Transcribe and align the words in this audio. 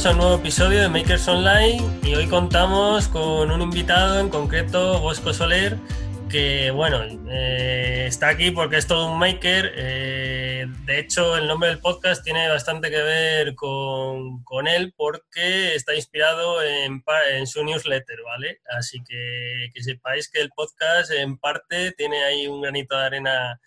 Bienvenidos 0.00 0.18
a 0.18 0.24
un 0.24 0.28
nuevo 0.30 0.42
episodio 0.42 0.80
de 0.80 0.88
Makers 0.88 1.28
Online 1.28 2.00
y 2.02 2.14
hoy 2.14 2.26
contamos 2.26 3.06
con 3.08 3.50
un 3.50 3.60
invitado, 3.60 4.18
en 4.18 4.30
concreto 4.30 4.98
Bosco 4.98 5.34
Soler, 5.34 5.76
que 6.30 6.70
bueno, 6.70 7.02
eh, 7.30 8.06
está 8.08 8.28
aquí 8.28 8.50
porque 8.50 8.78
es 8.78 8.86
todo 8.86 9.12
un 9.12 9.18
maker. 9.18 9.74
Eh, 9.76 10.66
de 10.86 10.98
hecho, 10.98 11.36
el 11.36 11.46
nombre 11.46 11.68
del 11.68 11.80
podcast 11.80 12.24
tiene 12.24 12.48
bastante 12.48 12.88
que 12.88 13.02
ver 13.02 13.54
con, 13.54 14.42
él 14.66 14.94
porque 14.96 15.74
está 15.74 15.94
inspirado 15.94 16.62
en, 16.62 17.04
en, 17.34 17.46
su 17.46 17.62
newsletter, 17.62 18.22
¿vale? 18.24 18.62
Así 18.78 19.02
que 19.06 19.68
que 19.74 19.82
sepáis 19.82 20.30
que 20.30 20.40
el 20.40 20.48
podcast 20.48 21.10
en 21.10 21.36
parte 21.36 21.92
tiene 21.92 22.24
ahí 22.24 22.46
un 22.46 22.62
granito 22.62 22.96
de 22.96 23.04
arena 23.04 23.60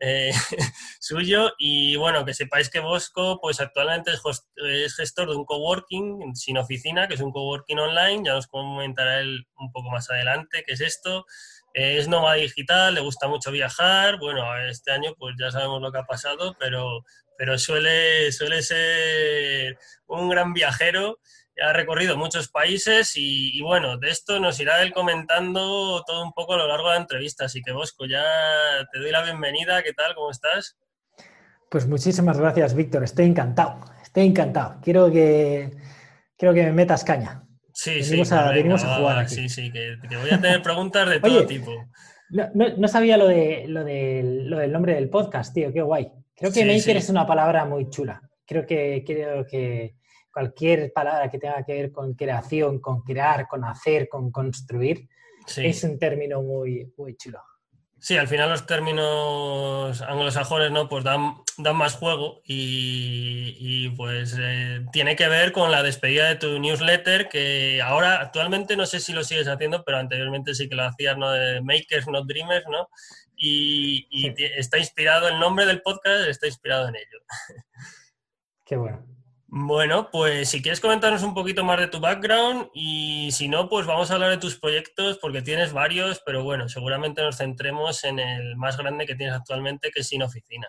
eh, 0.00 0.30
suyo. 1.00 1.52
Y 1.58 1.96
bueno, 1.96 2.24
que 2.24 2.34
sepáis 2.34 2.70
que 2.70 2.80
Bosco, 2.80 3.40
pues 3.40 3.60
actualmente 3.60 4.12
es, 4.12 4.94
gestor 4.94 5.30
de 5.30 5.36
un 5.36 5.44
coworking 5.44 6.34
sin 6.34 6.58
oficina, 6.58 7.08
que 7.08 7.14
es 7.14 7.20
un 7.20 7.32
coworking 7.32 7.78
online. 7.78 8.22
Ya 8.24 8.34
nos 8.34 8.46
comentará 8.46 9.20
él 9.20 9.46
un 9.58 9.72
poco 9.72 9.90
más 9.90 10.10
adelante 10.10 10.64
qué 10.66 10.74
es 10.74 10.80
esto. 10.80 11.26
Eh, 11.74 11.98
es 11.98 12.08
nómada 12.08 12.34
digital, 12.34 12.94
le 12.94 13.00
gusta 13.00 13.28
mucho 13.28 13.50
viajar. 13.50 14.18
Bueno, 14.18 14.44
este 14.66 14.92
año 14.92 15.14
pues 15.18 15.34
ya 15.38 15.50
sabemos 15.50 15.80
lo 15.80 15.92
que 15.92 15.98
ha 15.98 16.06
pasado, 16.06 16.56
pero, 16.58 17.04
pero 17.36 17.58
suele, 17.58 18.32
suele 18.32 18.62
ser 18.62 19.78
un 20.06 20.28
gran 20.28 20.52
viajero 20.52 21.20
ha 21.60 21.72
recorrido 21.72 22.16
muchos 22.16 22.48
países 22.48 23.12
y, 23.16 23.60
bueno, 23.62 23.98
de 23.98 24.10
esto 24.10 24.38
nos 24.38 24.60
irá 24.60 24.82
él 24.82 24.92
comentando 24.92 26.02
todo 26.06 26.24
un 26.24 26.32
poco 26.32 26.54
a 26.54 26.58
lo 26.58 26.68
largo 26.68 26.88
de 26.88 26.94
la 26.94 27.00
entrevista. 27.00 27.46
Así 27.46 27.62
que 27.62 27.72
Bosco, 27.72 28.06
ya 28.06 28.24
te 28.92 28.98
doy 28.98 29.10
la 29.10 29.22
bienvenida. 29.22 29.82
¿Qué 29.82 29.92
tal? 29.92 30.14
¿Cómo 30.14 30.30
estás? 30.30 30.76
Pues 31.70 31.86
muchísimas 31.86 32.38
gracias, 32.38 32.74
Víctor. 32.74 33.04
Estoy 33.04 33.26
encantado. 33.26 33.80
Estoy 34.02 34.26
encantado. 34.26 34.80
Quiero 34.82 35.10
que, 35.10 35.76
quiero 36.36 36.54
que 36.54 36.64
me 36.64 36.72
metas 36.72 37.04
caña. 37.04 37.42
Sí, 37.72 38.02
sí. 38.02 38.22
A, 38.32 38.50
venga, 38.50 38.74
a 38.74 38.96
jugar. 38.96 39.28
Sí, 39.28 39.48
sí, 39.48 39.70
que, 39.70 39.96
voy 40.16 40.30
a 40.30 40.40
tener 40.40 40.62
preguntas 40.62 41.08
de 41.08 41.20
todo 41.20 41.46
tipo. 41.46 41.72
No, 42.30 42.88
sabía 42.88 43.16
lo, 43.16 43.26
de, 43.26 43.64
lo, 43.68 43.80
lo, 43.80 44.58
del 44.58 44.72
nombre 44.72 44.94
del 44.94 45.10
podcast, 45.10 45.54
tío. 45.54 45.72
Qué 45.72 45.82
guay. 45.82 46.10
Creo 46.34 46.52
que 46.52 46.64
maker 46.64 46.96
es 46.96 47.08
una 47.08 47.26
palabra 47.26 47.64
muy 47.64 47.90
chula. 47.90 48.22
Creo 48.46 48.64
que, 48.64 49.02
creo 49.06 49.44
que 49.46 49.97
cualquier 50.38 50.92
palabra 50.92 51.28
que 51.28 51.40
tenga 51.40 51.64
que 51.64 51.72
ver 51.72 51.90
con 51.90 52.14
creación, 52.14 52.78
con 52.78 53.02
crear, 53.02 53.48
con 53.48 53.64
hacer, 53.64 54.08
con 54.08 54.30
construir, 54.30 55.08
es 55.56 55.82
un 55.82 55.98
término 55.98 56.42
muy, 56.42 56.92
muy 56.96 57.16
chulo. 57.16 57.40
Sí, 57.98 58.16
al 58.16 58.28
final 58.28 58.48
los 58.48 58.64
términos 58.64 60.00
anglosajones 60.00 60.70
¿no? 60.70 60.88
pues 60.88 61.02
dan, 61.02 61.34
dan 61.56 61.74
más 61.74 61.96
juego 61.96 62.40
y, 62.44 63.88
pues 63.96 64.36
eh, 64.38 64.86
tiene 64.92 65.16
que 65.16 65.26
ver 65.26 65.50
con 65.50 65.72
la 65.72 65.82
despedida 65.82 66.28
de 66.28 66.36
tu 66.36 66.60
newsletter 66.60 67.28
que 67.28 67.82
ahora 67.82 68.20
actualmente 68.20 68.76
no 68.76 68.86
sé 68.86 69.00
si 69.00 69.12
lo 69.12 69.24
sigues 69.24 69.48
haciendo, 69.48 69.82
pero 69.84 69.98
anteriormente 69.98 70.54
sí 70.54 70.68
que 70.68 70.76
lo 70.76 70.84
hacías, 70.84 71.18
¿no? 71.18 71.32
De 71.32 71.60
Makers, 71.62 72.06
Not 72.06 72.28
Dreamers, 72.28 72.66
¿no? 72.70 72.88
Y, 73.34 74.06
y 74.08 74.32
está 74.56 74.78
inspirado, 74.78 75.26
el 75.26 75.40
nombre 75.40 75.66
del 75.66 75.82
podcast 75.82 76.28
está 76.28 76.46
inspirado 76.46 76.86
en 76.86 76.94
ello. 76.94 77.18
Qué 78.64 78.76
bueno. 78.76 79.17
Bueno, 79.50 80.10
pues 80.10 80.50
si 80.50 80.60
quieres 80.60 80.78
comentarnos 80.78 81.22
un 81.22 81.32
poquito 81.32 81.64
más 81.64 81.80
de 81.80 81.88
tu 81.88 82.00
background 82.00 82.68
y 82.74 83.30
si 83.32 83.48
no, 83.48 83.70
pues 83.70 83.86
vamos 83.86 84.10
a 84.10 84.14
hablar 84.14 84.28
de 84.28 84.36
tus 84.36 84.60
proyectos 84.60 85.18
porque 85.18 85.40
tienes 85.40 85.72
varios, 85.72 86.20
pero 86.26 86.44
bueno, 86.44 86.68
seguramente 86.68 87.22
nos 87.22 87.38
centremos 87.38 88.04
en 88.04 88.18
el 88.18 88.56
más 88.56 88.76
grande 88.76 89.06
que 89.06 89.14
tienes 89.14 89.34
actualmente, 89.34 89.90
que 89.90 90.00
es 90.00 90.08
Sin 90.08 90.22
Oficina. 90.22 90.68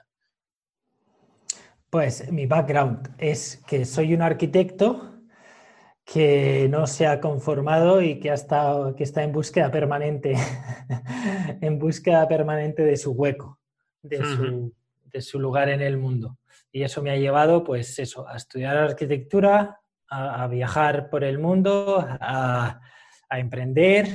Pues 1.89 2.31
mi 2.31 2.45
background 2.45 3.15
es 3.17 3.61
que 3.67 3.83
soy 3.83 4.13
un 4.13 4.21
arquitecto 4.21 5.23
que 6.05 6.67
no 6.69 6.87
se 6.87 7.05
ha 7.05 7.19
conformado 7.19 8.01
y 8.01 8.17
que, 8.17 8.31
ha 8.31 8.35
estado, 8.35 8.95
que 8.95 9.03
está 9.03 9.23
en 9.23 9.33
búsqueda 9.33 9.69
permanente, 9.71 10.35
en 11.61 11.77
búsqueda 11.77 12.29
permanente 12.29 12.83
de 12.83 12.95
su 12.95 13.11
hueco, 13.11 13.59
de, 14.03 14.23
su, 14.23 14.73
de 15.03 15.21
su 15.21 15.37
lugar 15.37 15.67
en 15.67 15.81
el 15.81 15.97
mundo. 15.97 16.37
Y 16.71 16.83
eso 16.83 17.01
me 17.01 17.11
ha 17.11 17.17
llevado, 17.17 17.63
pues 17.63 17.97
eso, 17.99 18.27
a 18.27 18.37
estudiar 18.37 18.77
arquitectura, 18.77 19.79
a, 20.09 20.47
viajar 20.47 21.09
por 21.09 21.23
el 21.23 21.39
mundo, 21.39 22.05
a, 22.07 22.79
emprender, 23.31 24.07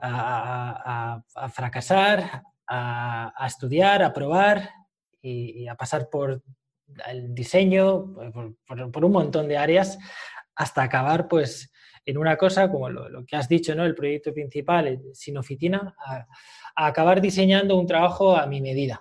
a, 0.00 1.22
fracasar, 1.52 2.42
a, 2.66 3.44
estudiar, 3.46 4.02
a 4.02 4.12
probar 4.12 4.70
y, 5.20 5.66
a 5.68 5.74
pasar 5.74 6.08
por 6.10 6.42
el 7.06 7.34
diseño, 7.34 8.14
por, 8.66 9.04
un 9.04 9.12
montón 9.12 9.46
de 9.48 9.58
áreas, 9.58 9.98
hasta 10.56 10.82
acabar 10.82 11.28
pues 11.28 11.70
en 12.04 12.18
una 12.18 12.36
cosa 12.36 12.70
como 12.70 12.88
lo, 12.88 13.24
que 13.24 13.36
has 13.36 13.48
dicho, 13.48 13.74
¿no? 13.74 13.84
el 13.84 13.94
proyecto 13.94 14.32
principal, 14.32 15.00
sin 15.12 15.36
oficina, 15.36 15.94
a 16.04 16.86
acabar 16.86 17.20
diseñando 17.20 17.76
un 17.76 17.86
trabajo 17.86 18.36
a 18.36 18.46
mi 18.46 18.60
medida 18.60 19.00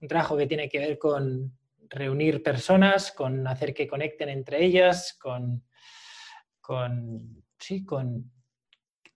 un 0.00 0.08
trabajo 0.08 0.36
que 0.36 0.46
tiene 0.46 0.68
que 0.68 0.78
ver 0.78 0.98
con 0.98 1.58
reunir 1.90 2.42
personas, 2.42 3.12
con 3.12 3.46
hacer 3.46 3.74
que 3.74 3.88
conecten 3.88 4.28
entre 4.28 4.64
ellas, 4.64 5.18
con, 5.18 5.64
sí, 7.58 7.84
con 7.84 8.30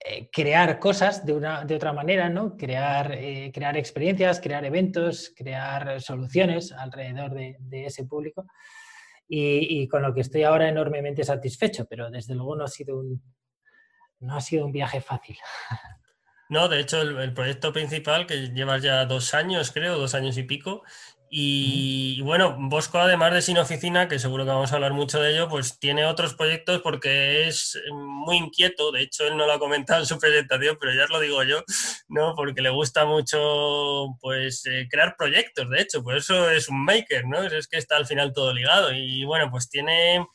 eh, 0.05 0.29
crear 0.33 0.79
cosas 0.79 1.25
de, 1.25 1.35
una, 1.35 1.65
de 1.65 1.77
otra 1.77 1.93
manera, 1.93 2.29
¿no? 2.29 2.57
Crear, 2.57 3.13
eh, 3.13 3.53
crear 3.55 3.77
experiencias, 3.77 4.41
crear 4.41 4.65
eventos, 4.65 5.33
crear 5.37 6.01
soluciones 6.01 6.73
alrededor 6.73 7.35
de, 7.35 7.87
ese 7.87 8.05
público. 8.05 8.47
Y, 9.35 9.89
con 9.89 10.03
lo 10.03 10.13
que 10.13 10.21
estoy 10.21 10.43
ahora 10.43 10.69
enormemente 10.69 11.25
satisfecho, 11.25 11.87
pero 11.89 12.11
desde 12.11 12.35
luego 12.35 12.55
no 12.55 12.65
ha 12.65 12.69
sido 12.69 12.99
un, 12.99 13.23
no 14.21 14.37
ha 14.37 14.41
sido 14.43 14.67
un 14.67 14.73
viaje 14.73 15.01
fácil. 15.01 15.39
No, 16.53 16.69
de 16.69 16.81
hecho, 16.81 17.01
el, 17.01 17.33
proyecto 17.33 17.73
principal, 17.73 18.27
que 18.27 18.49
llevas 18.49 18.83
ya 18.83 19.07
dos 19.07 19.33
años, 19.33 19.71
creo, 19.73 19.97
dos 19.97 20.15
años 20.15 20.37
y 20.37 20.43
pico, 20.43 20.83
y, 21.31 22.21
bueno, 22.21 22.55
Bosco, 22.59 22.99
además 22.99 23.33
de 23.33 23.41
Sin 23.41 23.57
Oficina, 23.57 24.07
que 24.07 24.19
seguro 24.19 24.45
que 24.45 24.51
vamos 24.51 24.71
a 24.71 24.75
hablar 24.75 24.93
mucho 24.93 25.19
de 25.19 25.33
ello, 25.33 25.49
pues 25.49 25.79
tiene 25.79 26.05
otros 26.05 26.35
proyectos 26.35 26.83
porque 26.83 27.49
es 27.49 27.81
muy 27.91 28.37
inquieto. 28.37 28.93
De 28.93 29.01
hecho, 29.01 29.27
él 29.27 29.39
no 29.39 29.47
lo 29.47 29.55
ha 29.55 29.59
comentado 29.59 30.01
en 30.01 30.07
su 30.07 30.19
presentación, 30.19 30.77
pero 30.79 30.93
ya 30.93 31.05
os 31.05 31.11
lo 31.11 31.21
digo 31.21 31.43
yo, 31.43 31.65
¿no? 32.09 32.35
Porque 32.35 32.61
le 32.61 32.69
gusta 32.69 33.07
mucho, 33.07 34.19
pues, 34.21 34.67
eh, 34.67 34.89
crear 34.91 35.17
proyectos, 35.17 35.71
de 35.71 35.81
hecho. 35.81 36.03
Por 36.03 36.19
eso 36.19 36.51
es 36.51 36.69
un 36.69 36.85
maker, 36.85 37.27
¿no? 37.27 37.43
Es 37.45 37.67
que 37.67 37.79
está 37.79 37.97
al 37.97 38.05
final 38.05 38.35
todo 38.35 38.53
ligado. 38.53 38.93
Y 38.93 39.25
bueno, 39.25 39.51
pues 39.51 39.71
tiene 39.71 40.27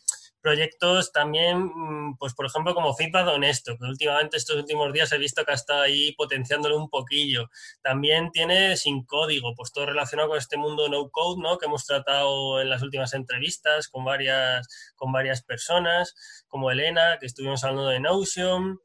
proyectos 0.47 1.11
también, 1.11 1.57
mm, 1.59 2.17
pues 2.17 2.33
por 2.33 2.45
ejemplo, 2.45 2.73
como 2.73 2.93
Feedback 2.93 3.27
Honesto, 3.27 3.77
que 3.77 3.83
últimamente 3.83 4.37
estos 4.37 4.55
últimos 4.55 4.93
días 4.93 5.11
he 5.11 5.17
visto 5.17 5.43
que 5.43 5.51
ha 5.51 5.55
estado 5.55 5.81
ahí 5.81 6.13
potenciándolo 6.13 6.77
un 6.77 6.89
poquillo. 6.89 7.49
También 7.83 8.31
tiene 8.31 8.77
Sin 8.77 9.03
Código, 9.03 9.53
pues 9.55 9.73
todo 9.73 9.87
relacionado 9.87 10.29
con 10.29 10.37
este 10.37 10.55
mundo 10.55 10.87
no 10.87 11.09
code, 11.09 11.41
¿no? 11.41 11.57
Que 11.57 11.65
hemos 11.65 11.85
tratado 11.85 12.61
en 12.61 12.69
las 12.69 12.81
últimas 12.81 13.13
entrevistas 13.13 13.89
con 13.89 14.05
varias, 14.05 14.65
con 14.95 15.11
varias 15.11 15.43
personas, 15.43 16.15
como 16.47 16.71
Elena, 16.71 17.17
que 17.19 17.25
estuvimos 17.25 17.65
hablando 17.65 17.89
de 17.89 17.99
Notion. 17.99 18.79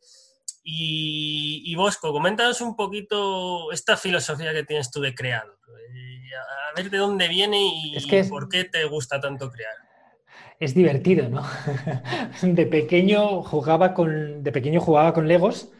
Y, 0.64 1.62
y 1.64 1.76
Bosco, 1.76 2.12
coméntanos 2.12 2.60
un 2.60 2.74
poquito 2.74 3.70
esta 3.70 3.96
filosofía 3.96 4.52
que 4.52 4.64
tienes 4.64 4.90
tú 4.90 5.00
de 5.00 5.14
crear. 5.14 5.46
Eh, 5.46 6.28
a 6.34 6.74
ver 6.74 6.90
de 6.90 6.98
dónde 6.98 7.28
viene 7.28 7.58
y 7.62 8.22
por 8.28 8.48
qué 8.48 8.64
te 8.64 8.84
gusta 8.86 9.20
tanto 9.20 9.48
crear 9.48 9.91
es 10.62 10.74
divertido, 10.74 11.28
¿no? 11.28 11.42
de 12.42 12.66
pequeño 12.66 13.42
jugaba 13.42 13.92
con, 13.92 14.44
de 14.44 14.52
pequeño 14.52 14.80
jugaba 14.80 15.12
con 15.12 15.26
Legos 15.26 15.72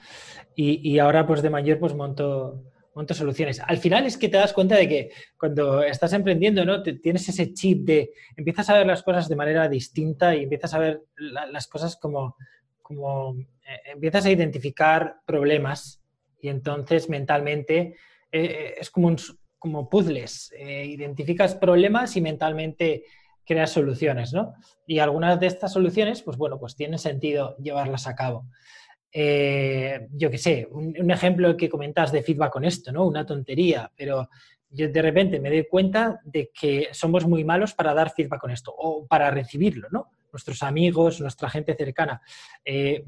y, 0.56 0.98
ahora 0.98 1.24
pues 1.24 1.40
de 1.40 1.50
mayor 1.50 1.78
pues 1.78 1.94
monto, 1.94 2.64
monto 2.92 3.14
soluciones. 3.14 3.60
Al 3.60 3.78
final 3.78 4.06
es 4.06 4.18
que 4.18 4.28
te 4.28 4.38
das 4.38 4.52
cuenta 4.52 4.74
de 4.74 4.88
que 4.88 5.10
cuando 5.38 5.84
estás 5.84 6.12
emprendiendo, 6.14 6.64
¿no? 6.64 6.82
tienes 6.82 7.28
ese 7.28 7.54
chip 7.54 7.84
de 7.84 8.10
empiezas 8.36 8.68
a 8.70 8.74
ver 8.74 8.86
las 8.86 9.04
cosas 9.04 9.28
de 9.28 9.36
manera 9.36 9.68
distinta 9.68 10.34
y 10.34 10.42
empiezas 10.42 10.74
a 10.74 10.80
ver 10.80 11.02
las 11.16 11.68
cosas 11.68 11.96
como, 11.96 12.36
como 12.82 13.36
eh, 13.38 13.92
empiezas 13.92 14.26
a 14.26 14.30
identificar 14.32 15.20
problemas 15.24 16.02
y 16.40 16.48
entonces 16.48 17.08
mentalmente 17.08 17.94
eh, 18.32 18.74
es 18.80 18.90
como, 18.90 19.14
como 19.60 19.88
puzzles. 19.88 20.52
Eh, 20.58 20.86
identificas 20.86 21.54
problemas 21.54 22.16
y 22.16 22.20
mentalmente 22.20 23.04
crear 23.44 23.68
soluciones, 23.68 24.32
¿no? 24.32 24.54
Y 24.86 24.98
algunas 24.98 25.38
de 25.40 25.46
estas 25.46 25.72
soluciones, 25.72 26.22
pues 26.22 26.36
bueno, 26.36 26.58
pues 26.58 26.76
tiene 26.76 26.98
sentido 26.98 27.56
llevarlas 27.58 28.06
a 28.06 28.14
cabo. 28.14 28.46
Eh, 29.12 30.08
yo 30.12 30.30
qué 30.30 30.38
sé, 30.38 30.66
un, 30.70 31.10
ejemplo 31.10 31.56
que 31.56 31.68
comentas 31.68 32.12
de 32.12 32.22
feedback 32.22 32.52
con 32.52 32.64
esto, 32.64 32.92
¿no? 32.92 33.06
Una 33.06 33.26
tontería, 33.26 33.90
pero 33.94 34.28
yo 34.70 34.88
de 34.88 35.02
repente 35.02 35.38
me 35.38 35.50
doy 35.50 35.66
cuenta 35.68 36.20
de 36.24 36.50
que 36.58 36.88
somos 36.92 37.26
muy 37.26 37.44
malos 37.44 37.74
para 37.74 37.92
dar 37.92 38.10
feedback 38.10 38.40
con 38.40 38.50
esto 38.50 38.74
o 38.76 39.06
para 39.06 39.30
recibirlo, 39.30 39.88
¿no? 39.90 40.10
Nuestros 40.32 40.62
amigos, 40.62 41.20
nuestra 41.20 41.50
gente 41.50 41.74
cercana 41.74 42.22
eh, 42.64 43.04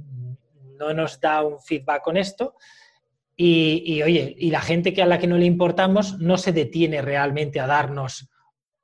no 0.78 0.92
nos 0.92 1.18
da 1.20 1.42
un 1.42 1.58
feedback 1.58 2.02
con 2.02 2.18
esto 2.18 2.56
y, 3.34 3.82
y, 3.86 4.02
oye, 4.02 4.34
y 4.38 4.50
la 4.50 4.60
gente 4.60 4.92
que 4.92 5.02
a 5.02 5.06
la 5.06 5.18
que 5.18 5.26
no 5.26 5.38
le 5.38 5.46
importamos 5.46 6.18
no 6.18 6.36
se 6.36 6.52
detiene 6.52 7.00
realmente 7.00 7.60
a 7.60 7.66
darnos 7.66 8.28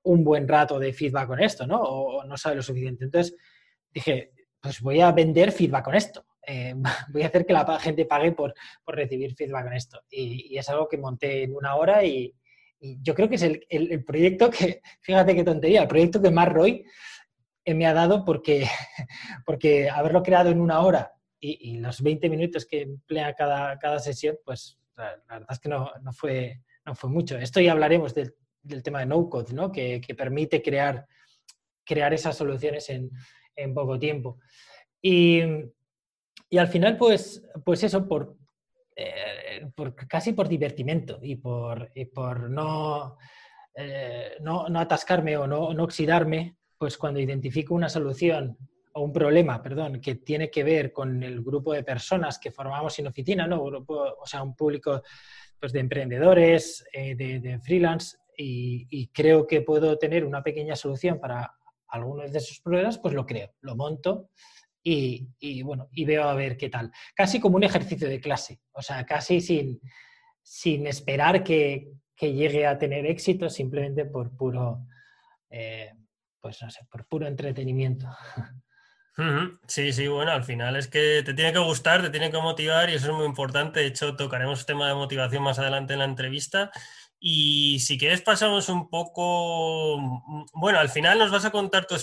un 0.02 0.24
buen 0.24 0.48
rato 0.48 0.78
de 0.78 0.92
feedback 0.92 1.26
con 1.26 1.40
esto, 1.40 1.66
¿no? 1.66 1.80
O, 1.80 2.24
no 2.24 2.36
sabe 2.36 2.56
lo 2.56 2.62
suficiente. 2.62 3.04
Entonces 3.04 3.36
dije, 3.90 4.32
pues 4.60 4.80
voy 4.80 5.00
a 5.00 5.12
vender 5.12 5.52
feedback 5.52 5.84
con 5.84 5.94
esto. 5.94 6.24
Eh, 6.46 6.74
voy 7.12 7.22
a 7.22 7.26
hacer 7.26 7.46
que 7.46 7.52
la 7.52 7.78
gente 7.78 8.04
pague 8.04 8.32
por, 8.32 8.54
recibir 8.86 9.34
feedback 9.34 9.64
con 9.64 9.72
esto. 9.74 10.02
Y, 10.10 10.56
es 10.56 10.68
algo 10.68 10.88
que 10.88 10.98
monté 10.98 11.44
en 11.44 11.54
una 11.54 11.76
hora 11.76 12.04
y, 12.04 12.34
yo 12.82 13.14
creo 13.14 13.28
que 13.28 13.34
es 13.34 13.42
el, 13.42 14.04
proyecto 14.04 14.50
que, 14.50 14.80
fíjate 15.02 15.34
qué 15.34 15.44
tontería, 15.44 15.82
el 15.82 15.88
proyecto 15.88 16.22
que 16.22 16.30
más 16.30 16.48
Roy 16.48 16.82
me 17.66 17.86
ha 17.86 17.92
dado 17.92 18.24
porque, 18.24 18.66
porque 19.44 19.90
haberlo 19.90 20.22
creado 20.22 20.50
en 20.50 20.60
una 20.60 20.80
hora 20.80 21.12
y, 21.38 21.78
los 21.78 22.02
20 22.02 22.28
minutos 22.28 22.66
que 22.66 22.82
emplea 22.82 23.34
cada, 23.34 23.78
cada 23.78 23.98
sesión, 23.98 24.36
pues 24.44 24.78
la, 24.96 25.16
verdad 25.28 25.48
es 25.50 25.58
que 25.58 25.68
no, 25.68 25.90
no, 26.02 26.12
fue, 26.12 26.62
no 26.84 26.94
fue 26.94 27.10
mucho. 27.10 27.38
Esto 27.38 27.60
ya 27.60 27.72
hablaremos 27.72 28.14
del, 28.14 28.34
del 28.62 28.82
tema 28.82 29.00
de 29.00 29.06
no-code, 29.06 29.52
¿no? 29.52 29.70
Que, 29.70 30.00
que, 30.00 30.14
permite 30.14 30.62
crear, 30.62 31.06
crear 31.84 32.12
esas 32.12 32.36
soluciones 32.36 32.88
en, 32.90 33.10
en 33.56 33.74
poco 33.74 33.98
tiempo. 33.98 34.38
Y, 35.00 35.42
y, 36.48 36.58
al 36.58 36.68
final, 36.68 36.96
pues, 36.96 37.42
pues 37.64 37.82
eso, 37.82 38.06
por, 38.06 38.36
eh, 38.96 39.66
por 39.74 39.94
casi 39.94 40.32
por 40.32 40.48
divertimento 40.48 41.18
y 41.22 41.36
por, 41.36 41.90
y 41.94 42.04
por 42.06 42.50
no, 42.50 43.16
eh, 43.74 44.36
no, 44.40 44.68
no, 44.68 44.80
atascarme 44.80 45.36
o 45.36 45.46
no, 45.46 45.72
no 45.72 45.84
oxidarme, 45.84 46.56
pues 46.76 46.98
cuando 46.98 47.20
identifico 47.20 47.74
una 47.74 47.88
solución 47.88 48.56
o 48.92 49.02
un 49.02 49.12
problema, 49.12 49.62
perdón, 49.62 50.00
que 50.00 50.16
tiene 50.16 50.50
que 50.50 50.64
ver 50.64 50.92
con 50.92 51.22
el 51.22 51.42
grupo 51.42 51.72
de 51.72 51.84
personas 51.84 52.38
que 52.38 52.50
formamos 52.50 52.98
en 52.98 53.06
oficina, 53.06 53.46
¿no? 53.46 53.62
o 53.62 54.26
sea, 54.26 54.42
un 54.42 54.56
público 54.56 55.02
pues, 55.58 55.72
de 55.72 55.80
emprendedores, 55.80 56.84
eh, 56.92 57.14
de, 57.14 57.58
freelance, 57.60 58.16
y, 58.42 59.08
creo 59.08 59.46
que 59.46 59.60
puedo 59.60 59.98
tener 59.98 60.24
una 60.24 60.42
pequeña 60.42 60.76
solución 60.76 61.20
para 61.20 61.54
algunos 61.88 62.32
de 62.32 62.38
esos 62.38 62.60
problemas, 62.60 62.98
pues 62.98 63.14
lo 63.14 63.26
creo, 63.26 63.52
lo 63.60 63.76
monto 63.76 64.30
y, 64.82 65.62
bueno, 65.62 65.88
y 65.92 66.04
veo 66.04 66.24
a 66.24 66.34
ver 66.34 66.56
qué 66.56 66.70
tal. 66.70 66.90
Casi 67.14 67.38
como 67.38 67.56
un 67.56 67.64
ejercicio 67.64 68.08
de 68.08 68.20
clase, 68.20 68.60
o 68.72 68.80
sea, 68.80 69.04
casi 69.04 69.40
sin, 69.40 69.80
sin 70.42 70.86
esperar 70.86 71.44
que, 71.44 71.92
llegue 72.20 72.66
a 72.66 72.78
tener 72.78 73.06
éxito, 73.06 73.48
simplemente 73.48 74.04
por 74.04 74.36
puro, 74.36 74.86
eh, 75.48 75.90
pues 76.38 76.60
no 76.60 76.70
sé, 76.70 76.86
por 76.90 77.06
puro 77.06 77.26
entretenimiento. 77.26 78.06
Sí, 79.66 79.92
sí, 79.92 80.08
bueno, 80.08 80.30
al 80.30 80.44
final 80.44 80.76
es 80.76 80.88
que 80.88 81.22
te 81.22 81.34
tiene 81.34 81.52
que 81.52 81.58
gustar, 81.58 82.00
te 82.00 82.08
tiene 82.08 82.30
que 82.30 82.38
motivar 82.38 82.88
y 82.88 82.94
eso 82.94 83.10
es 83.10 83.12
muy 83.12 83.26
importante. 83.26 83.80
De 83.80 83.86
hecho, 83.86 84.16
tocaremos 84.16 84.60
el 84.60 84.66
tema 84.66 84.88
de 84.88 84.94
motivación 84.94 85.42
más 85.42 85.58
adelante 85.58 85.92
en 85.92 85.98
la 85.98 86.06
entrevista. 86.06 86.70
Y 87.22 87.80
si 87.80 87.98
quieres 87.98 88.22
pasamos 88.22 88.70
un 88.70 88.88
poco, 88.88 89.98
mm, 90.00 90.44
bueno, 90.54 90.78
al 90.78 90.88
final 90.88 91.18
nos 91.18 91.30
vas 91.30 91.44
a 91.44 91.50
contar 91.50 91.86
tu, 91.86 91.94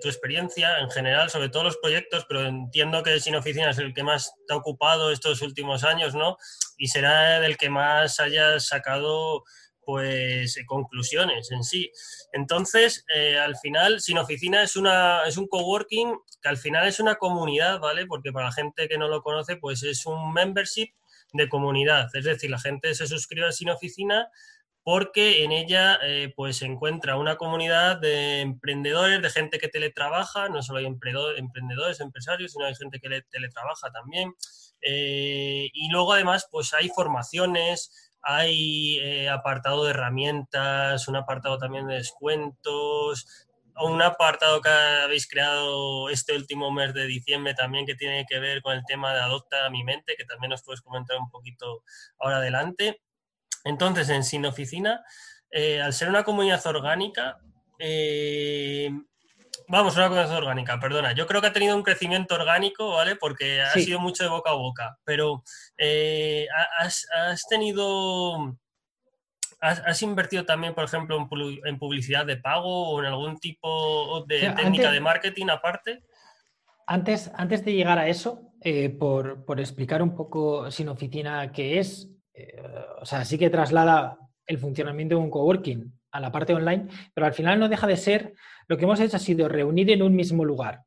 tu, 0.00 0.08
experiencia 0.08 0.78
en 0.78 0.88
general 0.92 1.28
sobre 1.28 1.48
todos 1.48 1.64
los 1.64 1.76
proyectos, 1.78 2.24
pero 2.28 2.46
entiendo 2.46 3.02
que 3.02 3.18
Sin 3.18 3.34
Oficina 3.34 3.70
es 3.70 3.78
el 3.78 3.92
que 3.92 4.04
más 4.04 4.32
te 4.46 4.54
ha 4.54 4.56
ocupado 4.56 5.10
estos 5.10 5.42
últimos 5.42 5.82
años, 5.82 6.14
¿no? 6.14 6.36
Y 6.78 6.86
será 6.86 7.40
del 7.40 7.56
que 7.56 7.68
más 7.68 8.20
hayas 8.20 8.68
sacado 8.68 9.42
pues 9.84 10.56
conclusiones 10.66 11.50
en 11.50 11.64
sí. 11.64 11.90
Entonces, 12.32 13.04
eh, 13.12 13.38
al 13.38 13.56
final, 13.56 14.00
Sin 14.00 14.18
Oficina 14.18 14.62
es, 14.62 14.76
una, 14.76 15.24
es 15.26 15.36
un 15.36 15.48
coworking 15.48 16.16
que 16.40 16.48
al 16.48 16.58
final 16.58 16.86
es 16.86 17.00
una 17.00 17.16
comunidad, 17.16 17.80
¿vale? 17.80 18.06
Porque 18.06 18.30
para 18.30 18.46
la 18.46 18.52
gente 18.52 18.88
que 18.88 18.98
no 18.98 19.08
lo 19.08 19.20
conoce, 19.22 19.56
pues 19.56 19.82
es 19.82 20.06
un 20.06 20.32
membership 20.32 20.92
de 21.32 21.48
comunidad. 21.48 22.08
Es 22.14 22.24
decir, 22.24 22.50
la 22.50 22.60
gente 22.60 22.94
se 22.94 23.08
suscribe 23.08 23.48
a 23.48 23.52
Sin 23.52 23.70
Oficina 23.70 24.28
porque 24.82 25.44
en 25.44 25.52
ella 25.52 25.98
eh, 26.02 26.32
pues 26.36 26.58
se 26.58 26.66
encuentra 26.66 27.16
una 27.16 27.36
comunidad 27.36 27.98
de 27.98 28.40
emprendedores, 28.40 29.22
de 29.22 29.30
gente 29.30 29.58
que 29.58 29.68
teletrabaja, 29.68 30.48
no 30.48 30.62
solo 30.62 30.78
hay 30.78 30.86
emprendedores, 30.86 32.00
empresarios, 32.00 32.52
sino 32.52 32.66
hay 32.66 32.74
gente 32.74 33.00
que 33.00 33.22
teletrabaja 33.30 33.90
también. 33.90 34.34
y 34.82 35.88
luego 35.90 36.14
además 36.14 36.48
pues 36.50 36.72
hay 36.74 36.88
formaciones, 36.88 38.10
hay 38.22 38.98
eh, 38.98 39.28
apartado 39.28 39.84
de 39.84 39.90
herramientas, 39.90 41.08
un 41.08 41.16
apartado 41.16 41.58
también 41.58 41.86
de 41.86 41.96
descuentos, 41.96 43.48
un 43.82 44.02
apartado 44.02 44.60
que 44.60 44.68
habéis 44.68 45.26
creado 45.26 46.10
este 46.10 46.36
último 46.36 46.70
mes 46.70 46.92
de 46.92 47.06
diciembre 47.06 47.54
también 47.54 47.86
que 47.86 47.94
tiene 47.94 48.26
que 48.28 48.38
ver 48.38 48.60
con 48.62 48.74
el 48.74 48.84
tema 48.84 49.14
de 49.14 49.20
Adopta 49.20 49.70
mi 49.70 49.84
mente, 49.84 50.16
que 50.16 50.24
también 50.24 50.50
nos 50.50 50.62
puedes 50.62 50.82
comentar 50.82 51.16
un 51.18 51.30
poquito 51.30 51.82
ahora 52.18 52.38
adelante. 52.38 53.00
Entonces, 53.64 54.08
en 54.08 54.24
Sin 54.24 54.46
Oficina, 54.46 55.04
eh, 55.50 55.80
al 55.80 55.92
ser 55.92 56.08
una 56.08 56.24
comunidad 56.24 56.64
orgánica, 56.66 57.38
eh, 57.78 58.90
Vamos, 59.70 59.96
una 59.96 60.08
cosa 60.08 60.36
orgánica, 60.36 60.80
perdona. 60.80 61.12
Yo 61.12 61.28
creo 61.28 61.40
que 61.40 61.46
ha 61.46 61.52
tenido 61.52 61.76
un 61.76 61.84
crecimiento 61.84 62.34
orgánico, 62.34 62.90
¿vale? 62.90 63.14
Porque 63.14 63.60
ha 63.60 63.70
sido 63.70 64.00
mucho 64.00 64.24
de 64.24 64.28
boca 64.28 64.50
a 64.50 64.54
boca. 64.54 64.98
Pero 65.04 65.44
eh, 65.78 66.48
has, 66.80 67.06
tenido. 67.48 68.58
Has, 69.60 70.02
invertido 70.02 70.44
también, 70.44 70.74
por 70.74 70.82
ejemplo, 70.82 71.16
en, 71.64 71.78
publicidad 71.78 72.26
de 72.26 72.36
pago 72.36 72.90
o 72.90 73.00
en 73.00 73.06
algún 73.06 73.38
tipo 73.38 74.24
de 74.26 74.50
técnica 74.56 74.90
de 74.90 75.00
marketing 75.00 75.46
aparte? 75.50 76.02
Antes, 76.88 77.30
antes 77.36 77.64
de 77.64 77.72
llegar 77.72 78.00
a 78.00 78.08
eso, 78.08 78.42
eh, 78.62 78.88
por, 78.88 79.44
explicar 79.60 80.02
un 80.02 80.16
poco 80.16 80.68
sin 80.72 80.88
oficina 80.88 81.52
qué 81.52 81.78
es, 81.78 82.08
o 83.00 83.04
sea, 83.04 83.24
sí 83.24 83.38
que 83.38 83.50
traslada 83.50 84.18
el 84.46 84.58
funcionamiento 84.58 85.16
de 85.16 85.20
un 85.20 85.30
coworking 85.30 85.92
a 86.12 86.20
la 86.20 86.32
parte 86.32 86.54
online, 86.54 86.88
pero 87.14 87.26
al 87.26 87.34
final 87.34 87.58
no 87.58 87.68
deja 87.68 87.86
de 87.86 87.96
ser 87.96 88.34
lo 88.66 88.76
que 88.76 88.84
hemos 88.84 89.00
hecho 89.00 89.16
ha 89.16 89.20
sido 89.20 89.48
reunir 89.48 89.90
en 89.90 90.02
un 90.02 90.14
mismo 90.14 90.44
lugar 90.44 90.82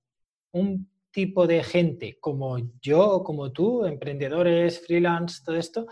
un 0.53 0.89
tipo 1.11 1.45
de 1.45 1.63
gente 1.63 2.17
como 2.19 2.57
yo, 2.81 3.23
como 3.23 3.51
tú, 3.51 3.85
emprendedores, 3.85 4.85
freelance, 4.85 5.41
todo 5.45 5.55
esto, 5.55 5.85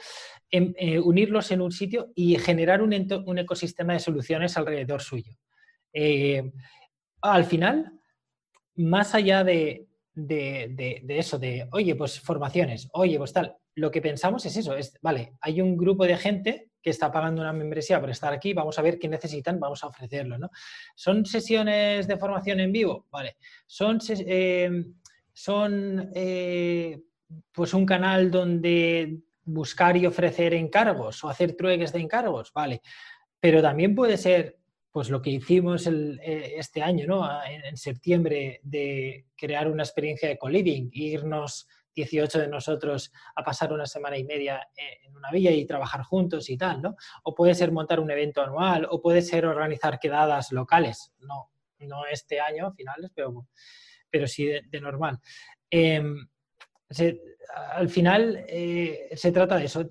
eh, 0.50 1.00
unirlos 1.00 1.52
en 1.52 1.62
un 1.62 1.72
sitio 1.72 2.12
y 2.16 2.38
generar 2.38 2.82
un, 2.82 2.94
ecosistema 3.38 3.94
de 3.94 4.00
soluciones 4.00 4.58
alrededor 4.58 5.02
suyo. 5.02 5.34
Eh, 5.94 6.52
al 7.22 7.46
final, 7.46 8.00
más 8.76 9.14
allá 9.14 9.44
de, 9.44 9.88
de, 10.14 11.04
eso, 11.10 11.38
de, 11.38 11.68
oye, 11.72 11.96
pues 11.96 12.20
formaciones, 12.20 12.90
oye, 12.94 13.18
pues 13.20 13.32
tal, 13.32 13.56
lo 13.76 13.92
que 13.92 14.02
pensamos 14.02 14.46
es 14.46 14.58
eso, 14.58 14.76
es, 14.76 14.98
vale, 15.02 15.34
hay 15.42 15.62
un 15.62 15.78
grupo 15.78 16.06
de 16.06 16.18
gente 16.18 16.70
que 16.82 16.90
está 16.90 17.12
pagando 17.12 17.42
una 17.42 17.54
membresía 17.54 18.00
por 18.00 18.10
estar 18.10 18.34
aquí, 18.34 18.54
vamos 18.54 18.78
a 18.80 18.82
ver 18.82 18.98
qué 18.98 19.08
necesitan, 19.08 19.60
vamos 19.60 19.84
a 19.84 19.88
ofrecerlo, 19.88 20.38
¿no? 20.38 20.50
¿Son 20.96 21.26
sesiones 21.26 22.08
de 22.08 22.18
formación 22.18 22.60
en 22.60 22.72
vivo? 22.72 23.08
Vale. 23.12 23.38
¿Son, 23.68 24.00
eh, 24.10 24.84
son 25.32 26.12
pues 27.52 27.74
un 27.74 27.86
canal 27.86 28.32
donde 28.32 29.20
buscar 29.44 29.96
y 29.98 30.06
ofrecer 30.06 30.54
encargos 30.54 31.24
o 31.24 31.30
hacer 31.30 31.56
trueques 31.56 31.94
de 31.94 32.00
encargos? 32.00 32.52
Vale. 32.52 32.82
Pero 33.40 33.62
también 33.62 33.96
puede 33.96 34.18
ser 34.18 34.58
pues 34.92 35.10
lo 35.10 35.22
que 35.22 35.30
hicimos 35.30 35.88
eh, 35.88 36.54
este 36.58 36.82
año, 36.82 37.08
¿no? 37.08 37.30
En, 37.46 37.78
septiembre, 37.78 38.60
de 38.64 39.28
crear 39.36 39.70
una 39.70 39.84
experiencia 39.84 40.28
de 40.28 40.38
co-living, 40.38 40.90
irnos 40.92 41.68
18 41.96 42.40
de 42.40 42.48
nosotros 42.48 43.12
a 43.36 43.44
pasar 43.44 43.74
una 43.74 43.86
semana 43.86 44.18
y 44.18 44.24
media 44.24 44.68
en 44.76 45.16
una 45.16 45.32
villa 45.32 45.52
y 45.52 45.66
trabajar 45.66 46.04
juntos 46.04 46.50
y 46.50 46.58
tal, 46.58 46.82
¿no? 46.82 46.96
O 47.24 47.36
puede 47.36 47.54
ser 47.56 47.72
montar 47.72 48.00
un 48.00 48.12
evento 48.12 48.42
anual, 48.42 48.88
o 48.90 49.02
puede 49.02 49.22
ser 49.22 49.46
organizar 49.46 50.00
quedadas 50.00 50.52
locales, 50.52 51.12
no, 51.20 51.52
no 51.80 52.06
este 52.06 52.40
año, 52.40 52.72
finales, 52.74 53.12
pero, 53.14 53.48
pero 54.10 54.28
sí 54.28 54.46
de, 54.46 54.82
normal. 54.82 55.20
Em, 55.70 56.28
al 57.74 57.90
final 57.90 58.46
eh, 58.48 59.10
se 59.14 59.32
trata 59.32 59.58
de 59.58 59.66
eso, 59.66 59.86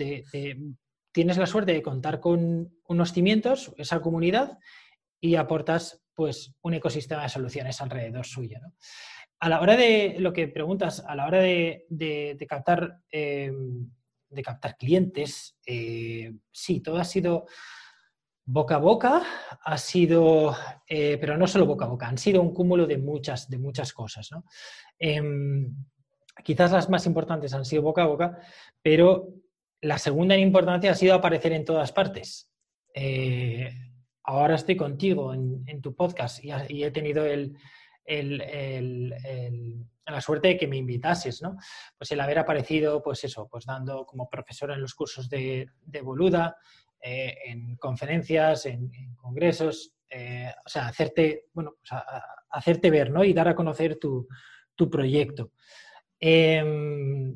tienes 1.12 1.37
la 1.37 1.47
suerte 1.47 1.73
de 1.73 1.83
contar 1.83 2.21
con 2.21 2.80
unos 2.88 3.12
cimientos, 3.12 3.73
esa 3.76 4.00
comunidad, 4.00 4.59
y 5.21 5.37
aportas 5.37 6.02
pues 6.14 6.54
un 6.62 6.75
ecosistema 6.75 7.23
de 7.23 7.28
soluciones 7.28 7.80
alrededor 7.80 8.26
suyo. 8.26 8.59
¿no? 8.61 8.75
A 9.40 9.49
la 9.49 9.61
hora 9.61 9.75
de 9.75 10.16
lo 10.18 10.35
que 10.35 10.49
preguntas, 10.49 11.02
a 11.06 11.14
la 11.14 11.26
hora 11.26 11.38
de, 11.38 12.47
captar, 12.47 13.00
em, 13.11 13.90
de 14.28 14.42
captar 14.42 14.76
clientes, 14.76 15.56
eh, 15.64 16.35
sí, 16.52 16.80
todo 16.80 16.99
ha 16.99 17.04
sido 17.04 17.47
boca 18.44 18.75
a 18.75 18.78
boca, 18.78 19.23
ha 19.64 19.78
sido, 19.78 20.54
eh, 20.87 21.16
pero 21.18 21.38
no 21.38 21.47
solo 21.47 21.64
boca 21.64 21.87
a 21.87 21.88
boca, 21.88 22.06
han 22.06 22.18
sido 22.18 22.42
un 22.42 22.52
cúmulo 22.52 22.87
de 22.87 22.99
muchas, 22.99 23.49
de 23.49 23.59
muchas 23.59 23.94
cosas. 23.94 24.28
Em, 24.99 25.75
quizás 26.44 26.73
las 26.73 26.90
más 26.90 27.06
importantes 27.06 27.54
han 27.54 27.64
sido 27.64 27.82
boca 27.82 28.02
a 28.02 28.09
boca, 28.09 28.38
pero 28.82 29.28
la 29.80 29.97
segunda 29.97 30.35
en 30.35 30.42
importancia 30.42 30.90
ha 30.90 30.94
sido 30.94 31.14
aparecer 31.14 31.52
en 31.52 31.64
todas 31.64 31.92
partes. 31.92 32.50
Eh, 32.92 33.73
ahora 34.25 34.56
estoy 34.56 34.76
contigo 34.76 35.32
en, 35.32 35.80
tu 35.80 35.94
podcast 35.94 36.44
y 36.44 36.85
he 36.85 36.90
tenido 36.90 37.25
el, 37.25 37.56
la 40.11 40.21
suerte 40.21 40.49
de 40.49 40.57
que 40.57 40.67
me 40.67 40.76
invitases. 40.76 41.43
Pues 41.97 42.12
el 42.12 42.21
haber 42.21 42.38
aparecido, 42.38 43.02
pues 43.02 43.25
eso, 43.25 43.49
pues 43.49 43.64
dando 43.64 44.05
como 44.05 44.29
profesora 44.29 44.75
en 44.75 44.81
los 44.81 44.95
cursos 44.95 45.29
de, 45.29 45.69
Boluda, 46.02 46.57
eh, 47.00 47.37
en 47.47 47.76
conferencias, 47.76 48.67
en, 48.67 48.90
congresos, 49.17 49.95
eh, 50.09 50.52
o 50.64 50.69
sea, 50.69 50.88
hacerte, 50.88 51.47
bueno, 51.52 51.76
hacerte 52.50 52.90
ver, 52.90 53.11
¿no? 53.11 53.25
Y 53.25 53.33
dar 53.33 53.49
a 53.49 53.55
conocer 53.55 53.99
tu, 53.99 54.26
proyecto. 54.90 55.52
Em, 56.19 57.35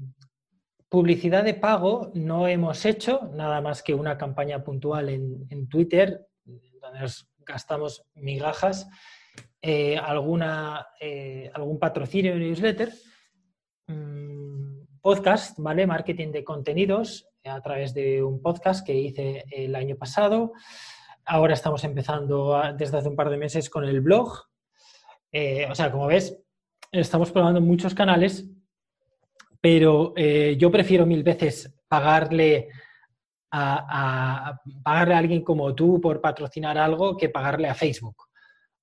publicidad 0.88 1.44
de 1.44 1.52
pago 1.52 2.10
no 2.14 2.48
hemos 2.48 2.86
hecho, 2.86 3.28
nada 3.34 3.60
más 3.60 3.82
que 3.82 3.92
una 3.92 4.16
campaña 4.16 4.64
puntual 4.64 5.10
en, 5.10 5.68
Twitter, 5.68 6.26
donde 6.44 7.00
nos 7.00 7.28
gastamos 7.44 8.06
migajas, 8.14 8.88
eh, 9.60 9.96
alguna, 9.96 10.88
eh, 11.00 11.50
algún 11.54 11.78
patrocinio 11.78 12.32
en 12.32 12.40
newsletter, 12.40 12.92
mm, 13.86 15.00
podcast, 15.00 15.58
¿vale? 15.58 15.86
Marketing 15.86 16.32
de 16.32 16.44
contenidos 16.44 17.28
a 17.44 17.60
través 17.60 17.92
de 17.94 18.22
un 18.22 18.40
podcast 18.40 18.86
que 18.86 18.94
hice 18.94 19.44
el 19.50 19.74
año 19.74 19.96
pasado. 19.96 20.52
Ahora 21.26 21.54
estamos 21.54 21.84
empezando 21.84 22.60
desde 22.76 22.98
hace 22.98 23.08
un 23.08 23.16
par 23.16 23.30
de 23.30 23.36
meses 23.36 23.70
con 23.70 23.84
el 23.84 24.00
blog. 24.00 24.44
Eh, 25.32 25.66
o 25.70 25.74
sea, 25.74 25.90
como 25.90 26.06
ves, 26.06 26.38
estamos 26.92 27.32
probando 27.32 27.60
muchos 27.60 27.94
canales, 27.94 28.48
pero 29.60 30.12
eh, 30.16 30.56
yo 30.58 30.70
prefiero 30.70 31.06
mil 31.06 31.22
veces 31.22 31.74
pagarle 31.88 32.68
a, 33.50 34.60
pagarle 34.82 35.14
a 35.14 35.18
alguien 35.18 35.42
como 35.42 35.74
tú 35.74 36.00
por 36.00 36.20
patrocinar 36.20 36.76
algo 36.76 37.16
que 37.16 37.28
pagarle 37.28 37.68
a 37.68 37.74
Facebook. 37.74 38.16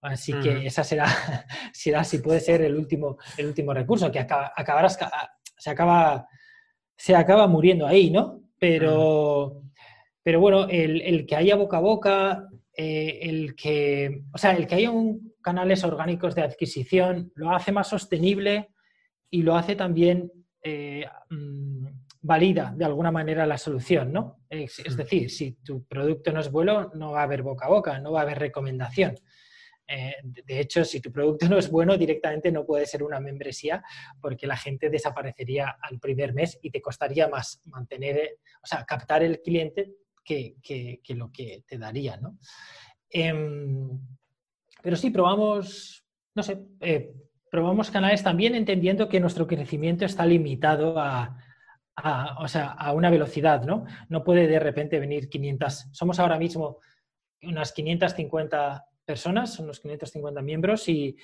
Así 0.02 0.34
que 0.34 0.66
esa 0.66 0.84
será, 0.84 1.06
será, 1.74 2.04
si 2.04 2.18
puede 2.18 2.40
ser, 2.40 2.62
el 2.62 2.76
último, 2.76 3.18
el 3.38 3.48
último 3.48 3.74
recurso, 3.74 4.12
que 4.12 4.20
acabarás, 4.20 4.98
se, 5.58 5.70
acaba, 5.70 6.28
se 6.98 7.16
acaba 7.16 7.48
muriendo 7.48 7.86
ahí, 7.86 8.10
¿no? 8.10 8.42
Pero, 8.58 9.64
pero 10.24 10.40
bueno, 10.40 10.68
el, 10.70 11.26
que 11.26 11.36
haya 11.36 11.56
boca 11.56 11.78
a 11.78 11.82
boca, 11.82 12.48
eh, 12.76 13.20
el 13.22 13.56
que, 13.56 14.24
o 14.34 14.38
sea, 14.38 14.52
el 14.54 14.66
que 14.66 14.76
haya 14.76 14.92
un, 14.92 15.32
canales 15.42 15.84
orgánicos 15.84 16.36
de 16.36 16.44
adquisición 16.44 17.32
lo 17.36 17.52
hace 17.52 17.72
más 17.72 17.90
sostenible 17.90 18.70
y 19.30 19.44
lo 19.44 19.56
hace 19.56 19.76
también 19.76 20.32
eh, 20.64 21.06
mm, 21.30 21.88
valida 22.22 22.74
de 22.76 22.86
alguna 22.86 23.12
manera 23.12 23.46
la 23.46 23.58
solución, 23.58 24.14
¿no? 24.14 24.42
Es, 24.50 24.80
mm. 24.80 24.96
decir, 24.96 25.30
si 25.30 25.54
tu 25.64 25.84
producto 25.86 26.32
no 26.32 26.40
es 26.40 26.52
bueno, 26.52 26.92
no 26.94 27.12
va 27.12 27.22
a 27.22 27.24
haber 27.24 27.42
boca 27.42 27.66
a 27.66 27.70
boca, 27.70 28.00
no 28.00 28.12
va 28.12 28.20
a 28.20 28.24
haber 28.24 28.40
recomendación. 28.40 29.16
Eh, 29.94 30.16
de 30.24 30.60
hecho, 30.60 30.86
si 30.86 31.02
tu 31.02 31.12
producto 31.12 31.46
no 31.50 31.58
es 31.58 31.70
bueno, 31.70 31.98
directamente 31.98 32.52
no 32.52 32.66
puede 32.66 32.86
ser 32.86 33.04
una 33.04 33.20
membresía 33.20 33.84
porque 34.22 34.48
la 34.48 34.56
gente 34.56 34.90
desaparecería 34.90 35.78
al 35.82 36.00
primer 36.00 36.34
mes 36.34 36.58
y 36.62 36.72
te 36.72 36.82
costaría 36.82 37.28
más 37.28 37.62
mantener, 37.66 38.38
o 38.64 38.68
sea, 38.68 38.86
captar 38.86 39.22
el 39.22 39.42
cliente 39.42 39.92
que, 40.24 40.56
lo 41.10 41.30
que 41.32 41.64
te 41.68 41.78
daría, 41.78 42.16
¿no? 42.18 42.38
Em, 43.10 44.00
pero 44.82 44.96
sí, 44.96 45.10
probamos, 45.10 46.06
no 46.36 46.44
sé, 46.44 46.62
eh, 46.80 47.12
probamos 47.50 47.92
canales 47.92 48.24
también 48.24 48.56
entendiendo 48.56 49.10
que 49.10 49.20
nuestro 49.20 49.46
crecimiento 49.46 50.06
está 50.06 50.26
limitado 50.26 50.98
a, 50.98 51.38
una 52.96 53.10
velocidad, 53.10 53.64
¿no? 53.64 53.86
No 54.08 54.24
puede 54.24 54.48
de 54.48 54.60
repente 54.60 55.00
venir 55.00 55.30
500, 55.30 55.90
somos 55.92 56.20
ahora 56.20 56.40
mismo 56.40 56.80
unas 57.44 57.74
550 57.74 58.86
personas, 59.06 59.54
son 59.54 59.66
unos 59.66 59.80
550 59.80 60.42
miembros 60.42 60.88
y, 60.90 61.16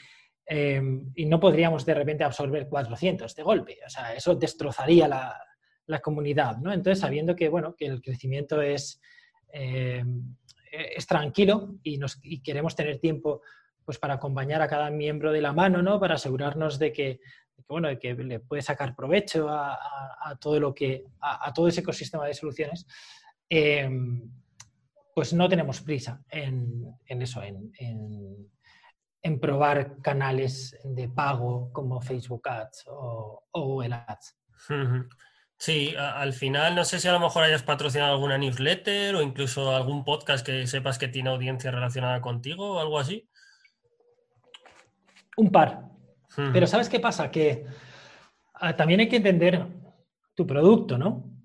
em, 0.45 1.11
y, 1.15 1.25
no 1.25 1.39
podríamos 1.39 1.85
de 1.85 1.93
repente 1.93 2.23
absorber 2.23 2.67
400 2.67 3.35
de 3.35 3.43
golpe. 3.43 3.77
O 3.85 3.89
sea, 3.89 4.13
eso 4.13 4.35
destrozaría 4.35 5.07
la, 5.07 5.37
la 5.87 5.99
comunidad, 5.99 6.57
¿no? 6.57 6.71
Entonces, 6.71 6.99
sabiendo 6.99 7.35
que, 7.35 7.49
bueno, 7.49 7.75
que 7.75 7.85
el 7.85 8.01
crecimiento 8.01 8.61
es, 8.61 9.01
eh, 9.53 10.03
es 10.71 11.07
tranquilo 11.07 11.75
y, 11.81 11.97
nos, 11.97 12.19
queremos 12.43 12.75
tener 12.75 12.99
tiempo 12.99 13.41
pues, 13.85 13.97
para 13.97 14.15
acompañar 14.15 14.61
a 14.61 14.67
cada 14.67 14.89
miembro 14.91 15.31
de 15.31 15.41
la 15.41 15.53
mano, 15.53 15.81
¿no? 15.81 15.99
Para 15.99 16.15
asegurarnos 16.15 16.77
de 16.77 16.91
que, 16.91 17.19
bueno, 17.67 17.87
de 17.87 17.97
que 17.97 18.13
le 18.13 18.39
puede 18.41 18.61
sacar 18.61 18.95
provecho 18.95 19.47
a, 19.49 20.37
todo 20.39 20.59
lo 20.59 20.73
que, 20.75 21.05
a, 21.21 21.51
todo 21.53 21.69
ese 21.69 21.79
ecosistema 21.79 22.25
de 22.25 22.33
soluciones, 22.33 22.85
eh, 23.49 23.89
pues 25.17 25.33
no 25.33 25.49
tenemos 25.49 25.81
prisa 25.81 26.21
en, 26.29 26.95
eso, 27.07 27.41
en, 27.41 27.71
en, 29.23 29.39
probar 29.39 29.99
canales 30.03 30.77
de 30.83 31.09
pago 31.09 31.73
como 31.73 31.99
Facebook 31.99 32.47
Ads 32.47 32.83
o, 32.85 33.43
o 33.49 33.81
el 33.81 33.93
Ads. 33.93 34.37
Sí, 35.57 35.95
al 35.97 36.33
final 36.33 36.75
no 36.75 36.85
sé 36.85 36.99
si 36.99 37.07
a 37.07 37.13
lo 37.13 37.19
mejor 37.19 37.45
hayas 37.45 37.63
patrocinado 37.63 38.13
alguna 38.13 38.37
newsletter 38.37 39.15
o 39.15 39.23
incluso 39.23 39.75
algún 39.75 40.05
podcast 40.05 40.45
que 40.45 40.67
sepas 40.67 40.99
que 40.99 41.07
tiene 41.07 41.31
audiencia 41.31 41.71
relacionada 41.71 42.21
contigo 42.21 42.73
o 42.73 42.79
algo 42.79 42.99
así. 42.99 43.27
Un 45.35 45.51
par. 45.51 45.81
Pero 46.53 46.67
¿sabes 46.67 46.89
qué 46.89 46.99
pasa? 46.99 47.31
Que 47.31 47.65
ah, 48.53 48.75
también 48.75 48.99
hay 48.99 49.09
que 49.09 49.17
entender 49.17 49.65
tu 50.35 50.45
producto, 50.45 50.95
¿no? 50.99 51.36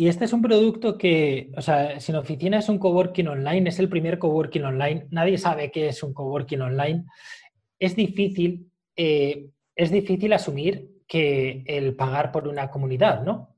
Y 0.00 0.06
este 0.06 0.26
es 0.26 0.32
un 0.32 0.42
producto 0.42 0.96
que, 0.96 1.50
o 1.56 1.60
sea, 1.60 1.98
Sin 1.98 2.14
Oficina 2.14 2.60
es 2.60 2.68
un 2.68 2.78
coworking 2.78 3.26
online, 3.26 3.68
es 3.68 3.80
el 3.80 3.88
primer 3.88 4.16
coworking 4.20 4.62
online. 4.62 5.08
Nadie 5.10 5.38
sabe 5.38 5.72
qué 5.72 5.88
es 5.88 6.04
un 6.04 6.14
coworking 6.14 6.60
online. 6.60 7.04
Es 7.80 7.96
difícil, 7.96 8.70
eh, 8.94 9.50
es 9.74 9.90
difícil 9.90 10.32
asumir 10.32 11.02
que 11.08 11.64
el 11.66 11.96
pagar 11.96 12.30
por 12.30 12.46
una 12.46 12.70
comunidad, 12.70 13.24
¿no? 13.24 13.56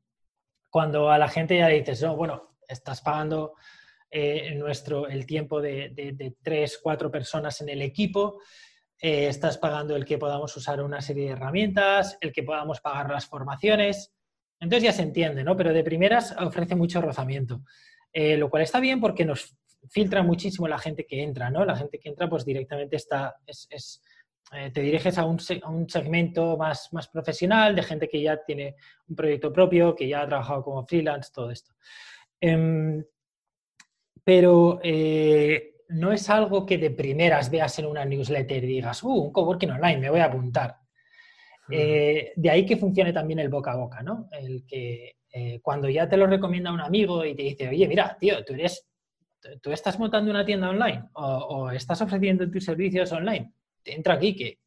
Cuando 0.70 1.10
a 1.10 1.18
la 1.18 1.28
gente 1.28 1.58
ya 1.58 1.68
le 1.68 1.80
dices, 1.80 2.00
no, 2.00 2.16
bueno, 2.16 2.56
estás 2.66 3.02
pagando 3.02 3.52
eh, 4.10 4.54
nuestro, 4.54 5.08
el 5.08 5.26
tiempo 5.26 5.60
de, 5.60 6.34
tres, 6.42 6.80
cuatro 6.82 7.10
personas 7.10 7.60
en 7.60 7.68
el 7.68 7.82
equipo, 7.82 8.40
eh, 8.98 9.26
estás 9.26 9.58
pagando 9.58 9.94
el 9.94 10.06
que 10.06 10.16
podamos 10.16 10.56
usar 10.56 10.82
una 10.82 11.02
serie 11.02 11.26
de 11.26 11.32
herramientas, 11.32 12.16
el 12.18 12.32
que 12.32 12.44
podamos 12.44 12.80
pagar 12.80 13.10
las 13.10 13.26
formaciones. 13.26 14.14
Entonces 14.60 14.84
ya 14.84 14.92
se 14.92 15.02
entiende, 15.02 15.42
¿no? 15.42 15.56
Pero 15.56 15.72
de 15.72 15.82
primeras 15.82 16.36
ofrece 16.38 16.74
mucho 16.76 17.00
rozamiento, 17.00 17.62
eh, 18.12 18.36
lo 18.36 18.50
cual 18.50 18.62
está 18.62 18.78
bien 18.78 19.00
porque 19.00 19.24
nos 19.24 19.56
filtra 19.88 20.22
muchísimo 20.22 20.68
la 20.68 20.78
gente 20.78 21.06
que 21.06 21.22
entra, 21.22 21.50
¿no? 21.50 21.64
La 21.64 21.76
gente 21.76 21.98
que 21.98 22.10
entra 22.10 22.28
pues 22.28 22.44
directamente 22.44 22.96
está, 22.96 23.36
es, 23.46 24.02
eh, 24.52 24.70
te 24.70 24.82
diriges 24.82 25.16
a 25.16 25.24
un, 25.24 25.38
segmento 25.88 26.56
más, 26.58 26.92
más, 26.92 27.08
profesional, 27.08 27.74
de 27.74 27.82
gente 27.82 28.08
que 28.08 28.20
ya 28.20 28.42
tiene 28.44 28.76
un 29.08 29.16
proyecto 29.16 29.52
propio, 29.52 29.94
que 29.94 30.08
ya 30.08 30.22
ha 30.22 30.28
trabajado 30.28 30.62
como 30.62 30.86
freelance, 30.86 31.30
todo 31.32 31.50
esto. 31.50 31.72
Em, 32.40 33.02
pero 34.22 34.80
eh, 34.82 35.84
no 35.88 36.12
es 36.12 36.28
algo 36.30 36.66
que 36.66 36.78
de 36.78 36.90
primeras 36.90 37.50
veas 37.50 37.78
en 37.78 37.86
una 37.86 38.04
newsletter 38.04 38.62
y 38.64 38.66
digas, 38.66 39.02
uh, 39.02 39.08
un 39.08 39.32
coworking 39.32 39.70
online, 39.70 39.98
me 39.98 40.10
voy 40.10 40.20
a 40.20 40.26
apuntar. 40.26 40.76
Eh, 41.70 42.32
de 42.36 42.50
ahí 42.50 42.66
que 42.66 42.76
funcione 42.76 43.12
también 43.12 43.38
el 43.38 43.48
boca 43.48 43.72
a 43.72 43.76
boca, 43.76 44.02
¿no? 44.02 44.28
El 44.32 44.64
que 44.66 45.16
cuando 45.62 45.88
ya 45.88 46.08
te 46.08 46.16
lo 46.16 46.26
recomienda 46.26 46.72
un 46.72 46.80
amigo 46.80 47.24
y 47.24 47.36
te 47.36 47.42
dice, 47.44 47.68
oye, 47.68 47.86
mira, 47.86 48.16
tío, 48.18 48.44
tú 48.44 48.52
eres, 48.54 48.88
tú 49.62 49.70
estás 49.70 49.96
montando 49.96 50.28
una 50.28 50.44
tienda 50.44 50.70
online 50.70 51.04
o, 51.12 51.70
estás 51.70 52.00
ofreciendo 52.02 52.50
tus 52.50 52.64
servicios 52.64 53.12
online 53.12 53.52
entra 53.84 54.14
aquí, 54.14 54.34
que, 54.34 54.58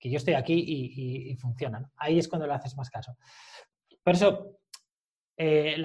yo 0.00 0.18
estoy 0.18 0.34
aquí 0.34 0.54
y, 0.54 1.34
funcionan. 1.36 1.90
Ahí 1.96 2.18
es 2.18 2.28
cuando 2.28 2.46
le 2.46 2.52
haces 2.52 2.76
más 2.76 2.90
caso. 2.90 3.16
Por 4.02 4.14
eso, 4.14 4.58
eh, 5.36 5.76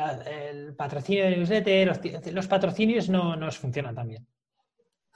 el 0.49 0.75
patrocinio 0.75 1.23
de 1.23 1.37
newsletter, 1.37 1.87
los, 1.87 2.33
los 2.33 2.47
patrocinios 2.47 3.07
no 3.07 3.37
nos 3.37 3.57
funcionan 3.57 3.95
tan 3.95 4.09
bien. 4.09 4.27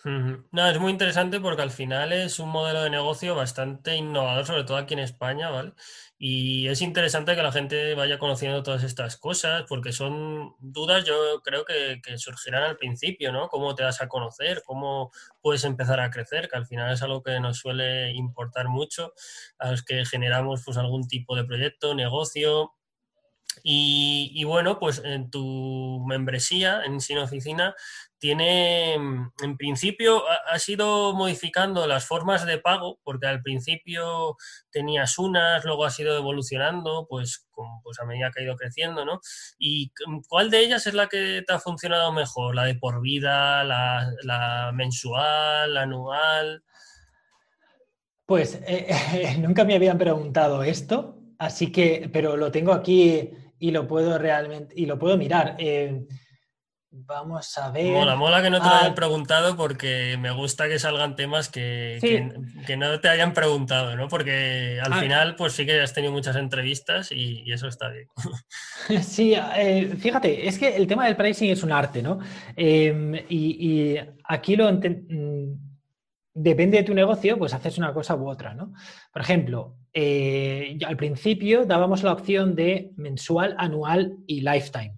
No, 0.05 0.67
es 0.69 0.79
muy 0.79 0.91
interesante 0.91 1.39
porque 1.39 1.61
al 1.61 1.71
final 1.71 2.11
es 2.11 2.37
un 2.39 2.49
modelo 2.49 2.83
de 2.83 2.89
negocio 2.89 3.35
bastante 3.35 3.95
innovador, 3.95 4.45
sobre 4.45 4.65
todo 4.65 4.75
aquí 4.75 4.95
en 4.95 4.99
España, 4.99 5.49
¿vale? 5.49 5.71
Y 6.17 6.67
es 6.67 6.81
interesante 6.81 7.35
que 7.35 7.41
la 7.41 7.53
gente 7.53 7.95
vaya 7.95 8.19
conociendo 8.19 8.63
todas 8.63 8.83
estas 8.83 9.15
cosas 9.15 9.63
porque 9.67 9.93
son 9.93 10.55
dudas, 10.59 11.05
yo 11.05 11.41
creo 11.41 11.63
que, 11.63 12.01
surgirán 12.17 12.63
al 12.63 12.75
principio, 12.75 13.31
¿no? 13.31 13.47
¿Cómo 13.47 13.75
te 13.75 13.83
vas 13.83 14.01
a 14.01 14.09
conocer? 14.09 14.61
¿Cómo 14.65 15.09
puedes 15.41 15.63
empezar 15.63 16.01
a 16.01 16.11
crecer? 16.11 16.49
Que 16.49 16.57
al 16.57 16.65
final 16.67 16.91
es 16.93 17.01
algo 17.01 17.23
que 17.23 17.39
nos 17.39 17.59
suele 17.59 18.11
importar 18.11 18.67
mucho 18.67 19.13
a 19.57 19.71
los 19.71 19.83
que 19.83 20.05
generamos 20.05 20.63
pues 20.65 20.77
algún 20.77 21.07
tipo 21.07 21.33
de 21.37 21.45
proyecto, 21.45 21.95
negocio, 21.95 22.73
y, 23.61 24.43
bueno, 24.45 24.79
pues 24.79 25.01
en 25.03 25.29
tu 25.29 26.03
membresía 26.07 26.83
en 26.85 27.01
Sin 27.01 27.19
Oficina 27.19 27.75
tiene, 28.23 28.93
en 28.93 29.57
principio, 29.57 30.23
ha, 30.29 30.57
ido 30.65 31.13
modificando 31.13 31.85
las 31.87 32.07
formas 32.07 32.45
de 32.45 32.57
pago, 32.57 32.97
porque 33.03 33.27
al 33.27 33.41
principio 33.41 34.37
tenías 34.71 35.19
unas, 35.19 35.65
luego 35.65 35.83
has 35.83 35.99
ido 35.99 36.17
evolucionando, 36.17 37.05
pues, 37.09 37.45
pues 37.83 37.99
a 37.99 38.05
medida 38.05 38.31
que 38.31 38.39
ha 38.39 38.45
ido 38.45 38.55
creciendo, 38.55 39.03
¿no? 39.03 39.19
¿Y 39.59 39.91
cuál 40.29 40.49
de 40.49 40.59
ellas 40.61 40.87
es 40.87 40.93
la 40.93 41.09
que 41.09 41.43
te 41.45 41.51
ha 41.51 41.59
funcionado 41.59 42.13
mejor? 42.13 42.55
¿La 42.55 42.63
de 42.63 42.75
por 42.75 43.01
vida, 43.01 43.65
la, 43.65 44.71
mensual, 44.73 45.73
la 45.73 45.81
anual? 45.81 46.63
Pues 48.25 48.57
eh, 48.65 49.35
nunca 49.39 49.65
me 49.65 49.75
habían 49.75 49.97
preguntado 49.97 50.63
esto, 50.63 51.19
así 51.39 51.73
que, 51.73 52.09
pero 52.13 52.37
lo 52.37 52.53
tengo 52.53 52.71
aquí 52.71 53.31
y 53.59 53.71
lo 53.71 53.85
puedo 53.85 54.17
realmente, 54.17 54.73
y 54.77 54.85
lo 54.85 54.97
puedo 54.97 55.17
mirar. 55.17 55.57
Eh, 55.59 56.05
Vamos 56.95 57.57
a 57.57 57.71
ver. 57.71 57.91
Mola, 57.91 58.15
mola 58.15 58.41
que 58.43 58.51
no 58.51 58.59
te 58.59 58.67
lo 58.67 58.71
Ah, 58.71 58.79
hayan 58.81 58.93
preguntado 58.93 59.55
porque 59.57 60.15
me 60.19 60.29
gusta 60.29 60.67
que 60.69 60.77
salgan 60.77 61.15
temas 61.15 61.49
que, 61.49 61.97
Sí. 61.99 62.07
que- 62.07 62.65
que 62.67 62.77
no 62.77 62.99
te 62.99 63.09
hayan 63.09 63.33
preguntado, 63.33 63.95
¿no? 63.95 64.07
Porque 64.07 64.79
al 64.79 64.93
Ah. 64.93 64.99
final, 64.99 65.35
pues 65.35 65.53
sí 65.53 65.65
que 65.65 65.81
has 65.81 65.91
tenido 65.93 66.13
muchas 66.13 66.35
entrevistas 66.35 67.11
y, 67.11 67.41
y 67.45 67.51
eso 67.51 67.67
está 67.67 67.89
bien. 67.89 68.07
Sí, 69.03 69.33
eh, 69.57 69.95
fíjate, 69.97 70.47
es 70.47 70.59
que 70.59 70.75
el 70.75 70.85
tema 70.85 71.05
del 71.05 71.15
pricing 71.15 71.49
es 71.49 71.63
un 71.63 71.71
arte, 71.71 72.03
¿no? 72.03 72.19
Eh, 72.55 73.25
y, 73.27 73.93
y 73.95 73.99
aquí 74.25 74.55
lo 74.55 74.71
mm, 74.71 75.53
depende 76.35 76.77
de 76.77 76.83
tu 76.83 76.93
negocio, 76.93 77.37
pues 77.39 77.53
haces 77.55 77.77
una 77.79 77.91
cosa 77.93 78.15
u 78.15 78.29
otra, 78.29 78.53
¿no? 78.53 78.73
Por 79.11 79.21
ejemplo, 79.23 79.77
eh, 79.93 80.77
al 80.85 80.95
principio 80.97 81.65
dábamos 81.65 82.03
la 82.03 82.13
opción 82.13 82.53
de 82.55 82.91
mensual, 82.97 83.55
anual 83.57 84.13
y 84.27 84.41
lifetime. 84.41 84.95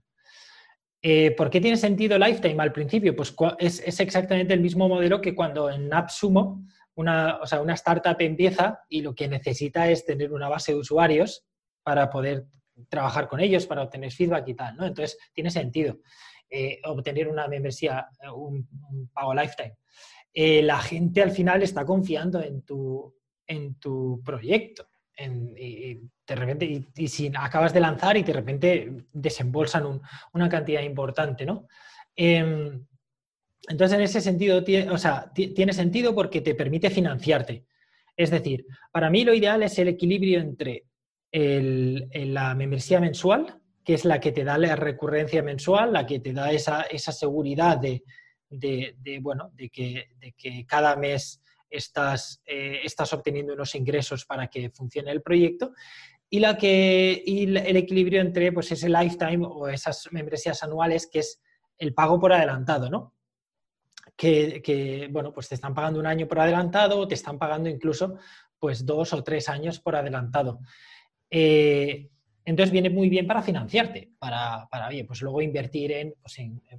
Eh, 1.07 1.35
¿Por 1.37 1.51
qué 1.51 1.61
tiene 1.61 1.77
sentido 1.77 2.17
lifetime 2.17 2.63
al 2.63 2.71
principio? 2.71 3.15
Pues 3.15 3.35
es, 3.59 3.99
exactamente 3.99 4.55
el 4.55 4.59
mismo 4.59 4.89
modelo 4.89 5.21
que 5.21 5.35
cuando 5.35 5.69
en 5.69 5.93
AppSumo 5.93 6.65
una, 6.95 7.37
o 7.43 7.45
sea, 7.45 7.61
una 7.61 7.75
startup 7.75 8.15
empieza 8.17 8.79
y 8.89 9.03
lo 9.03 9.13
que 9.13 9.27
necesita 9.27 9.87
es 9.87 10.03
tener 10.03 10.33
una 10.33 10.49
base 10.49 10.71
de 10.71 10.79
usuarios 10.79 11.45
para 11.83 12.09
poder 12.09 12.47
trabajar 12.89 13.27
con 13.27 13.39
ellos, 13.39 13.67
para 13.67 13.83
obtener 13.83 14.11
feedback 14.11 14.47
y 14.47 14.55
tal, 14.55 14.77
¿no? 14.77 14.87
Entonces, 14.87 15.15
tiene 15.31 15.51
sentido 15.51 15.99
eh, 16.49 16.79
obtener 16.85 17.27
una 17.27 17.47
membresía, 17.47 18.07
eh, 18.23 18.31
un, 18.31 18.67
pago 19.13 19.35
lifetime. 19.35 19.77
La 20.33 20.79
gente 20.79 21.21
al 21.21 21.29
final 21.29 21.61
está 21.61 21.85
confiando 21.85 22.41
en 22.41 22.63
tu, 22.63 23.15
en 23.45 23.75
tu 23.75 24.23
proyecto. 24.25 24.87
Y, 25.17 25.93
de 26.27 26.35
repente, 26.35 26.83
y, 26.95 27.07
si 27.07 27.31
acabas 27.37 27.73
de 27.73 27.79
lanzar 27.79 28.17
y 28.17 28.23
de 28.23 28.33
repente 28.33 28.91
desembolsan 29.13 29.85
un- 29.85 30.01
una 30.33 30.49
cantidad 30.49 30.81
importante, 30.81 31.45
¿no? 31.45 31.67
Em, 32.15 32.85
entonces, 33.67 33.97
en 33.97 34.03
ese 34.03 34.21
sentido, 34.21 34.63
tie- 34.63 34.89
o 34.91 34.97
sea, 34.97 35.31
ti- 35.33 35.49
tiene 35.53 35.73
sentido 35.73 36.13
porque 36.13 36.41
te 36.41 36.55
permite 36.55 36.89
financiarte. 36.89 37.65
Es 38.15 38.31
decir, 38.31 38.65
para 38.91 39.09
mí 39.09 39.23
lo 39.23 39.33
ideal 39.33 39.63
es 39.63 39.77
el 39.79 39.87
equilibrio 39.89 40.39
entre 40.39 40.85
la 41.31 42.55
membresía 42.55 42.99
mensual, 42.99 43.59
que 43.83 43.93
es 43.93 44.05
la 44.05 44.19
que 44.19 44.31
te 44.31 44.43
da 44.43 44.57
la 44.57 44.75
recurrencia 44.75 45.43
mensual, 45.43 45.91
la 45.93 46.05
que 46.05 46.19
te 46.19 46.31
da 46.33 46.51
esa, 46.51 46.83
esa 46.83 47.11
seguridad 47.11 47.77
de- 47.77 48.03
de, 48.49 49.19
bueno, 49.21 49.49
de, 49.53 49.69
que, 49.69 50.09
de 50.17 50.31
que 50.33 50.65
cada 50.65 50.95
mes 50.95 51.41
estás, 51.69 52.41
eh, 52.45 52.81
estás 52.83 53.13
obteniendo 53.13 53.53
unos 53.53 53.75
ingresos 53.75 54.25
para 54.25 54.47
que 54.47 54.69
funcione 54.69 55.11
el 55.11 55.21
proyecto, 55.21 55.73
y, 56.29 56.39
la 56.39 56.57
que, 56.57 57.21
y 57.25 57.43
el 57.43 57.77
equilibrio 57.77 58.19
entre 58.21 58.51
pues, 58.51 58.71
ese 58.71 58.89
lifetime 58.89 59.45
o 59.45 59.67
esas 59.67 60.07
membresías 60.11 60.63
anuales, 60.63 61.07
que 61.07 61.19
es 61.19 61.39
el 61.77 61.93
pago 61.93 62.19
por 62.19 62.33
adelantado, 62.33 62.89
¿no? 62.89 63.15
que, 64.15 64.61
que, 64.61 65.07
bueno, 65.11 65.33
pues 65.33 65.49
te 65.49 65.55
están 65.55 65.73
pagando 65.73 65.99
un 65.99 66.07
año 66.07 66.27
por 66.27 66.39
adelantado 66.39 66.99
o 66.99 67.07
te 67.07 67.15
están 67.15 67.37
pagando 67.37 67.69
incluso 67.69 68.17
pues 68.57 68.85
dos 68.85 69.13
o 69.13 69.23
tres 69.23 69.49
años 69.49 69.79
por 69.79 69.95
adelantado. 69.95 70.59
Eh, 71.29 72.09
entonces 72.45 72.71
viene 72.71 72.89
muy 72.89 73.09
bien 73.09 73.27
para 73.27 73.41
financiarte, 73.41 74.11
para, 74.19 74.67
para 74.69 74.87
oye, 74.87 75.03
pues 75.03 75.21
luego 75.21 75.41
invertir 75.41 75.91
en, 75.91 76.13
pues 76.21 76.37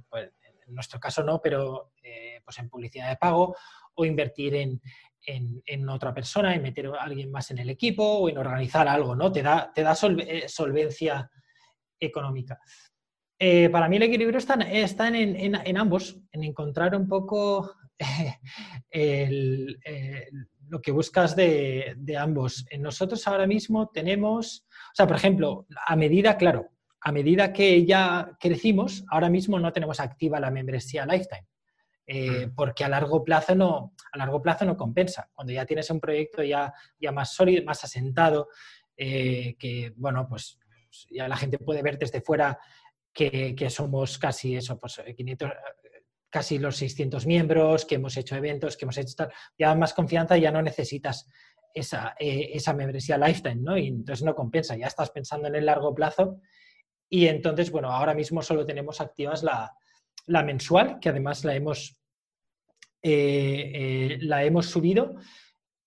pues, 0.09 0.31
en 0.67 0.75
nuestro 0.75 0.99
caso 0.99 1.23
no, 1.23 1.41
pero 1.41 1.93
eh, 2.03 2.41
pues 2.43 2.59
en 2.59 2.69
publicidad 2.69 3.09
de 3.09 3.15
pago 3.17 3.55
o 3.95 4.05
invertir 4.05 4.55
en, 4.55 4.81
en, 5.25 5.89
otra 5.89 6.13
persona, 6.13 6.53
en 6.55 6.61
meter 6.61 6.87
a 6.87 7.03
alguien 7.03 7.31
más 7.31 7.51
en 7.51 7.59
el 7.59 7.69
equipo 7.69 8.03
o 8.03 8.29
en 8.29 8.37
organizar 8.37 8.87
algo, 8.87 9.15
¿no? 9.15 9.31
Te 9.31 9.41
da, 9.41 9.71
te 9.73 9.81
da 9.81 9.97
eh, 10.19 10.47
solvencia 10.47 11.29
económica. 11.99 12.59
Eh, 13.39 13.69
para 13.69 13.89
mí 13.89 13.97
el 13.97 14.03
equilibrio 14.03 14.37
está, 14.37 14.55
está 14.55 15.07
en, 15.07 15.15
en, 15.15 15.55
en, 15.55 15.77
ambos, 15.77 16.17
en 16.31 16.43
encontrar 16.43 16.95
un 16.95 17.07
poco 17.07 17.73
lo 20.69 20.81
que 20.81 20.91
buscas 20.91 21.35
de, 21.35 21.93
de, 21.97 22.17
ambos. 22.17 22.65
Nosotros 22.79 23.27
ahora 23.27 23.47
mismo 23.47 23.89
tenemos, 23.89 24.65
o 24.69 24.95
sea, 24.95 25.07
por 25.07 25.17
ejemplo, 25.17 25.65
a 25.85 25.95
medida, 25.95 26.37
claro, 26.37 26.69
a 27.01 27.11
medida 27.11 27.53
que 27.53 27.85
ya 27.85 28.37
crecimos, 28.39 29.05
ahora 29.09 29.29
mismo 29.29 29.59
no 29.59 29.71
tenemos 29.71 29.99
activa 29.99 30.39
la 30.39 30.51
membresía 30.51 31.05
Lifetime. 31.05 31.47
Eh, 32.09 32.49
porque 32.55 32.85
a 32.85 32.89
largo 32.89 33.21
plazo 33.21 33.53
no 33.53 33.93
a 34.13 34.17
largo 34.17 34.41
plazo 34.41 34.63
no 34.63 34.77
compensa 34.77 35.29
cuando 35.33 35.51
ya 35.51 35.65
tienes 35.65 35.89
un 35.89 35.99
proyecto 35.99 36.41
ya, 36.41 36.73
ya 36.97 37.11
más 37.11 37.33
sólido 37.33 37.65
más 37.65 37.83
asentado 37.83 38.47
eh, 38.95 39.57
que 39.59 39.91
bueno 39.97 40.25
pues 40.25 40.57
ya 41.11 41.27
la 41.27 41.35
gente 41.35 41.59
puede 41.59 41.81
ver 41.81 41.97
desde 41.99 42.21
fuera 42.21 42.57
que, 43.13 43.55
que, 43.55 43.69
somos 43.69 44.17
casi 44.19 44.55
eso, 44.55 44.79
pues 44.79 45.01
500, 45.15 45.51
casi 46.29 46.59
los 46.59 46.77
600 46.77 47.25
miembros, 47.25 47.85
que 47.85 47.95
hemos 47.95 48.15
hecho 48.15 48.35
eventos, 48.35 48.77
que 48.77 48.85
hemos 48.85 48.97
hecho 48.97 49.15
tal, 49.15 49.33
ya 49.57 49.73
más 49.73 49.93
confianza, 49.93 50.37
ya 50.37 50.51
no 50.51 50.61
necesitas 50.61 51.27
esa, 51.73 52.15
eh, 52.19 52.51
esa 52.53 52.73
membresía 52.73 53.17
lifetime, 53.17 53.55
¿no? 53.55 53.77
Y 53.77 53.87
entonces 53.87 54.23
no 54.23 54.35
compensa, 54.35 54.75
ya 54.77 54.87
estás 54.87 55.09
pensando 55.09 55.47
en 55.47 55.55
el 55.55 55.65
largo 55.65 55.95
plazo. 55.95 56.41
Y 57.09 57.27
entonces, 57.27 57.71
bueno, 57.71 57.91
ahora 57.91 58.13
mismo 58.13 58.41
solo 58.41 58.65
tenemos 58.65 59.01
activas 59.01 59.43
la, 59.43 59.73
la 60.25 60.43
mensual, 60.43 60.99
que 60.99 61.09
además 61.09 61.43
la 61.45 61.55
hemos, 61.55 62.01
eh, 63.01 63.71
eh, 63.73 64.17
la 64.21 64.43
hemos 64.43 64.67
subido, 64.67 65.15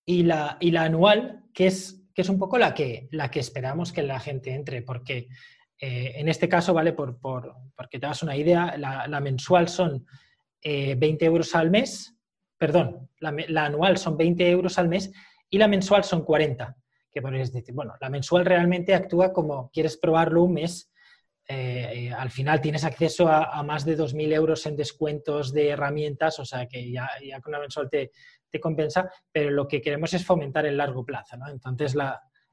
y 0.04 0.22
la, 0.22 0.56
y 0.60 0.70
la 0.70 0.84
anual, 0.84 1.44
que 1.52 1.66
es, 1.66 2.02
que 2.14 2.22
es 2.22 2.28
un 2.28 2.38
poco 2.38 2.58
la 2.58 2.74
que, 2.74 3.08
la 3.12 3.30
que 3.30 3.40
esperamos 3.40 3.92
que 3.92 4.02
la 4.02 4.18
gente 4.18 4.54
entre, 4.54 4.82
porque 4.82 5.28
eh, 5.80 6.12
en 6.16 6.28
este 6.28 6.48
caso, 6.48 6.74
¿vale? 6.74 6.92
Por, 6.92 7.18
por, 7.18 7.54
porque 7.74 7.98
te 7.98 8.06
das 8.06 8.22
una 8.22 8.36
idea, 8.36 8.76
la, 8.76 9.20
mensual 9.20 9.68
son 9.68 10.06
eh, 10.62 10.94
20 10.94 11.24
euros 11.24 11.54
al 11.54 11.70
mes, 11.70 12.14
perdón, 12.58 13.08
la, 13.18 13.34
la, 13.48 13.64
anual 13.64 13.96
son 13.96 14.18
20 14.18 14.50
euros 14.50 14.78
al 14.78 14.88
mes 14.88 15.10
y 15.48 15.56
la 15.56 15.68
mensual 15.68 16.04
son 16.04 16.22
40. 16.22 16.76
Que 17.10 17.22
podrías 17.22 17.52
decir, 17.52 17.74
bueno, 17.74 17.94
la 17.98 18.10
mensual 18.10 18.44
realmente 18.44 18.94
actúa 18.94 19.32
como 19.32 19.70
quieres 19.72 19.96
probarlo 19.96 20.44
un 20.44 20.52
mes, 20.52 20.89
eh, 21.50 22.12
al 22.16 22.30
final 22.30 22.60
tienes 22.60 22.84
acceso 22.84 23.28
a, 23.28 23.62
más 23.64 23.84
de 23.84 23.98
2.000 23.98 24.32
euros 24.32 24.66
en 24.66 24.76
descuentos 24.76 25.52
de 25.52 25.70
herramientas, 25.70 26.38
o 26.38 26.44
sea 26.44 26.66
que 26.66 26.90
ya, 26.90 27.08
ya 27.26 27.40
con 27.40 27.52
la 27.52 27.58
mensual 27.58 27.88
te, 27.90 28.12
te, 28.48 28.60
compensa, 28.60 29.10
pero 29.32 29.50
lo 29.50 29.66
que 29.66 29.80
queremos 29.80 30.14
es 30.14 30.24
fomentar 30.24 30.66
el 30.66 30.76
largo 30.76 31.04
plazo, 31.04 31.36
¿no? 31.36 31.48
Entonces, 31.48 31.96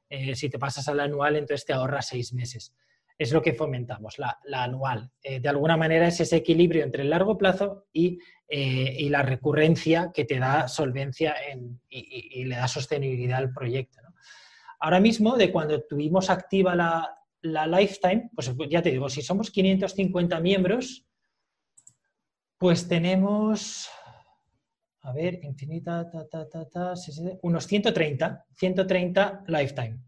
eh, 0.08 0.34
si 0.34 0.50
te 0.50 0.58
pasas 0.58 0.88
al 0.88 1.00
anual, 1.00 1.36
entonces 1.36 1.64
te 1.64 1.72
ahorras 1.72 2.08
seis 2.08 2.32
meses 2.32 2.74
es 3.18 3.32
lo 3.32 3.42
que 3.42 3.52
fomentamos, 3.52 4.16
la, 4.18 4.38
anual. 4.62 5.10
Eh, 5.22 5.40
de 5.40 5.48
alguna 5.48 5.76
manera 5.76 6.06
es 6.06 6.20
ese 6.20 6.36
equilibrio 6.36 6.84
entre 6.84 7.02
el 7.02 7.10
largo 7.10 7.36
plazo 7.36 7.86
y, 7.92 8.20
eh, 8.48 9.06
la 9.10 9.22
recurrencia 9.22 10.12
que 10.14 10.24
te 10.24 10.38
da 10.38 10.68
solvencia 10.68 11.34
en, 11.50 11.80
y, 11.88 12.44
le 12.44 12.56
da 12.56 12.68
sostenibilidad 12.68 13.38
al 13.38 13.52
proyecto. 13.52 13.98
Ahora 14.80 15.00
mismo, 15.00 15.36
de 15.36 15.50
cuando 15.50 15.82
tuvimos 15.82 16.30
activa 16.30 16.76
la, 16.76 17.17
la, 17.42 17.66
Lifetime, 17.66 18.30
pues 18.34 18.52
ya 18.68 18.82
te 18.82 18.90
digo, 18.90 19.08
si 19.08 19.22
somos 19.22 19.50
550 19.50 20.40
miembros, 20.40 21.06
pues 22.56 22.88
tenemos, 22.88 23.88
a 25.02 25.12
ver, 25.12 25.40
infinita, 25.44 26.10
ta, 26.10 26.28
ta, 26.28 26.48
ta, 26.48 26.68
ta, 26.68 26.94
unos 27.42 27.66
130, 27.66 28.44
130 28.54 29.44
Lifetime. 29.46 30.00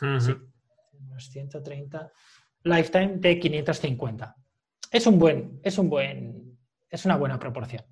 Uh 0.00 0.04
-huh. 0.04 0.20
sí, 0.20 0.32
unos 1.00 1.30
130 1.30 2.12
lifetime 2.66 3.18
de 3.18 3.38
550. 3.38 4.36
Es 4.90 5.06
un 5.06 5.18
buen, 5.18 5.60
es 5.62 5.78
un 5.78 5.88
buen, 5.88 6.58
es 6.90 7.04
una 7.04 7.16
buena 7.16 7.38
proporción. 7.38 7.84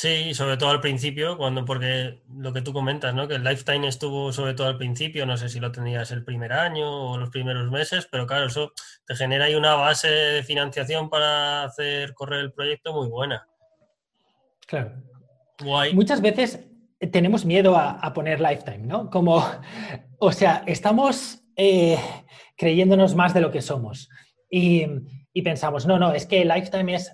Sí, 0.00 0.32
sobre 0.32 0.56
todo 0.56 0.70
al 0.70 0.80
principio, 0.80 1.36
cuando, 1.36 1.66
porque 1.66 2.22
lo 2.34 2.54
que 2.54 2.62
tú 2.62 2.72
comentas, 2.72 3.14
¿no? 3.14 3.28
Que 3.28 3.34
el 3.34 3.44
lifetime 3.44 3.86
estuvo 3.86 4.32
sobre 4.32 4.54
todo 4.54 4.68
al 4.68 4.78
principio, 4.78 5.26
no 5.26 5.36
sé 5.36 5.50
si 5.50 5.60
lo 5.60 5.72
tenías 5.72 6.10
el 6.10 6.24
primer 6.24 6.54
año 6.54 6.90
o 6.90 7.18
los 7.18 7.28
primeros 7.28 7.70
meses, 7.70 8.08
pero 8.10 8.26
claro, 8.26 8.46
eso 8.46 8.72
te 9.06 9.14
genera 9.14 9.44
ahí 9.44 9.54
una 9.54 9.74
base 9.74 10.08
de 10.08 10.42
financiación 10.42 11.10
para 11.10 11.64
hacer 11.64 12.14
correr 12.14 12.40
el 12.40 12.50
proyecto 12.50 12.94
muy 12.94 13.08
buena. 13.08 13.46
Claro. 14.66 15.02
Guay. 15.62 15.92
Muchas 15.92 16.22
veces 16.22 16.66
tenemos 17.12 17.44
miedo 17.44 17.76
a, 17.76 17.90
a 17.90 18.14
poner 18.14 18.40
lifetime, 18.40 18.86
¿no? 18.86 19.10
Como, 19.10 19.44
o 20.18 20.32
sea, 20.32 20.62
estamos 20.64 21.42
eh, 21.56 21.98
creyéndonos 22.56 23.14
más 23.14 23.34
de 23.34 23.42
lo 23.42 23.50
que 23.50 23.60
somos. 23.60 24.08
Y, 24.48 24.86
y, 25.34 25.42
pensamos, 25.42 25.84
no, 25.84 25.98
no, 25.98 26.14
es 26.14 26.24
que 26.24 26.46
lifetime 26.46 26.94
es 26.94 27.12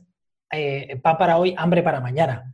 eh, 0.52 1.00
pan 1.02 1.18
para 1.18 1.36
hoy, 1.36 1.52
hambre 1.58 1.82
para 1.82 2.00
mañana. 2.00 2.52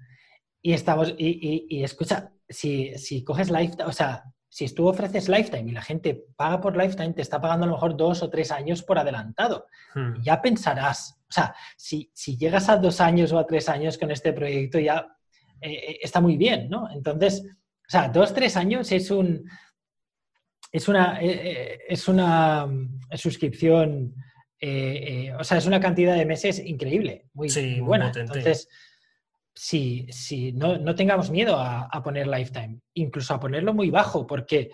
Y 0.62 0.72
estamos, 0.72 1.14
y, 1.18 1.26
y, 1.26 1.66
y 1.78 1.84
escucha, 1.84 2.32
si, 2.48 2.96
si, 2.96 3.24
coges 3.24 3.50
lifetime, 3.50 3.84
o 3.84 3.92
sea, 3.92 4.24
si 4.48 4.68
tú 4.72 4.86
ofreces 4.86 5.28
lifetime 5.28 5.70
y 5.70 5.72
la 5.72 5.82
gente 5.82 6.24
paga 6.36 6.60
por 6.60 6.76
lifetime, 6.76 7.14
te 7.14 7.22
está 7.22 7.40
pagando 7.40 7.64
a 7.64 7.68
lo 7.68 7.74
mejor 7.74 7.96
dos 7.96 8.22
o 8.22 8.30
tres 8.30 8.52
años 8.52 8.82
por 8.82 8.98
adelantado. 8.98 9.66
Hmm. 9.94 10.22
Ya 10.22 10.40
pensarás, 10.40 11.18
o 11.28 11.32
sea, 11.32 11.54
si, 11.76 12.10
si, 12.14 12.36
llegas 12.36 12.68
a 12.68 12.76
dos 12.76 13.00
años 13.00 13.32
o 13.32 13.38
a 13.38 13.46
tres 13.46 13.68
años 13.68 13.98
con 13.98 14.10
este 14.10 14.32
proyecto, 14.32 14.78
ya 14.78 15.06
eh, 15.60 15.98
está 16.02 16.20
muy 16.20 16.36
bien, 16.36 16.68
¿no? 16.68 16.88
Entonces, 16.92 17.42
o 17.44 17.90
sea, 17.90 18.08
dos, 18.08 18.32
tres 18.32 18.56
años 18.56 18.92
es 18.92 19.10
un, 19.10 19.48
es 20.70 20.86
una, 20.86 21.18
es 21.20 22.08
una 22.08 22.68
suscripción 23.14 24.14
o 25.38 25.44
sea, 25.44 25.58
es 25.58 25.66
una 25.66 25.80
cantidad 25.80 26.14
de 26.14 26.24
meses 26.24 26.60
increíble, 26.64 27.26
muy, 27.34 27.48
buena. 27.80 28.12
Entonces, 28.14 28.68
si, 29.54 30.06
si 30.10 30.52
no, 30.52 30.78
no, 30.78 30.94
tengamos 30.94 31.30
miedo 31.30 31.56
a, 31.56 31.88
a, 31.90 32.02
poner 32.02 32.26
lifetime, 32.26 32.80
incluso 32.94 33.34
a 33.34 33.40
ponerlo 33.40 33.74
muy 33.74 33.90
bajo, 33.90 34.26
porque 34.26 34.70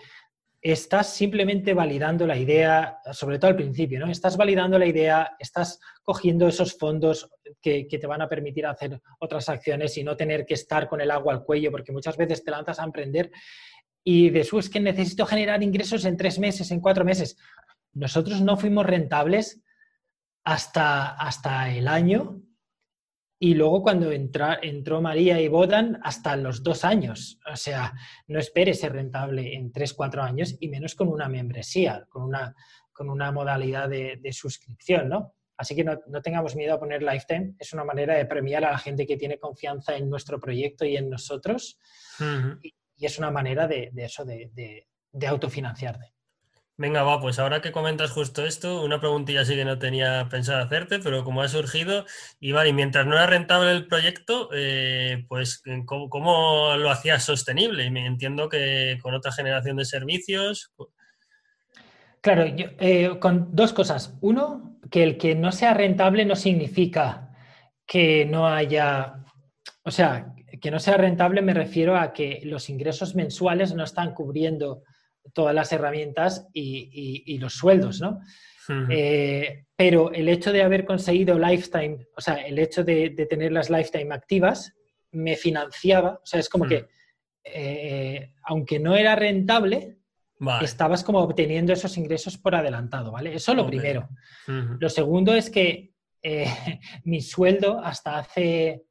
estás 0.61 1.13
simplemente 1.13 1.73
validando 1.73 2.27
la 2.27 2.37
idea, 2.37 2.99
sobre 3.11 3.39
todo 3.39 3.51
al 3.51 3.55
principio, 3.55 3.99
¿no? 3.99 4.11
Estás 4.11 4.35
validando 4.35 4.77
la 4.77 4.85
idea, 4.85 5.35
estás 5.39 5.79
cogiendo 6.03 6.47
esos 6.47 6.77
fondos 6.77 7.29
que, 7.61 7.87
te 7.89 8.07
van 8.07 8.21
a 8.21 8.27
permitir 8.27 8.65
hacer 8.65 9.01
otras 9.19 9.47
acciones 9.47 9.97
y 9.97 10.03
no 10.03 10.17
tener 10.17 10.45
que 10.45 10.55
estar 10.55 10.89
con 10.89 10.99
el 10.99 11.11
agua 11.11 11.33
al 11.33 11.43
cuello, 11.43 11.71
porque 11.71 11.91
muchas 11.91 12.17
veces 12.17 12.43
te 12.43 12.51
lanzas 12.51 12.79
a 12.79 12.83
emprender 12.83 13.31
y 14.03 14.29
después 14.29 14.69
que 14.69 14.79
necesito 14.79 15.25
generar 15.25 15.63
ingresos 15.63 16.03
en 16.05 16.17
tres 16.17 16.39
meses, 16.39 16.71
en 16.71 16.81
cuatro 16.81 17.05
meses. 17.05 17.37
Nosotros 17.93 18.41
no 18.41 18.57
fuimos 18.57 18.85
rentables 18.85 19.61
hasta, 20.43 21.15
hasta 21.15 21.73
el 21.73 21.87
año 21.87 22.41
y 23.41 23.53
luego 23.53 23.81
cuando 23.81 24.11
entró 24.11 25.01
María 25.01 25.39
y 25.39 25.47
Bodan, 25.47 25.97
hasta 26.03 26.35
los 26.35 26.61
dos 26.61 26.83
años. 26.83 27.39
O 27.49 27.55
sea, 27.55 27.93
no 28.27 28.37
esperes 28.37 28.81
ser 28.81 28.91
rentable 28.91 29.55
en 29.55 29.71
tres, 29.71 29.93
cuatro 29.93 30.21
años 30.21 30.57
y 30.59 30.67
menos 30.67 30.93
con 30.93 31.07
una 31.07 31.29
membresía, 31.29 32.05
con 32.09 32.23
una, 32.23 32.53
con 32.91 33.09
una 33.09 33.31
modalidad 33.31 33.87
de, 33.87 34.19
suscripción, 34.33 35.07
¿no? 35.07 35.35
Así 35.55 35.73
que 35.73 35.85
no, 35.85 35.97
tengamos 36.21 36.55
miedo 36.57 36.73
a 36.73 36.79
poner 36.79 37.01
lifetime. 37.01 37.55
Es 37.57 37.71
una 37.71 37.85
manera 37.85 38.15
de 38.15 38.25
premiar 38.25 38.65
a 38.65 38.71
la 38.71 38.77
gente 38.77 39.07
que 39.07 39.15
tiene 39.15 39.39
confianza 39.39 39.95
en 39.95 40.09
nuestro 40.09 40.37
proyecto 40.39 40.83
y 40.83 40.97
en 40.97 41.09
nosotros. 41.09 41.79
y, 42.61 42.75
es 43.05 43.17
una 43.17 43.31
manera 43.31 43.65
de, 43.65 43.89
eso, 43.95 44.25
de, 44.25 44.51
de 45.11 45.27
autofinanciarte. 45.27 46.13
Venga, 46.79 47.03
va, 47.03 47.19
pues 47.19 47.39
ahora 47.39 47.59
que 47.59 47.73
comentas 47.73 48.09
justo 48.09 48.45
esto, 48.45 48.81
una 48.85 49.01
preguntilla 49.01 49.43
sí 49.43 49.53
que 49.53 49.65
no 49.65 49.77
tenía 49.77 50.29
pensado 50.29 50.63
hacerte, 50.63 50.99
pero 50.99 51.25
como 51.25 51.41
ha 51.41 51.49
surgido, 51.49 52.05
y 52.39 52.53
vale, 52.53 52.71
mientras 52.71 53.05
no 53.05 53.15
era 53.15 53.27
rentable 53.27 53.73
el 53.73 53.85
proyecto, 53.85 54.49
eh, 54.53 55.25
pues 55.27 55.61
¿cómo, 55.85 56.77
lo 56.77 56.89
hacías 56.89 57.21
sostenible? 57.21 57.83
Y 57.83 57.91
me 57.91 58.05
entiendo 58.05 58.47
que 58.47 58.97
con 59.01 59.13
otra 59.13 59.33
generación 59.33 59.75
de 59.75 59.83
servicios. 59.83 60.71
Claro, 62.21 62.45
eh, 62.47 63.19
con 63.19 63.53
dos 63.53 63.73
cosas. 63.73 64.17
Uno, 64.21 64.79
que 64.89 65.03
el 65.03 65.17
que 65.17 65.35
no 65.35 65.51
sea 65.51 65.73
rentable 65.73 66.23
no 66.23 66.37
significa 66.37 67.35
que 67.85 68.23
no 68.25 68.47
haya, 68.47 69.15
o 69.83 69.91
sea, 69.91 70.33
que 70.61 70.71
no 70.71 70.79
sea 70.79 70.95
rentable 70.95 71.41
me 71.41 71.53
refiero 71.53 71.97
a 71.97 72.13
que 72.13 72.39
los 72.45 72.69
ingresos 72.69 73.15
mensuales 73.15 73.73
no 73.75 73.83
están 73.83 74.13
cubriendo 74.13 74.83
todas 75.33 75.55
las 75.55 75.71
herramientas 75.71 76.47
y, 76.53 77.37
los 77.39 77.53
sueldos, 77.53 78.01
¿no? 78.01 78.21
Eh, 78.89 79.65
pero 79.75 80.11
el 80.11 80.29
hecho 80.29 80.51
de 80.51 80.61
haber 80.61 80.85
conseguido 80.85 81.39
lifetime, 81.39 82.05
o 82.15 82.21
sea, 82.21 82.35
el 82.35 82.59
hecho 82.59 82.83
de, 82.83 83.09
tener 83.29 83.51
las 83.51 83.69
lifetime 83.69 84.13
activas, 84.13 84.75
me 85.11 85.35
financiaba, 85.35 86.19
o 86.21 86.25
sea, 86.25 86.39
es 86.39 86.49
como 86.49 86.67
que, 86.67 86.85
eh, 87.43 88.33
aunque 88.43 88.79
no 88.79 88.95
era 88.95 89.15
rentable, 89.15 89.97
estabas 90.61 91.03
como 91.03 91.19
obteniendo 91.19 91.73
esos 91.73 91.97
ingresos 91.97 92.37
por 92.37 92.55
adelantado, 92.55 93.11
¿vale? 93.11 93.33
Eso 93.33 93.51
es 93.51 93.57
lo 93.57 93.65
primero. 93.65 94.07
Lo 94.47 94.89
segundo 94.89 95.33
es 95.33 95.49
que 95.49 95.93
eh, 96.21 96.45
mi 97.05 97.21
sueldo 97.21 97.79
hasta 97.83 98.19
hace, 98.19 98.83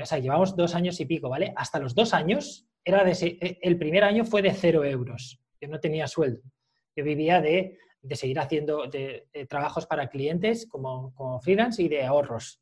o 0.00 0.06
sea, 0.06 0.18
llevamos 0.18 0.56
dos 0.56 0.74
años 0.74 0.98
y 0.98 1.04
pico, 1.04 1.28
¿vale? 1.28 1.52
Hasta 1.56 1.78
los 1.78 1.94
dos 1.94 2.14
años 2.14 2.66
era 2.84 3.04
de, 3.04 3.12
e, 3.12 3.58
el 3.62 3.78
primer 3.78 4.04
año 4.04 4.24
fue 4.24 4.42
de 4.42 4.52
cero 4.52 4.84
euros. 4.84 5.40
Yo 5.60 5.68
no 5.68 5.80
tenía 5.80 6.06
sueldo. 6.06 6.42
Yo 6.96 7.04
vivía 7.04 7.40
de, 7.40 7.78
seguir 8.12 8.40
haciendo 8.40 8.90
trabajos 9.48 9.86
para 9.86 10.08
clientes 10.08 10.66
como, 10.68 11.14
como, 11.14 11.40
freelance 11.40 11.82
y 11.82 11.88
de 11.88 12.04
ahorros. 12.04 12.60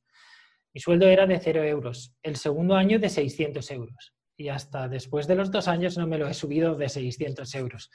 Mi 0.73 0.81
sueldo 0.81 1.09
era 1.09 1.27
de 1.27 1.41
cero 1.41 1.65
euros. 1.65 2.15
El 2.23 2.37
segundo 2.37 2.75
año 2.75 2.99
de 2.99 3.09
600 3.09 3.71
euros. 3.71 4.15
Y 4.37 4.49
hasta 4.49 4.89
después 4.89 5.27
de 5.27 5.35
los 5.35 5.51
dos 5.51 5.67
años 5.67 5.97
no 5.99 6.07
me 6.07 6.19
lo 6.19 6.29
he 6.29 6.35
subido 6.35 6.77
de 6.77 6.89
600 6.89 7.55
euros. 7.55 7.91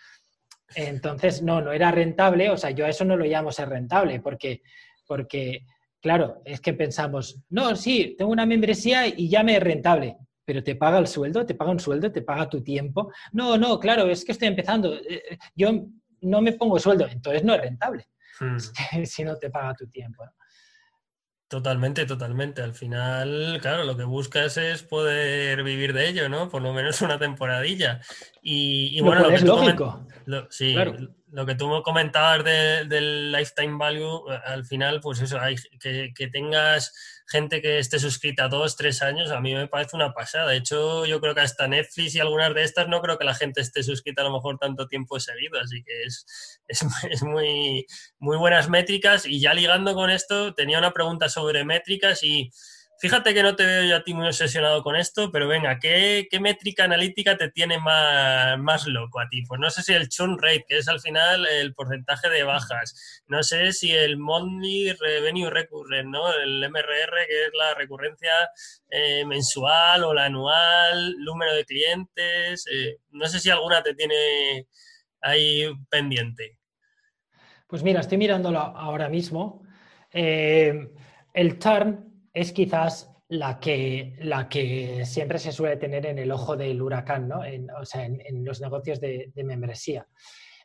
Entonces, 0.75 1.41
no, 1.41 1.61
no 1.61 1.71
era 1.71 1.91
rentable. 1.91 2.49
O 2.49 2.57
sea, 2.57 2.71
yo 2.71 2.85
a 2.85 2.89
eso 2.89 3.05
no 3.05 3.15
lo 3.15 3.25
llamo 3.25 3.51
ser 3.51 3.69
rentable 3.69 4.19
porque, 4.19 4.61
porque 5.07 5.65
claro, 6.01 6.41
es 6.45 6.59
que 6.61 6.73
pensamos, 6.73 7.39
no, 7.49 7.75
sí, 7.75 8.15
tengo 8.17 8.31
una 8.31 8.45
membresía 8.45 9.07
y 9.07 9.29
ya 9.29 9.43
me 9.43 9.57
es 9.57 9.63
rentable 9.63 10.17
pero 10.45 10.63
te 10.63 10.75
paga 10.75 10.99
el 10.99 11.07
sueldo, 11.07 11.45
te 11.45 11.55
paga 11.55 11.71
un 11.71 11.79
sueldo, 11.79 12.11
te 12.11 12.21
paga 12.21 12.47
tu 12.47 12.63
tiempo. 12.63 13.11
No, 13.33 13.57
no, 13.57 13.79
claro, 13.79 14.07
es 14.07 14.23
que 14.23 14.31
estoy 14.31 14.47
empezando. 14.47 14.93
Eh, 14.95 15.23
eh, 15.31 15.37
yo 15.55 15.87
no 16.21 16.41
me 16.41 16.53
pongo 16.53 16.79
sueldo, 16.79 17.07
entonces 17.07 17.43
no 17.43 17.55
es 17.55 17.61
rentable 17.61 18.07
hmm. 18.39 18.57
si 19.05 19.23
no 19.23 19.37
te 19.37 19.49
paga 19.49 19.73
tu 19.73 19.87
tiempo. 19.87 20.23
Totalmente, 21.47 22.05
totalmente. 22.05 22.61
Al 22.61 22.73
final, 22.73 23.59
claro, 23.61 23.83
lo 23.83 23.95
que 23.95 24.03
buscas 24.03 24.57
es 24.57 24.81
poder 24.81 25.63
vivir 25.63 25.93
de 25.93 26.09
ello, 26.09 26.27
¿no? 26.27 26.49
Por 26.49 26.61
lo 26.63 26.73
menos 26.73 27.01
una 27.01 27.19
temporadilla. 27.19 28.01
Y, 28.47 29.01
bueno, 29.01 29.23
lo 29.23 29.29
que 29.29 29.35
es 29.35 29.43
lógico. 29.43 30.07
sí, 30.51 30.75
lo 31.31 31.45
que 31.47 31.55
tú 31.55 31.81
comentabas 31.81 32.43
del 32.43 33.31
lifetime 33.31 33.75
value, 33.79 34.29
al 34.45 34.65
final, 34.65 35.01
pues 35.01 35.19
eso, 35.19 35.39
hay 35.41 35.55
que, 35.79 36.13
que 36.15 36.27
tengas 36.27 36.93
gente 37.27 37.59
que 37.59 37.79
esté 37.79 37.97
suscrita 37.97 38.47
dos, 38.47 38.75
tres 38.75 39.01
años, 39.01 39.31
a 39.31 39.41
mí 39.41 39.55
me 39.55 39.67
parece 39.67 39.95
una 39.95 40.13
pasada. 40.13 40.51
De 40.51 40.57
hecho, 40.57 41.07
yo 41.07 41.19
creo 41.19 41.33
que 41.33 41.41
hasta 41.41 41.67
Netflix 41.67 42.13
y 42.13 42.19
algunas 42.19 42.53
de 42.53 42.63
estas 42.63 42.87
no 42.87 43.01
creo 43.01 43.17
que 43.17 43.25
la 43.25 43.33
gente 43.33 43.61
esté 43.61 43.81
suscrita 43.81 44.21
a 44.21 44.25
lo 44.25 44.33
mejor 44.33 44.59
tanto 44.59 44.87
tiempo 44.87 45.19
seguido, 45.19 45.59
así 45.59 45.83
que 45.83 46.03
es, 46.03 46.61
es, 47.09 47.23
muy, 47.23 47.87
muy 48.19 48.37
buenas 48.37 48.69
métricas. 48.69 49.25
Y 49.25 49.39
ya 49.39 49.55
ligando 49.55 49.95
con 49.95 50.11
esto, 50.11 50.53
tenía 50.53 50.77
una 50.77 50.91
pregunta 50.91 51.29
sobre 51.29 51.65
métricas 51.65 52.21
y 52.21 52.51
Fíjate 52.97 53.33
que 53.33 53.43
no 53.43 53.57
te 53.57 53.65
veo 53.65 53.83
yo 53.83 53.97
a 53.97 54.03
ti 54.03 54.13
muy 54.13 54.25
obsesionado 54.25 54.81
con 54.81 54.95
esto, 54.95 55.29
pero 55.29 55.49
venga, 55.49 55.79
¿qué, 55.79 56.27
métrica 56.39 56.85
analítica 56.85 57.35
te 57.35 57.49
tiene 57.49 57.77
más, 57.77 58.57
más, 58.57 58.87
loco 58.87 59.19
a 59.19 59.27
ti? 59.27 59.43
Pues 59.45 59.59
no 59.59 59.69
sé 59.69 59.83
si 59.83 59.93
el 59.93 60.07
churn 60.07 60.37
rate, 60.41 60.63
que 60.65 60.77
es 60.77 60.87
al 60.87 61.01
final 61.01 61.45
el 61.45 61.73
porcentaje 61.73 62.29
de 62.29 62.43
bajas. 62.43 63.23
No 63.27 63.43
sé 63.43 63.73
si 63.73 63.91
el 63.91 64.17
monthly 64.17 64.93
revenue 64.93 65.49
recurrent, 65.49 66.07
¿no? 66.07 66.31
El 66.33 66.63
MRR, 66.63 67.27
que 67.27 67.45
es 67.47 67.51
la 67.53 67.73
recurrencia 67.73 68.31
eh, 68.89 69.25
mensual 69.25 70.05
o 70.05 70.13
la 70.13 70.25
anual, 70.25 71.17
número 71.19 71.53
de 71.53 71.65
clientes. 71.65 72.65
Eh, 72.71 72.99
no 73.11 73.27
sé 73.27 73.41
si 73.41 73.49
alguna 73.49 73.83
te 73.83 73.93
tiene 73.93 74.67
ahí 75.19 75.65
pendiente. 75.89 76.59
Pues 77.67 77.83
mira, 77.83 77.99
estoy 77.99 78.17
mirándolo 78.17 78.59
ahora 78.59 79.09
mismo. 79.09 79.63
Eh, 80.13 80.87
el 81.33 81.59
churn 81.59 82.14
es 82.35 82.51
quizás 82.51 83.11
la 83.29 83.59
que, 83.59 84.15
la 84.19 84.47
que 84.47 85.03
siempre 85.05 85.39
se 85.39 85.51
suele 85.51 85.77
tener 85.77 86.05
en 86.05 86.19
el 86.19 86.31
ojo 86.31 86.55
del 86.55 86.81
huracán, 86.81 87.27
¿no? 87.27 87.43
en, 87.43 87.71
o 87.71 87.85
sea, 87.85 88.05
en, 88.05 88.45
los 88.45 88.61
negocios 88.61 88.99
de, 89.01 89.31
membresía. 89.35 90.05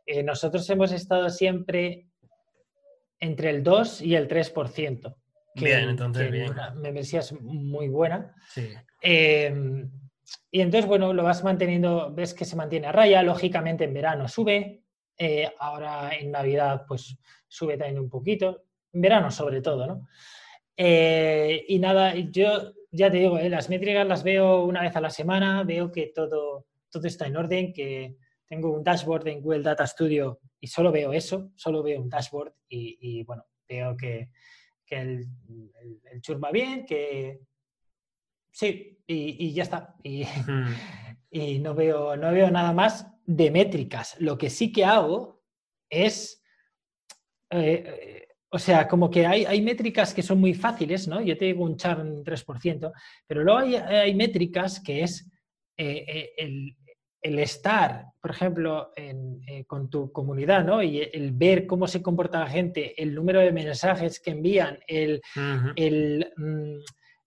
Eh, 0.05 0.23
nosotros 0.23 0.69
hemos 0.69 0.93
estado 0.93 1.31
siempre 1.31 2.09
entre 3.19 3.51
el 3.51 3.63
2 3.63 4.03
y 4.03 4.15
el 4.15 4.29
3%. 4.29 5.17
Que, 5.55 5.65
bien, 5.65 5.89
entonces 5.89 6.31
bien. 6.31 6.51
Una 6.51 6.75
membresía 6.75 7.21
es 7.21 7.33
muy 7.41 7.89
buena. 7.89 8.35
Sí. 8.49 8.69
Eh, 9.01 9.87
y 10.51 10.61
entonces, 10.61 10.87
bueno, 10.87 11.13
lo 11.13 11.23
vas 11.23 11.45
manteniendo, 11.45 12.13
ves 12.13 12.35
que 12.35 12.45
se 12.45 12.57
mantiene 12.57 12.89
a 12.89 12.93
raya, 12.93 13.23
lógicamente 13.23 13.85
en 13.85 13.95
verano 13.95 14.29
sube, 14.29 14.83
eh, 15.17 15.53
ahora 15.59 16.11
en 16.19 16.31
Navidad 16.31 16.85
pues 16.87 17.17
sube 17.47 17.77
también 17.77 17.99
un 18.01 18.11
poquito, 18.11 18.65
en 18.93 19.01
verano 19.01 19.31
sobre 19.31 19.61
todo, 19.61 19.87
¿no? 19.87 20.09
Eh, 20.83 21.67
y 21.69 21.79
nada, 21.79 22.15
yo 22.15 22.73
ya 22.91 23.11
te 23.11 23.19
digo, 23.19 23.39
eh, 23.39 23.51
las 23.51 23.69
métricas 23.69 24.07
las 24.07 24.23
veo 24.23 24.65
una 24.65 24.81
vez 24.81 24.97
a 24.97 25.03
la 25.03 25.11
semana, 25.11 25.63
veo 25.63 25.93
que 25.93 26.07
todo, 26.07 26.69
todo 26.89 27.07
está 27.07 27.27
en 27.27 27.37
orden, 27.37 27.75
que 27.75 28.17
tengo 28.49 28.73
un 28.73 28.83
dashboard 28.83 29.29
en 29.29 29.43
Google 29.43 29.63
Data 29.63 29.87
Studio 29.87 30.41
y 30.59 30.69
solo 30.69 30.91
veo 30.91 31.13
eso, 31.13 31.53
solo 31.55 31.83
veo 31.83 32.01
un 32.01 32.09
dashboard 32.09 32.55
y, 32.67 33.23
bueno, 33.25 33.45
veo 33.69 33.95
que, 33.95 34.31
el, 34.89 35.29
el, 36.11 36.23
churn 36.23 36.41
va 36.43 36.51
bien, 36.51 36.87
que 36.87 37.41
sí, 38.51 39.03
y, 39.07 39.53
ya 39.53 39.65
está. 39.65 39.97
Y, 40.03 40.25
hmm. 40.25 40.75
y, 41.31 41.59
no, 41.59 41.75
veo, 41.75 42.17
no 42.17 42.33
veo 42.33 42.51
nada 42.51 42.73
más 42.73 43.07
de 43.27 43.51
métricas. 43.51 44.19
Lo 44.19 44.39
que 44.39 44.49
sí 44.49 44.73
que 44.73 44.87
hago 44.87 45.43
es... 45.91 46.43
Eh, 47.51 48.29
o 48.53 48.59
sea, 48.59 48.89
como 48.89 49.09
que 49.11 49.27
hay, 49.27 49.63
métricas 49.63 50.13
que 50.13 50.23
son 50.23 50.41
muy 50.41 50.55
fáciles, 50.55 51.07
¿no? 51.07 51.21
Yo 51.21 51.39
te 51.39 51.45
digo 51.45 51.65
un 51.65 51.77
churn 51.77 52.25
3%, 52.25 52.93
pero 53.27 53.45
luego 53.45 53.61
hay, 53.61 54.15
métricas 54.15 54.81
que 54.81 55.05
es 55.05 55.31
eh, 55.77 56.33
eh, 56.37 56.75
el, 57.23 57.39
estar, 57.39 58.07
por 58.21 58.33
ejemplo, 58.33 58.91
eh, 58.97 59.65
con 59.69 59.89
tu 59.89 60.11
comunidad, 60.11 60.65
¿no? 60.65 60.83
Y 60.83 60.99
el 61.01 61.31
ver 61.31 61.65
cómo 61.67 61.87
se 61.87 62.03
comporta 62.03 62.41
la 62.41 62.49
gente, 62.49 63.01
el 63.01 63.15
número 63.15 63.39
de 63.39 63.53
mensajes 63.53 64.19
que 64.19 64.33
envían, 64.33 64.81
el, 64.89 65.23
mm, 66.37 66.79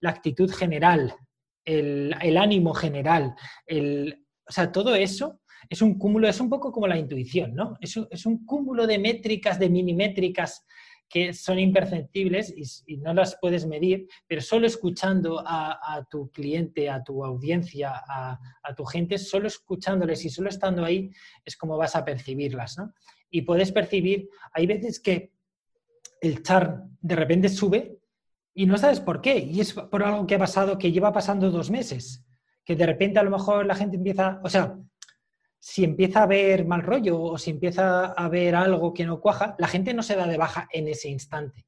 la 0.02 0.10
actitud 0.10 0.52
general, 0.52 1.16
el, 1.64 2.38
ánimo 2.38 2.74
general, 2.74 3.34
o 3.70 4.52
sea, 4.52 4.74
todo 4.74 4.94
eso 4.94 5.40
es 5.70 5.82
un 5.82 5.98
cúmulo, 5.98 6.28
es 6.28 6.42
un 6.42 6.50
poco 6.50 6.70
como 6.70 6.86
la 6.86 6.98
intuición, 6.98 7.56
¿no? 7.56 7.78
Es 7.80 7.96
un, 7.96 8.10
es 8.12 8.26
un 8.26 8.46
cúmulo 8.46 8.86
de 8.86 9.00
métricas, 9.00 9.58
de 9.58 9.70
minimétricas 9.70 10.66
que 11.10 11.34
son 11.34 11.60
imperceptibles 11.60 12.54
y, 12.88 12.98
no 12.98 13.14
las 13.14 13.38
puedes 13.40 13.66
medir, 13.68 14.08
pero 14.28 14.42
solo 14.42 14.66
escuchando 14.66 15.44
a, 15.46 16.06
tu 16.10 16.32
cliente, 16.32 16.90
a 16.90 17.04
tu 17.04 17.24
audiencia, 17.24 17.94
a, 17.94 18.40
tu 18.76 18.86
gente, 18.86 19.18
solo 19.18 19.48
escuchándoles 19.48 20.26
y 20.26 20.30
solo 20.30 20.50
estando 20.50 20.84
ahí 20.84 21.12
es 21.46 21.56
como 21.56 21.78
vas 21.78 21.96
a 21.96 22.04
percibirlas, 22.04 22.78
¿no? 22.78 22.94
Y 23.30 23.42
puedes 23.44 23.72
percibir, 23.72 24.30
hay 24.54 24.66
veces 24.66 25.00
que 25.00 25.34
el 26.22 26.42
char 26.42 26.84
de 27.02 27.16
repente 27.16 27.50
sube 27.50 28.00
y 28.54 28.66
no 28.66 28.78
sabes 28.78 29.00
por 29.00 29.22
qué, 29.22 29.38
y 29.38 29.60
es 29.60 29.74
por 29.74 30.04
algo 30.04 30.26
que 30.26 30.36
ha 30.36 30.40
pasado, 30.40 30.78
que 30.78 30.92
lleva 30.92 31.12
pasando 31.12 31.52
dos 31.52 31.70
meses, 31.70 32.26
que 32.64 32.76
de 32.76 32.86
repente 32.86 33.20
a 33.20 33.24
lo 33.24 33.32
mejor 33.32 33.66
la 33.66 33.76
gente 33.76 33.98
empieza, 33.98 34.40
o 34.44 34.50
sea, 34.50 34.78
si 35.66 35.86
empieza 35.86 36.20
a 36.20 36.24
haber 36.24 36.66
mal 36.66 36.82
rollo 36.82 37.22
o 37.22 37.38
si 37.38 37.52
empieza 37.52 38.08
a 38.08 38.26
haber 38.26 38.54
algo 38.54 38.94
que 38.94 39.06
no 39.06 39.22
cuaja, 39.22 39.56
la 39.58 39.70
gente 39.70 39.94
no 39.94 40.04
se 40.04 40.18
da 40.18 40.28
de 40.28 40.36
baja 40.36 40.68
en 40.70 40.90
ese 40.90 41.08
instante. 41.08 41.66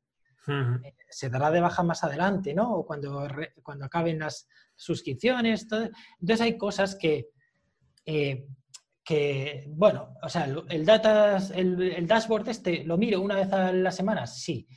Eh, 0.50 0.94
se 1.10 1.30
dará 1.30 1.50
de 1.50 1.62
baja 1.62 1.82
más 1.82 2.04
adelante, 2.04 2.54
¿no? 2.54 2.74
O 2.74 2.86
cuando, 2.86 3.26
cuando 3.64 3.86
acaben 3.86 4.20
las 4.20 4.50
suscripciones. 4.76 5.66
Entonces 5.72 6.42
hay 6.42 6.58
cosas 6.58 6.98
que, 6.98 7.30
eh, 8.06 8.46
que 9.02 9.64
bueno, 9.70 10.14
o 10.22 10.28
sea, 10.28 10.44
el, 10.44 10.86
data, 10.86 11.38
el, 11.56 11.82
el, 11.82 12.06
dashboard 12.06 12.50
este, 12.50 12.84
¿lo 12.84 12.98
miro 12.98 13.22
una 13.22 13.36
vez 13.36 13.54
a 13.54 13.72
la 13.72 13.94
semana? 13.94 14.28
Sí 14.28 14.68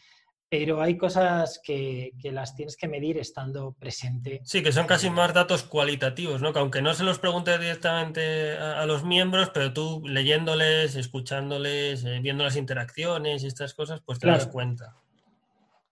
pero 0.51 0.81
hay 0.81 0.97
cosas 0.97 1.61
que, 1.63 2.13
las 2.25 2.55
tienes 2.55 2.77
que 2.77 2.89
medir 2.89 3.19
estando 3.19 3.73
presente. 3.73 4.41
Sí, 4.45 4.63
que 4.63 4.73
son 4.73 4.87
casi 4.87 5.11
más 5.11 5.35
datos 5.35 5.63
cualitativos, 5.63 6.41
¿no? 6.41 6.53
Que 6.53 6.59
aunque 6.59 6.81
no 6.81 6.95
se 6.95 7.05
los 7.05 7.19
pregunte 7.19 7.59
directamente 7.59 8.57
a, 8.57 8.87
los 8.87 9.05
miembros, 9.05 9.51
pero 9.53 9.73
tú 9.73 10.03
leyéndoles, 10.07 10.97
escuchándoles, 10.97 12.05
eh, 12.05 12.21
viendo 12.23 12.45
las 12.45 12.57
interacciones 12.57 13.43
y 13.43 13.47
estas 13.47 13.75
cosas, 13.75 14.01
pues 14.01 14.19
te 14.19 14.29
das 14.29 14.47
cuenta. 14.47 14.97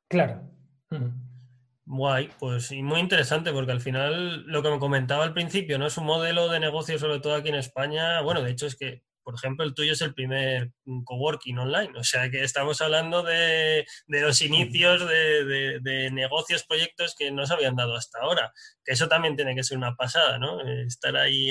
Claro. 0.09 0.43
Guay, 1.85 2.31
pues 2.39 2.73
y 2.73 2.83
muy 2.83 3.01
interesante 3.01 3.53
porque 3.53 3.73
al 3.73 3.81
final 3.81 4.45
lo 4.47 4.63
que 4.63 4.71
me 4.71 4.79
comentaba 4.79 5.25
al 5.25 5.35
principio, 5.35 5.79
¿no? 5.79 5.87
Es 5.87 5.99
un 5.99 6.07
modelo 6.07 6.49
de 6.49 6.61
negocio, 6.61 6.99
sobre 6.99 7.21
todo 7.21 7.35
aquí 7.35 7.51
en 7.51 7.57
España. 7.57 8.23
Bueno, 8.23 8.43
de 8.43 8.51
hecho 8.51 8.67
es 8.67 8.75
que 8.75 9.03
por 9.27 9.35
ejemplo, 9.35 9.65
el 9.65 9.75
tuyo 9.75 9.93
es 9.93 10.01
el 10.03 10.15
primer 10.15 10.71
coworking 11.05 11.59
online, 11.59 11.99
o 11.99 12.05
sea 12.05 12.31
que 12.31 12.45
estamos 12.45 12.81
hablando 12.81 13.25
de, 13.25 13.85
los 14.07 14.41
inicios 14.41 15.05
de, 15.05 16.11
negocios, 16.13 16.63
proyectos 16.63 17.17
que 17.19 17.33
no 17.33 17.45
se 17.45 17.55
habían 17.55 17.75
dado 17.75 17.97
hasta 17.97 18.21
ahora, 18.21 18.53
que 18.85 18.93
eso 18.93 19.09
también 19.09 19.35
tiene 19.35 19.57
que 19.57 19.65
ser 19.65 19.79
una 19.79 19.97
pasada, 19.97 20.39
¿no? 20.39 20.61
Estar 20.61 21.17
ahí 21.17 21.51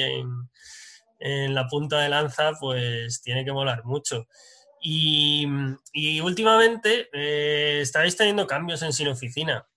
en, 1.20 1.54
la 1.54 1.68
punta 1.68 2.00
de 2.00 2.08
lanza, 2.08 2.54
pues 2.62 3.22
tiene 3.22 3.44
que 3.44 3.52
molar 3.52 3.84
mucho. 3.84 4.26
Y, 4.82 5.46
últimamente 6.22 7.10
eh, 7.12 7.82
estáis 7.82 8.16
teniendo 8.16 8.48
cambios 8.48 8.84
en 8.84 8.94
Sin 8.94 9.10
Oficina. 9.10 9.68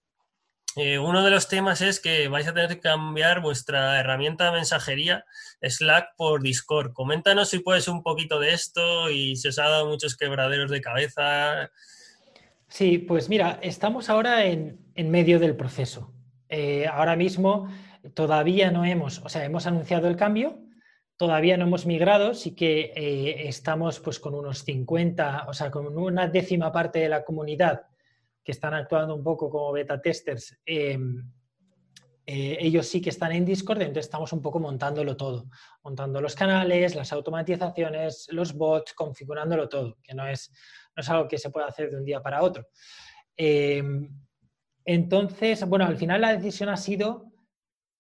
Eh, 0.81 0.97
uno 0.97 1.25
de 1.25 1.33
los 1.33 1.49
temas 1.49 1.81
es 1.81 1.99
que 1.99 2.29
vais 2.29 2.47
a 2.47 2.55
tener 2.55 2.69
que 2.69 2.79
cambiar 2.79 3.41
vuestra 3.41 3.99
herramienta 3.99 4.45
de 4.45 4.53
mensajería 4.53 5.25
Slack 5.61 6.15
por 6.17 6.41
Discord. 6.41 6.93
Coméntanos 6.93 7.49
si 7.49 7.59
puedes 7.59 7.89
un 7.89 8.05
poquito 8.05 8.39
de 8.39 8.55
esto 8.55 9.11
y 9.11 9.35
si 9.35 9.49
os 9.49 9.59
ha 9.59 9.69
dado 9.69 9.89
muchos 9.89 10.17
quebraderos 10.17 10.71
de 10.71 10.81
cabeza. 10.81 11.73
Sí, 12.69 12.99
pues 12.99 13.29
mira, 13.29 13.59
estamos 13.61 14.09
ahora 14.09 14.45
en, 14.45 14.79
medio 14.95 15.41
del 15.41 15.57
proceso. 15.57 16.13
Eh, 16.49 16.87
ahora 16.87 17.17
mismo 17.17 17.69
todavía 18.15 18.71
no 18.71 18.85
hemos, 18.85 19.19
o 19.25 19.29
sea, 19.29 19.45
hemos 19.45 19.67
anunciado 19.67 20.07
el 20.07 20.15
cambio, 20.15 20.61
todavía 21.17 21.57
no 21.57 21.65
hemos 21.65 21.87
migrado, 21.87 22.35
sí 22.35 22.55
que 22.55 22.93
eh, 22.95 23.49
estamos 23.49 23.99
pues 23.99 24.21
con 24.21 24.33
unos 24.33 24.63
50, 24.63 25.47
o 25.49 25.55
sea, 25.55 25.73
con 25.73 25.99
una 25.99 26.29
décima 26.29 26.71
parte 26.71 27.01
de 27.01 27.09
la 27.09 27.25
comunidad 27.25 27.83
que 28.49 28.53
están 28.53 28.73
actuando 28.73 29.15
un 29.15 29.23
poco 29.23 29.51
como 29.51 29.73
beta 29.73 30.01
testers, 30.01 30.59
em, 30.65 31.23
eh, 32.25 32.57
ellos 32.59 32.87
sí 32.87 32.99
que 33.03 33.11
están 33.11 33.33
en 33.33 33.45
Discord, 33.45 33.83
entonces 33.83 34.07
estamos 34.07 34.33
un 34.33 34.41
poco 34.41 34.59
montándolo 34.59 35.19
todo, 35.19 35.51
montando 35.83 36.19
los 36.23 36.35
canales, 36.35 36.95
las 36.95 37.13
automatizaciones, 37.13 38.27
los 38.31 38.55
bots, 38.55 38.95
configurándolo 38.95 39.69
todo, 39.69 39.99
que 40.03 40.15
no 40.15 40.27
es, 40.27 40.51
no 40.97 41.03
es 41.03 41.11
algo 41.11 41.29
que 41.29 41.37
se 41.37 41.51
pueda 41.51 41.67
hacer 41.67 41.91
de 41.91 41.99
un 41.99 42.07
día 42.07 42.23
para 42.23 42.43
otro. 42.43 42.69
Em, 43.37 44.09
entonces, 44.83 45.69
bueno, 45.69 45.85
al 45.85 45.99
final 45.99 46.23
la 46.23 46.35
decisión 46.35 46.71
ha 46.71 46.79
sido 46.79 47.31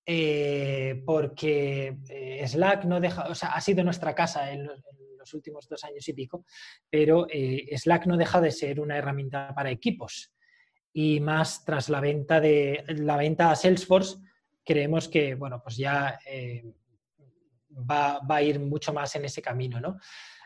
eh, 0.07 1.03
porque 1.05 1.99
eh, 2.09 2.49
Slack 2.49 2.87
no 2.87 3.01
deja, 3.01 3.29
o 3.29 3.35
sea, 3.35 3.51
ha 3.51 3.61
sido 3.61 3.85
nuestra 3.85 4.15
casa 4.15 4.51
en 4.51 4.65
los, 4.65 4.79
en 4.79 5.19
los 5.19 5.35
últimos 5.35 5.69
dos 5.69 5.85
años 5.85 6.09
y 6.09 6.15
pico, 6.15 6.47
pero 6.89 7.27
Slack 7.77 8.07
no 8.07 8.17
deja 8.17 8.41
de 8.41 8.51
ser 8.51 8.81
una 8.81 8.97
herramienta 8.97 9.53
para 9.55 9.71
equipos 9.71 10.33
y 11.01 11.21
más 11.21 11.65
tras 11.65 11.91
la 11.91 12.01
venta 12.01 12.41
de 12.41 12.83
la 12.89 13.17
venta 13.17 13.53
a 13.53 13.55
Salesforce, 13.55 14.17
creemos 14.65 15.07
que 15.07 15.37
bueno, 15.37 15.63
pues 15.63 15.77
ya 15.77 16.19
eh, 16.27 16.75
va, 17.89 18.19
a 18.29 18.43
ir 18.43 18.59
mucho 18.59 18.93
más 18.93 19.15
en 19.15 19.25
ese 19.25 19.41
camino. 19.41 19.81
¿no? 19.81 20.01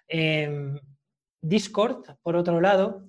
Em, 0.07 0.79
Discord, 1.41 2.19
por 2.21 2.37
otro 2.37 2.61
lado, 2.61 3.09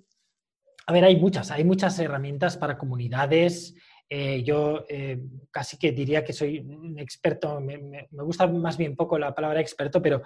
a 0.87 0.93
ver, 0.93 1.03
hay 1.03 1.17
muchas, 1.17 1.51
hay 1.51 1.65
muchas 1.65 1.99
herramientas 1.99 2.55
para 2.55 2.77
comunidades. 2.77 3.75
Eh, 4.07 4.41
yo 4.43 4.85
eh, 4.87 5.21
casi 5.51 5.77
que 5.77 5.91
diría 5.91 6.23
que 6.23 6.31
soy 6.31 6.59
un 6.59 6.97
experto, 6.97 7.59
me, 7.59 7.77
me, 7.77 8.07
gusta 8.23 8.47
más 8.47 8.77
bien 8.77 8.95
poco 8.95 9.19
la 9.19 9.35
palabra 9.35 9.59
experto, 9.59 10.01
pero 10.01 10.21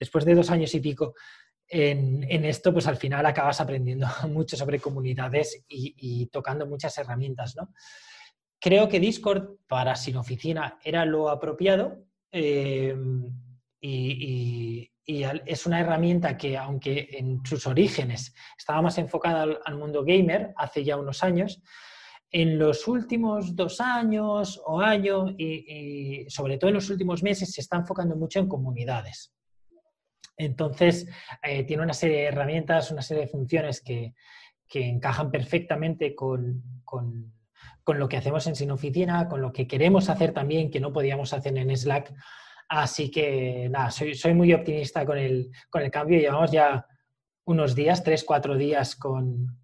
después 0.00 0.24
de 0.24 0.34
dos 0.34 0.50
años 0.50 0.74
y 0.74 0.80
pico 0.80 1.12
en, 1.74 2.44
esto, 2.44 2.70
pues 2.70 2.86
al 2.86 2.98
final 2.98 3.24
acabas 3.24 3.60
aprendiendo 3.60 4.06
mucho 4.28 4.56
sobre 4.56 4.78
comunidades 4.78 5.64
y, 5.68 6.26
tocando 6.26 6.66
muchas 6.66 6.96
herramientas, 6.98 7.56
¿no? 7.56 7.72
Creo 8.60 8.88
que 8.88 9.00
Discord 9.00 9.56
para 9.66 9.96
Sin 9.96 10.16
Oficina 10.16 10.78
era 10.84 11.04
lo 11.04 11.30
apropiado 11.30 12.04
eh, 12.30 12.94
y, 13.80 14.88
es 15.04 15.66
una 15.66 15.80
herramienta 15.80 16.36
que, 16.36 16.56
aunque 16.56 17.08
en 17.12 17.44
sus 17.44 17.66
orígenes 17.66 18.32
estaba 18.56 18.80
más 18.82 18.96
enfocada 18.98 19.58
al, 19.64 19.76
mundo 19.76 20.04
gamer 20.04 20.54
hace 20.56 20.84
ya 20.84 20.96
unos 20.96 21.24
años, 21.24 21.60
en 22.30 22.56
los 22.56 22.86
últimos 22.86 23.56
dos 23.56 23.80
años 23.80 24.62
o 24.64 24.80
año 24.80 25.26
y, 25.36 26.24
sobre 26.28 26.56
todo 26.56 26.68
en 26.68 26.74
los 26.74 26.88
últimos 26.88 27.22
meses 27.22 27.52
se 27.52 27.62
está 27.62 27.76
enfocando 27.78 28.14
mucho 28.14 28.38
en 28.38 28.48
comunidades. 28.48 29.32
Entonces, 30.36 31.06
eh, 31.42 31.64
tiene 31.64 31.82
una 31.82 31.94
serie 31.94 32.18
de 32.18 32.24
herramientas, 32.24 32.90
una 32.90 33.02
serie 33.02 33.24
de 33.24 33.28
funciones 33.28 33.80
que, 33.80 34.14
encajan 34.74 35.30
perfectamente 35.30 36.14
con, 36.14 36.62
lo 37.86 38.08
que 38.08 38.16
hacemos 38.16 38.46
en 38.46 38.56
Sin 38.56 38.70
Oficina, 38.70 39.28
con 39.28 39.42
lo 39.42 39.52
que 39.52 39.66
queremos 39.66 40.08
hacer 40.08 40.32
también, 40.32 40.70
que 40.70 40.80
no 40.80 40.94
podíamos 40.94 41.34
hacer 41.34 41.56
en 41.58 41.76
Slack. 41.76 42.14
Así 42.68 43.10
que, 43.10 43.68
nada, 43.70 43.90
soy, 43.90 44.32
muy 44.32 44.54
optimista 44.54 45.04
con 45.04 45.18
el, 45.18 45.50
cambio. 45.90 46.18
Llevamos 46.18 46.50
ya 46.50 46.86
unos 47.44 47.74
días, 47.74 48.02
tres, 48.02 48.24
cuatro 48.24 48.56
días 48.56 48.96
con, 48.96 49.58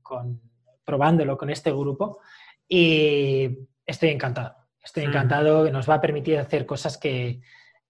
probándolo 0.85 1.39
con 1.39 1.49
este 1.49 1.71
grupo 1.71 2.21
y 2.69 3.67
estoy 3.87 4.11
encantado. 4.11 4.57
Estoy 4.85 5.07
mm. 5.07 5.09
encantado, 5.09 5.71
nos 5.71 5.89
va 5.89 5.95
a 5.95 6.01
permitir 6.03 6.39
hacer 6.39 6.67
cosas 6.67 6.99
que, 6.99 7.41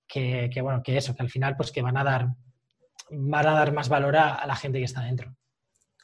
que, 0.06 0.60
bueno, 0.62 0.82
que 0.82 0.96
eso, 0.96 1.14
que 1.14 1.22
al 1.22 1.30
final 1.30 1.56
pues 1.56 1.70
que 1.70 1.82
van 1.82 1.96
a 1.96 2.04
dar 2.04 2.28
van 3.10 3.46
a 3.46 3.52
dar 3.52 3.72
más 3.72 3.88
valor 3.88 4.16
a, 4.16 4.46
la 4.46 4.56
gente 4.56 4.78
que 4.78 4.84
está 4.84 5.02
dentro. 5.02 5.34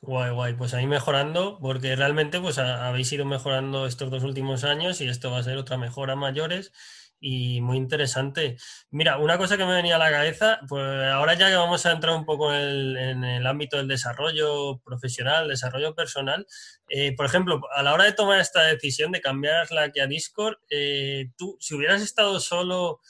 Guay, 0.01 0.33
guay. 0.33 0.55
Pues 0.55 0.75
ahí 0.75 0.87
mejorando, 0.87 1.59
porque 1.61 1.97
realmente 1.97 2.41
pues 2.41 2.59
habéis 2.59 3.11
ido 3.13 3.25
mejorando 3.25 3.87
estos 3.87 4.11
dos 4.11 4.23
últimos 4.23 4.65
años 4.65 5.01
y 5.01 5.09
esto 5.09 5.31
va 5.31 5.39
a 5.39 5.43
ser 5.43 5.57
otra 5.57 5.79
mejora 5.79 6.15
mayores 6.15 6.73
y 7.21 7.63
muy 7.63 7.79
interesante. 7.79 8.59
Mira, 8.91 9.17
una 9.17 9.39
cosa 9.39 9.57
que 9.57 9.65
me 9.65 9.73
venía 9.73 9.97
a 9.97 9.99
la 9.99 10.11
cabeza, 10.11 10.61
pues 10.69 10.83
ahora 11.07 11.33
ya 11.33 11.49
que 11.49 11.57
vamos 11.57 11.87
a 11.87 11.93
entrar 11.93 12.15
un 12.15 12.27
poco 12.27 12.55
en 12.55 13.25
el, 13.25 13.47
ámbito 13.47 13.79
del 13.79 13.89
desarrollo 13.89 14.79
profesional, 14.85 15.49
desarrollo 15.49 15.95
personal, 15.95 16.47
eh, 16.91 17.15
por 17.17 17.25
ejemplo, 17.25 17.63
a 17.75 17.83
la 17.83 17.95
hora 17.95 18.05
de 18.05 18.13
tomar 18.13 18.41
esta 18.41 18.65
decisión 18.65 19.11
de 19.11 19.23
cambiar 19.23 19.67
Slack 19.67 19.99
a 20.01 20.07
Discord, 20.07 20.59
eh, 20.69 21.31
tú, 21.39 21.57
si 21.61 21.75
hubieras 21.75 22.03
estado 22.03 22.41
solo 22.41 23.01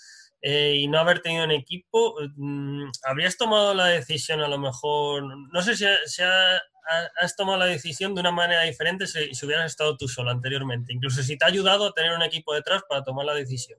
eh, 0.46 0.76
y 0.76 0.88
no 0.88 0.98
haber 0.98 1.20
tenido 1.20 1.42
un 1.42 1.52
equipo, 1.52 2.16
mm, 2.36 2.90
¿habrías 3.04 3.38
tomado 3.38 3.72
la 3.72 3.86
decisión 3.86 4.42
a 4.42 4.48
lo 4.48 4.58
mejor, 4.58 5.24
no 5.24 5.62
sé 5.62 5.74
si, 5.74 5.86
has 5.86 7.34
tomado 7.34 7.60
la 7.60 7.64
decisión 7.64 8.14
de 8.14 8.20
una 8.20 8.30
manera 8.30 8.60
diferente 8.64 9.06
si, 9.06 9.46
hubieras 9.46 9.70
estado 9.70 9.96
tú 9.96 10.06
solo 10.06 10.30
anteriormente, 10.30 10.92
incluso 10.92 11.22
si 11.22 11.38
te 11.38 11.46
ha 11.46 11.48
ayudado 11.48 11.86
a 11.86 11.92
tener 11.94 12.12
un 12.12 12.20
equipo 12.20 12.52
detrás 12.52 12.82
para 12.86 13.02
tomar 13.02 13.24
la 13.24 13.32
decisión? 13.32 13.78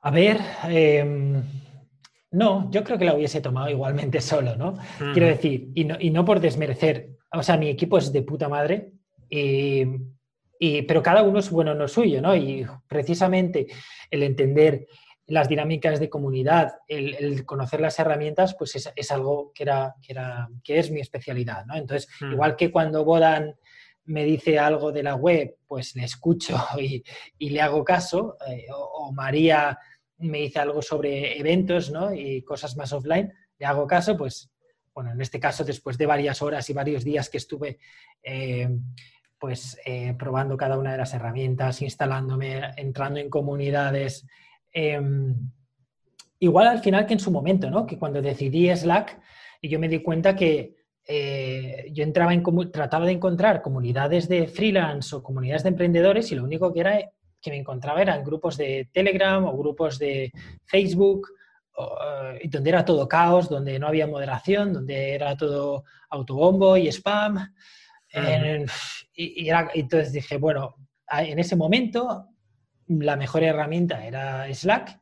A 0.00 0.10
ver, 0.10 0.40
em, 0.64 1.42
no, 2.30 2.70
yo 2.70 2.82
creo 2.82 2.96
que 2.96 3.04
la 3.04 3.12
hubiese 3.12 3.42
tomado 3.42 3.68
igualmente 3.68 4.22
solo, 4.22 4.56
¿no? 4.56 4.78
Quiero 5.12 5.26
decir, 5.26 5.68
y 5.74 5.84
no, 5.84 5.98
y 6.00 6.08
no 6.08 6.24
por 6.24 6.40
desmerecer, 6.40 7.10
o 7.30 7.42
sea, 7.42 7.58
mi 7.58 7.68
equipo 7.68 7.98
es 7.98 8.10
de 8.10 8.22
puta 8.22 8.48
madre. 8.48 8.94
Y 10.62 10.82
pero 10.82 11.02
cada 11.02 11.22
uno 11.22 11.38
es 11.38 11.50
bueno 11.50 11.72
en 11.72 11.78
lo 11.78 11.88
suyo, 11.88 12.20
¿no? 12.20 12.36
Y 12.36 12.66
precisamente 12.86 13.66
el 14.10 14.22
entender 14.22 14.86
las 15.30 15.48
dinámicas 15.48 16.00
de 16.00 16.10
comunidad, 16.10 16.74
el, 16.86 17.46
conocer 17.46 17.80
las 17.80 17.98
herramientas, 17.98 18.54
pues 18.58 18.92
es, 18.94 19.10
algo 19.10 19.52
que, 19.54 19.62
era, 19.62 19.94
que, 20.02 20.12
era, 20.12 20.48
que 20.62 20.78
es 20.78 20.90
mi 20.90 21.00
especialidad. 21.00 21.64
¿no? 21.66 21.76
Entonces, 21.76 22.10
hmm. 22.20 22.32
igual 22.32 22.56
que 22.56 22.70
cuando 22.70 23.04
Bodan 23.04 23.54
me 24.06 24.24
dice 24.24 24.58
algo 24.58 24.90
de 24.90 25.04
la 25.04 25.14
web, 25.14 25.56
pues 25.66 25.94
le 25.94 26.04
escucho 26.04 26.58
y, 26.78 27.50
le 27.50 27.60
hago 27.60 27.84
caso, 27.84 28.36
eh, 28.48 28.66
o, 28.74 29.12
María 29.12 29.78
me 30.18 30.38
dice 30.38 30.58
algo 30.58 30.82
sobre 30.82 31.38
eventos 31.38 31.90
¿no? 31.90 32.12
y 32.12 32.42
cosas 32.42 32.76
más 32.76 32.92
offline, 32.92 33.32
le 33.58 33.66
hago 33.66 33.86
caso, 33.86 34.16
pues 34.16 34.50
bueno, 34.92 35.12
en 35.12 35.20
este 35.20 35.38
caso 35.38 35.64
después 35.64 35.96
de 35.96 36.06
varias 36.06 36.42
horas 36.42 36.68
y 36.68 36.72
varios 36.72 37.04
días 37.04 37.30
que 37.30 37.38
estuve 37.38 37.78
eh, 38.22 38.68
pues 39.40 39.80
eh, 39.84 40.14
probando 40.18 40.56
cada 40.56 40.78
una 40.78 40.92
de 40.92 40.98
las 40.98 41.14
herramientas, 41.14 41.82
instalándome, 41.82 42.60
entrando 42.76 43.18
en 43.18 43.30
comunidades, 43.30 44.26
Em, 44.72 45.34
igual 46.38 46.68
al 46.68 46.80
final 46.80 47.06
que 47.06 47.14
en 47.14 47.20
su 47.20 47.30
momento, 47.30 47.70
¿no? 47.70 47.86
Que 47.86 47.98
cuando 47.98 48.22
decidí 48.22 48.74
Slack, 48.74 49.20
y 49.60 49.68
yo 49.68 49.78
me 49.78 49.88
di 49.88 50.02
cuenta 50.02 50.36
que 50.36 50.76
eh, 51.06 51.90
yo 51.92 52.04
entraba 52.04 52.32
en 52.32 52.42
trataba 52.70 53.06
de 53.06 53.12
encontrar 53.12 53.62
comunidades 53.62 54.28
de 54.28 54.46
freelance 54.46 55.14
o 55.14 55.22
comunidades 55.22 55.64
de 55.64 55.70
emprendedores 55.70 56.30
y 56.30 56.36
lo 56.36 56.44
único 56.44 56.72
que 56.72 56.80
era 56.80 57.10
que 57.42 57.50
me 57.50 57.56
encontraba 57.56 58.02
eran 58.02 58.22
grupos 58.22 58.56
de 58.56 58.88
Telegram 58.92 59.44
o 59.44 59.56
grupos 59.56 59.98
de 59.98 60.30
Facebook, 60.66 61.28
eh, 61.78 62.48
donde 62.48 62.70
era 62.70 62.84
todo 62.84 63.08
caos, 63.08 63.48
donde 63.48 63.78
no 63.78 63.88
había 63.88 64.06
moderación, 64.06 64.72
donde 64.72 65.14
era 65.14 65.36
todo 65.36 65.84
autobombo 66.10 66.76
y 66.76 66.88
spam. 66.88 67.38
Y, 69.14 69.48
entonces 69.74 70.12
dije, 70.12 70.36
bueno, 70.38 70.76
en 71.10 71.38
ese 71.38 71.56
momento 71.56 72.28
la 72.86 73.16
mejor 73.16 73.42
herramienta 73.42 74.04
era 74.04 74.52
Slack. 74.52 74.98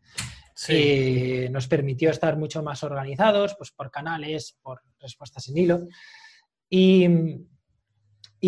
y 0.69 1.49
nos 1.51 1.69
permitió 1.69 2.11
estar 2.11 2.37
mucho 2.37 2.63
más 2.63 2.83
organizados, 2.83 3.55
pues 3.57 3.71
por 3.71 3.91
canales, 3.91 4.59
por 4.61 4.83
respuestas 5.01 5.49
en 5.49 5.57
hilo. 5.57 5.89
Y, 6.69 7.07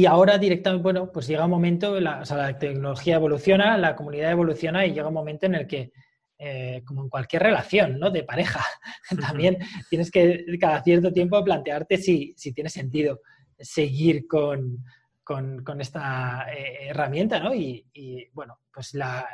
ahora 0.06 0.38
directamente, 0.38 0.82
bueno, 0.82 1.10
pues 1.12 1.26
llega 1.26 1.44
un 1.44 1.50
momento, 1.50 1.98
la, 2.00 2.22
la 2.28 2.58
tecnología 2.58 3.16
evoluciona, 3.16 3.78
la 3.78 3.96
comunidad 3.96 4.30
evoluciona 4.30 4.86
y 4.86 4.92
llega 4.92 5.08
un 5.08 5.14
momento 5.14 5.46
en 5.46 5.54
el 5.54 5.66
que, 5.66 5.92
eh, 6.38 6.82
como 6.84 7.02
en 7.02 7.08
cualquier 7.08 7.42
relación, 7.42 7.98
¿no? 7.98 8.10
De 8.10 8.24
pareja, 8.24 8.64
también 9.20 9.58
tienes 9.88 10.10
que 10.10 10.44
cada 10.60 10.82
cierto 10.82 11.12
tiempo 11.12 11.42
plantearte 11.44 11.96
si, 11.96 12.34
si 12.36 12.52
tiene 12.52 12.70
sentido 12.70 13.20
seguir 13.60 14.26
con, 14.26 14.84
con, 15.22 15.80
esta 15.80 16.46
eh, 16.52 16.88
herramienta, 16.88 17.38
¿no? 17.38 17.54
Y, 17.54 18.28
bueno, 18.32 18.60
pues 18.72 18.94
la, 18.94 19.26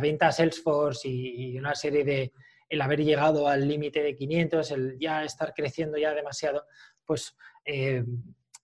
venta 0.00 0.28
a 0.28 0.32
Salesforce 0.32 1.08
y, 1.08 1.58
una 1.58 1.74
serie 1.74 2.04
de, 2.04 2.32
el 2.68 2.80
haber 2.80 3.04
llegado 3.04 3.48
al 3.48 3.68
límite 3.68 4.02
de 4.02 4.16
500, 4.16 4.70
el 4.70 4.98
ya 4.98 5.24
estar 5.24 5.52
creciendo 5.54 5.98
ya 5.98 6.14
demasiado, 6.14 6.64
pues 7.04 7.36
eh, 7.64 8.02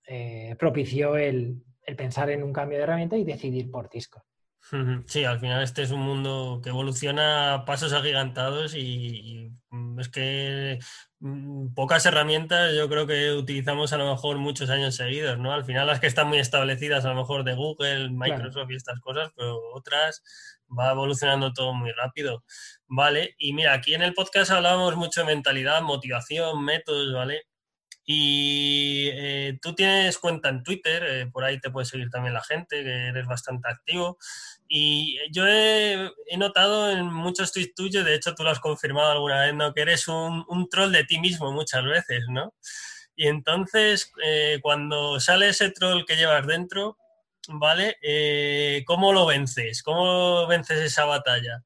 eh, 0.07 0.57
propició 0.59 1.17
el, 1.17 1.63
pensar 1.97 2.31
en 2.31 2.43
un 2.43 2.53
cambio 2.53 2.79
de 2.79 2.85
herramienta 2.85 3.17
y 3.17 3.25
decidir 3.25 3.71
por 3.71 3.91
Discord. 3.91 4.23
Sí, 5.07 5.25
al 5.25 5.41
final 5.41 5.63
este 5.63 5.83
es 5.83 5.91
un 5.91 6.01
mundo 6.01 6.61
que 6.63 6.69
evoluciona 6.69 7.55
a 7.55 7.65
pasos 7.65 7.95
agigantados 7.95 8.75
y 8.75 9.51
es 10.01 10.09
que 10.09 10.79
Mm, 11.21 11.75
pocas 11.75 12.07
herramientas 12.07 12.75
yo 12.77 12.89
creo 12.89 13.05
que 13.05 13.33
utilizamos 13.33 13.93
a 13.93 13.97
lo 13.97 14.09
mejor 14.09 14.39
muchos 14.39 14.71
años 14.71 14.95
seguidos, 14.95 15.37
¿no? 15.37 15.53
Al 15.53 15.65
final 15.65 15.89
las 15.89 15.99
que 15.99 16.07
están 16.07 16.29
muy 16.29 16.39
establecidas 16.39 17.05
a 17.05 17.09
lo 17.09 17.17
mejor 17.17 17.43
de 17.43 17.55
Google, 17.57 18.11
Microsoft 18.11 18.71
y 18.71 18.77
estas 18.77 19.01
cosas, 19.01 19.33
pero 19.37 19.59
otras 19.75 20.23
va 20.71 20.93
evolucionando 20.93 21.53
todo 21.53 21.75
muy 21.75 21.91
rápido, 21.91 22.45
¿vale? 22.87 23.35
Y 23.39 23.53
mira, 23.53 23.73
aquí 23.75 23.95
en 23.95 24.03
el 24.03 24.15
podcast 24.15 24.53
hablábamos 24.53 24.95
mucho 24.97 25.23
de 25.23 25.27
mentalidad, 25.27 25.83
motivación, 25.83 26.65
métodos, 26.65 27.13
¿vale? 27.13 27.43
Y 28.05 29.11
eh, 29.13 29.59
tú 29.61 29.75
tienes 29.75 30.19
cuenta 30.19 30.49
en 30.51 30.63
Twitter, 30.63 31.03
eh, 31.05 31.27
por 31.33 31.45
ahí 31.45 31.59
te 31.61 31.71
puede 31.71 31.85
seguir 31.85 32.11
también 32.11 32.33
la 32.35 32.43
gente, 32.45 32.85
que 32.85 33.09
eres 33.09 33.27
bastante 33.27 33.69
activo. 33.69 34.19
Y 34.69 35.19
yo 35.33 35.47
he, 35.47 36.11
notado 36.37 36.91
en 36.91 37.07
muchos 37.07 37.53
tweets 37.53 37.75
tuyos, 37.75 38.05
de 38.05 38.15
hecho 38.15 38.35
tú 38.35 38.45
lo 38.45 38.51
has 38.51 38.61
confirmado 38.61 39.13
alguna 39.13 39.43
vez, 39.43 39.55
¿no? 39.55 39.73
Que 39.73 39.81
eres 39.83 40.07
un, 40.09 40.69
troll 40.71 40.93
de 40.93 41.05
ti 41.05 41.19
mismo 41.19 41.53
muchas 41.53 41.85
veces, 41.85 42.25
¿no? 42.29 42.55
Y 43.17 43.27
entonces, 43.29 44.13
eh, 44.25 44.59
cuando 44.63 45.19
sale 45.21 45.49
ese 45.49 45.71
troll 45.71 46.05
que 46.05 46.17
llevas 46.17 46.47
dentro, 46.47 46.99
¿vale? 47.49 47.97
¿Cómo 48.87 49.13
lo 49.13 49.27
vences? 49.27 49.83
¿Cómo 49.83 50.47
vences 50.47 50.79
esa 50.81 51.07
batalla? 51.07 51.65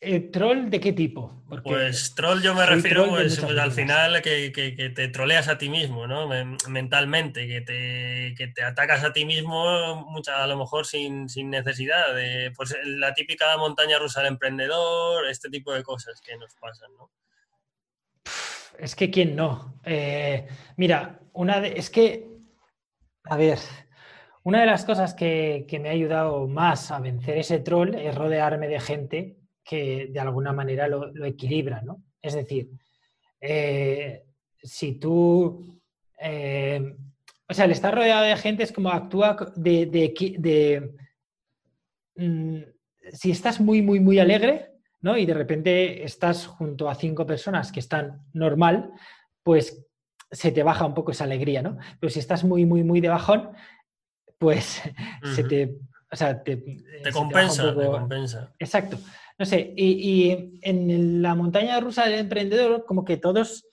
Eh, 0.00 0.20
¿Troll 0.20 0.70
de 0.70 0.78
qué 0.78 0.92
tipo? 0.92 1.42
pues 1.64 2.14
troll 2.14 2.40
yo 2.40 2.54
me 2.54 2.64
refiero 2.66 3.08
pues, 3.08 3.40
pues, 3.40 3.58
al 3.58 3.72
final 3.72 4.22
que, 4.22 4.92
te 4.94 5.08
troleas 5.08 5.48
a 5.48 5.58
ti 5.58 5.68
mismo, 5.68 6.06
¿no? 6.06 6.28
Mentalmente, 6.68 7.48
que 7.48 7.62
te, 7.62 8.52
te 8.54 8.62
atacas 8.62 9.02
a 9.02 9.12
ti 9.12 9.24
mismo 9.24 10.06
mucha, 10.08 10.44
a 10.44 10.46
lo 10.46 10.56
mejor 10.56 10.86
sin, 10.86 11.26
necesidad. 11.50 12.14
De, 12.14 12.52
pues 12.54 12.76
la 12.84 13.12
típica 13.12 13.56
montaña 13.56 13.98
rusa 13.98 14.20
del 14.20 14.32
emprendedor, 14.34 15.26
este 15.26 15.48
tipo 15.48 15.72
de 15.72 15.82
cosas 15.82 16.20
que 16.20 16.36
nos 16.36 16.54
pasan, 16.54 16.90
¿no? 16.96 17.10
Es 18.78 18.94
que 18.94 19.10
quién 19.10 19.34
no. 19.34 19.80
Eh, 19.84 20.46
mira, 20.76 21.18
una 21.32 21.60
de, 21.60 21.72
es 21.76 21.90
que, 21.90 22.28
a 23.24 23.36
ver, 23.36 23.58
una 24.44 24.60
de 24.60 24.66
las 24.66 24.84
cosas 24.84 25.14
que, 25.14 25.64
que 25.66 25.80
me 25.80 25.88
ha 25.88 25.92
ayudado 25.92 26.46
más 26.46 26.92
a 26.92 27.00
vencer 27.00 27.38
ese 27.38 27.58
troll 27.58 27.96
es 27.96 28.14
rodearme 28.14 28.68
de 28.68 28.78
gente 28.78 29.37
que 29.68 30.08
de 30.10 30.18
alguna 30.18 30.54
manera 30.54 30.88
lo, 30.88 31.12
equilibra, 31.26 31.82
¿no? 31.82 32.02
Es 32.22 32.32
decir, 32.32 32.70
eh, 33.38 34.24
si 34.62 34.94
tú... 34.94 35.78
Eh, 36.18 36.96
o 37.46 37.54
sea, 37.54 37.66
el 37.66 37.72
estar 37.72 37.94
rodeado 37.94 38.24
de 38.24 38.36
gente 38.36 38.62
es 38.62 38.72
como 38.72 38.90
actúa 38.90 39.36
de... 39.56 39.84
de, 39.86 40.90
mm, 42.16 42.62
si 43.12 43.30
estás 43.30 43.60
muy, 43.60 43.82
muy, 43.82 44.00
muy 44.00 44.18
alegre, 44.18 44.72
¿no? 45.02 45.18
Y 45.18 45.26
de 45.26 45.34
repente 45.34 46.02
estás 46.02 46.46
junto 46.46 46.88
a 46.88 46.94
cinco 46.94 47.26
personas 47.26 47.70
que 47.70 47.80
están 47.80 48.22
normal, 48.32 48.90
pues 49.42 49.86
se 50.30 50.50
te 50.50 50.62
baja 50.62 50.86
un 50.86 50.94
poco 50.94 51.12
esa 51.12 51.24
alegría, 51.24 51.60
¿no? 51.60 51.76
Pero 52.00 52.10
si 52.10 52.20
estás 52.20 52.42
muy, 52.42 52.64
muy, 52.64 52.84
muy 52.84 53.02
de 53.02 53.08
bajón, 53.08 53.50
pues 54.38 54.80
se 55.34 55.44
te... 55.44 55.76
O 56.10 56.16
sea, 56.16 56.42
te, 56.42 56.64
compensa, 57.12 57.76
te 57.76 57.86
compensa. 57.86 58.54
Exacto. 58.58 58.98
No 59.38 59.46
sé, 59.46 59.72
y, 59.76 60.58
en 60.62 61.22
la 61.22 61.36
montaña 61.36 61.78
rusa 61.78 62.04
del 62.04 62.18
emprendedor, 62.20 62.84
como 62.84 63.04
que 63.04 63.18
todos, 63.18 63.64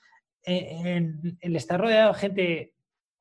eh, 0.46 0.82
en, 0.86 1.38
el 1.42 1.56
estar 1.56 1.82
rodeado 1.82 2.14
de 2.14 2.20
gente 2.20 2.74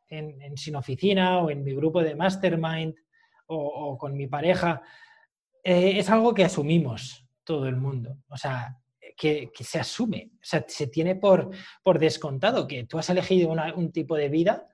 en, 0.09 0.57
sin 0.59 0.77
oficina 0.77 1.39
o 1.39 1.51
en 1.51 1.65
mi 1.65 1.75
grupo 1.75 2.03
de 2.03 2.15
mastermind 2.15 2.95
o, 3.47 3.97
con 3.97 4.15
mi 4.15 4.27
pareja, 4.27 4.83
eh, 5.63 5.95
es 5.99 6.11
algo 6.11 6.35
que 6.35 6.45
asumimos 6.45 7.27
todo 7.45 7.67
el 7.67 7.77
mundo. 7.77 8.19
O 8.29 8.37
sea, 8.37 8.77
que, 9.17 9.51
se 9.61 9.79
asume, 9.79 10.33
o 10.35 10.45
sea, 10.45 10.65
se 10.69 10.89
tiene 10.89 11.17
por, 11.17 11.51
por 11.83 11.99
descontado 11.99 12.67
que 12.67 12.85
tú 12.85 12.99
has 12.99 13.09
elegido 13.09 13.55
un 13.75 13.91
tipo 13.91 14.17
de 14.17 14.29
vida, 14.29 14.69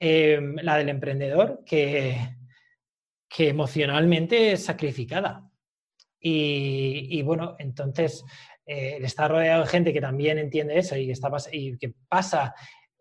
eh, 0.00 0.40
la 0.62 0.76
del 0.78 0.88
emprendedor, 0.88 1.62
que, 1.64 2.16
que 3.28 3.48
emocionalmente 3.48 4.52
es 4.52 4.64
sacrificada. 4.64 5.48
Y, 6.26 7.20
bueno, 7.20 7.54
entonces 7.58 8.24
eh, 8.64 8.98
estar 9.02 9.30
rodeado 9.30 9.64
de 9.64 9.68
gente 9.68 9.92
que 9.92 10.00
también 10.00 10.38
entiende 10.38 10.78
eso 10.78 10.96
y, 10.96 11.10
está, 11.10 11.30
y 11.52 11.76
que 11.76 11.92
pasa 12.08 12.54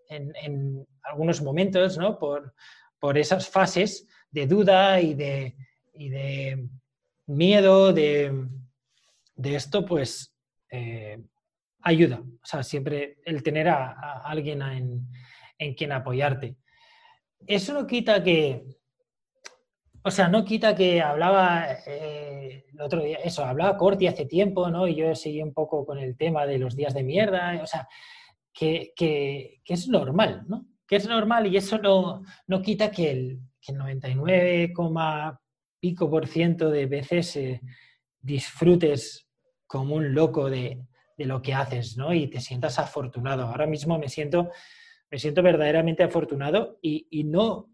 en, 0.10 0.86
algunos 1.04 1.42
momentos 1.42 1.98
¿no? 1.98 2.20
por, 2.20 2.54
por, 3.00 3.18
esas 3.18 3.48
fases 3.48 4.06
de 4.30 4.46
duda 4.46 5.00
y 5.00 5.14
de, 5.14 5.56
y 5.94 6.10
de 6.10 6.68
miedo 7.28 7.94
de, 7.94 8.46
de, 9.36 9.56
esto, 9.56 9.86
pues 9.86 10.36
eh, 10.70 11.18
ayuda. 11.82 12.20
O 12.20 12.46
sea, 12.46 12.62
siempre 12.62 13.20
el 13.24 13.42
tener 13.42 13.70
a, 13.70 14.20
alguien 14.26 14.62
en, 14.62 15.08
en 15.58 15.74
quien 15.76 15.94
apoyarte. 15.94 16.58
Eso 17.48 17.74
no 17.74 17.88
quita 17.88 18.22
que, 18.22 18.66
o 20.04 20.12
sea, 20.12 20.28
no 20.28 20.44
quita 20.44 20.76
que 20.76 21.02
hablaba 21.02 21.66
eh, 21.88 22.66
el 22.74 22.82
otro 22.82 23.02
día, 23.02 23.18
eso, 23.24 23.46
hablaba 23.46 23.78
Corti 23.78 24.08
hace 24.08 24.26
tiempo, 24.26 24.70
¿no? 24.70 24.88
Y 24.88 24.96
yo 24.96 25.16
seguí 25.16 25.42
un 25.42 25.54
poco 25.54 25.86
con 25.86 25.98
el 25.98 26.18
tema 26.18 26.46
de 26.46 26.58
los 26.58 26.76
días 26.76 26.94
de 26.94 27.04
mierda, 27.04 27.60
o 27.62 27.66
sea, 27.66 27.88
que, 28.54 28.94
es 29.66 29.88
normal, 29.88 30.44
¿no? 30.48 30.66
Que 30.86 30.98
es 30.98 31.08
normal 31.08 31.48
y 31.48 31.58
eso 31.58 31.78
no, 31.78 32.24
no 32.48 32.62
quita 32.62 32.92
que 32.92 33.12
el, 33.12 33.40
que 33.62 33.72
el 33.72 33.78
99, 33.78 34.74
pico 35.80 36.10
por 36.10 36.28
ciento 36.28 36.70
de 36.70 36.86
veces 36.86 37.36
eh, 37.38 37.62
disfrutes 38.20 39.28
como 39.66 39.96
un 39.96 40.14
loco 40.14 40.50
de, 40.50 40.86
lo 41.18 41.42
que 41.42 41.54
haces, 41.54 41.96
¿no? 41.96 42.14
Y 42.14 42.28
te 42.28 42.42
sientas 42.42 42.80
afortunado. 42.80 43.48
Ahora 43.48 43.66
mismo 43.66 43.98
me 43.98 44.10
siento, 44.10 44.50
me 45.10 45.18
siento 45.18 45.42
verdaderamente 45.42 46.04
afortunado 46.04 46.80
y, 46.82 47.08
y 47.10 47.24
no 47.24 47.73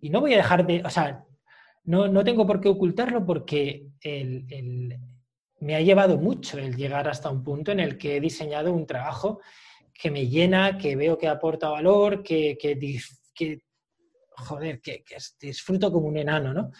y 0.00 0.10
no 0.10 0.20
voy 0.20 0.34
a 0.34 0.38
dejar 0.38 0.66
de, 0.66 0.82
o 0.84 0.90
sea, 0.90 1.24
no, 1.84 2.08
no 2.08 2.24
tengo 2.24 2.46
por 2.46 2.60
qué 2.60 2.68
ocultarlo 2.68 3.24
porque 3.24 3.86
el, 4.00 4.98
me 5.60 5.74
ha 5.74 5.80
llevado 5.80 6.18
mucho 6.18 6.58
el 6.58 6.76
llegar 6.76 7.08
hasta 7.08 7.30
un 7.30 7.42
punto 7.42 7.72
en 7.72 7.80
el 7.80 7.98
que 7.98 8.16
he 8.16 8.20
diseñado 8.20 8.72
un 8.72 8.86
trabajo 8.86 9.40
que 9.92 10.10
me 10.10 10.28
llena, 10.28 10.78
que 10.78 10.96
veo 10.96 11.18
que 11.18 11.28
aporta 11.28 11.68
valor, 11.68 12.22
que, 12.22 12.56
que, 12.58 13.62
joder, 14.30 14.80
que, 14.80 15.04
disfruto 15.40 15.92
como 15.92 16.08
un 16.08 16.16
enano, 16.16 16.54
¿no? 16.54 16.70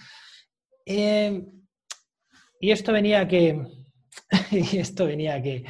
Eh, 0.87 1.45
y 2.59 2.71
esto 2.71 2.93
venía 2.93 3.21
a 3.21 3.29
que, 3.29 3.63
y 4.51 4.79
esto 4.79 5.07
venía 5.07 5.35
a 5.35 5.43
que, 5.43 5.65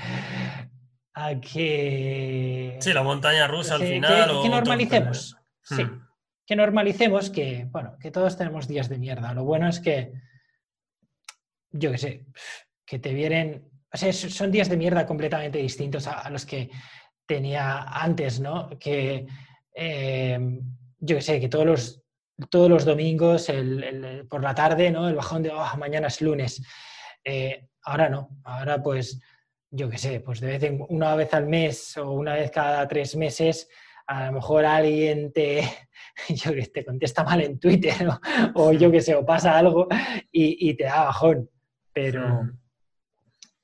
a 1.14 1.40
que... 1.40 2.76
Sí, 2.80 2.92
la 2.92 3.02
montaña 3.02 3.48
rusa 3.48 3.74
al 3.74 3.82
final. 3.82 4.42
Que, 4.42 4.48
normalicemos, 4.48 5.36
sí, 5.62 5.82
hmm. 5.82 6.09
Que 6.50 6.56
normalicemos 6.56 7.30
que, 7.30 7.68
bueno, 7.70 7.96
que 8.00 8.10
todos 8.10 8.36
tenemos 8.36 8.66
días 8.66 8.88
de 8.88 8.98
mierda. 8.98 9.32
Lo 9.34 9.44
bueno 9.44 9.68
es 9.68 9.78
que, 9.78 10.12
yo 11.70 11.92
qué 11.92 11.98
sé, 11.98 12.26
que 12.84 12.98
te 12.98 13.14
vienen, 13.14 13.70
o 13.92 13.96
sea, 13.96 14.12
son 14.12 14.50
días 14.50 14.68
de 14.68 14.76
mierda 14.76 15.06
completamente 15.06 15.58
distintos 15.58 16.08
a, 16.08 16.28
los 16.28 16.44
que 16.44 16.68
tenía 17.24 17.82
antes, 17.82 18.40
¿no? 18.40 18.68
Que, 18.80 19.28
em, 19.72 20.60
yo 20.98 21.14
qué 21.14 21.22
sé, 21.22 21.38
que 21.38 21.48
todos 21.48 21.66
los, 21.66 22.02
todos 22.50 22.68
los 22.68 22.84
domingos 22.84 23.46
por 24.28 24.42
la 24.42 24.52
tarde, 24.52 24.90
¿no? 24.90 25.08
El 25.08 25.14
bajón 25.14 25.44
de, 25.44 25.50
oh, 25.50 25.76
mañana 25.78 26.08
es 26.08 26.20
lunes. 26.20 26.60
Eh, 27.22 27.68
ahora 27.84 28.08
no, 28.08 28.28
ahora 28.42 28.82
pues, 28.82 29.20
yo 29.70 29.88
qué 29.88 29.98
sé, 29.98 30.18
pues 30.18 30.40
de 30.40 30.48
vez 30.48 30.64
en 30.64 30.84
una 30.88 31.14
vez 31.14 31.32
al 31.32 31.46
mes 31.46 31.96
o 31.96 32.10
una 32.10 32.34
vez 32.34 32.50
cada 32.50 32.88
tres 32.88 33.14
meses, 33.14 33.68
a 34.10 34.26
lo 34.26 34.32
mejor 34.32 34.64
alguien 34.64 35.32
te, 35.32 35.62
yo 36.28 36.52
que 36.52 36.66
te 36.66 36.84
contesta 36.84 37.22
mal 37.22 37.40
en 37.42 37.60
Twitter 37.60 38.08
o 38.54 38.72
yo 38.72 38.90
qué 38.90 39.00
sé, 39.00 39.14
o 39.14 39.24
pasa 39.24 39.56
algo 39.56 39.86
y, 40.32 40.74
te 40.74 40.84
da 40.84 41.04
bajón. 41.04 41.48
Pero, 41.92 42.48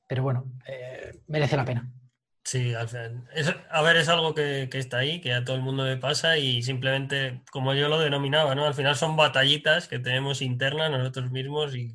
pero 0.06 0.22
bueno, 0.22 0.52
eh, 0.66 1.20
merece 1.26 1.56
la 1.56 1.64
pena. 1.64 1.90
Sí, 2.44 2.74
al 2.74 2.88
final. 2.88 3.28
a 3.70 3.82
ver, 3.82 3.96
es 3.96 4.08
algo 4.08 4.34
que, 4.34 4.68
está 4.72 4.98
ahí, 4.98 5.20
que 5.20 5.32
a 5.32 5.44
todo 5.44 5.56
el 5.56 5.62
mundo 5.62 5.84
le 5.84 5.96
pasa 5.96 6.38
y 6.38 6.62
simplemente, 6.62 7.42
como 7.50 7.74
yo 7.74 7.88
lo 7.88 7.98
denominaba, 7.98 8.54
¿no? 8.54 8.66
Al 8.66 8.74
final 8.74 8.94
son 8.94 9.16
batallitas 9.16 9.88
que 9.88 9.98
tenemos 9.98 10.42
internas 10.42 10.92
nosotros 10.92 11.32
mismos 11.32 11.74
y, 11.74 11.92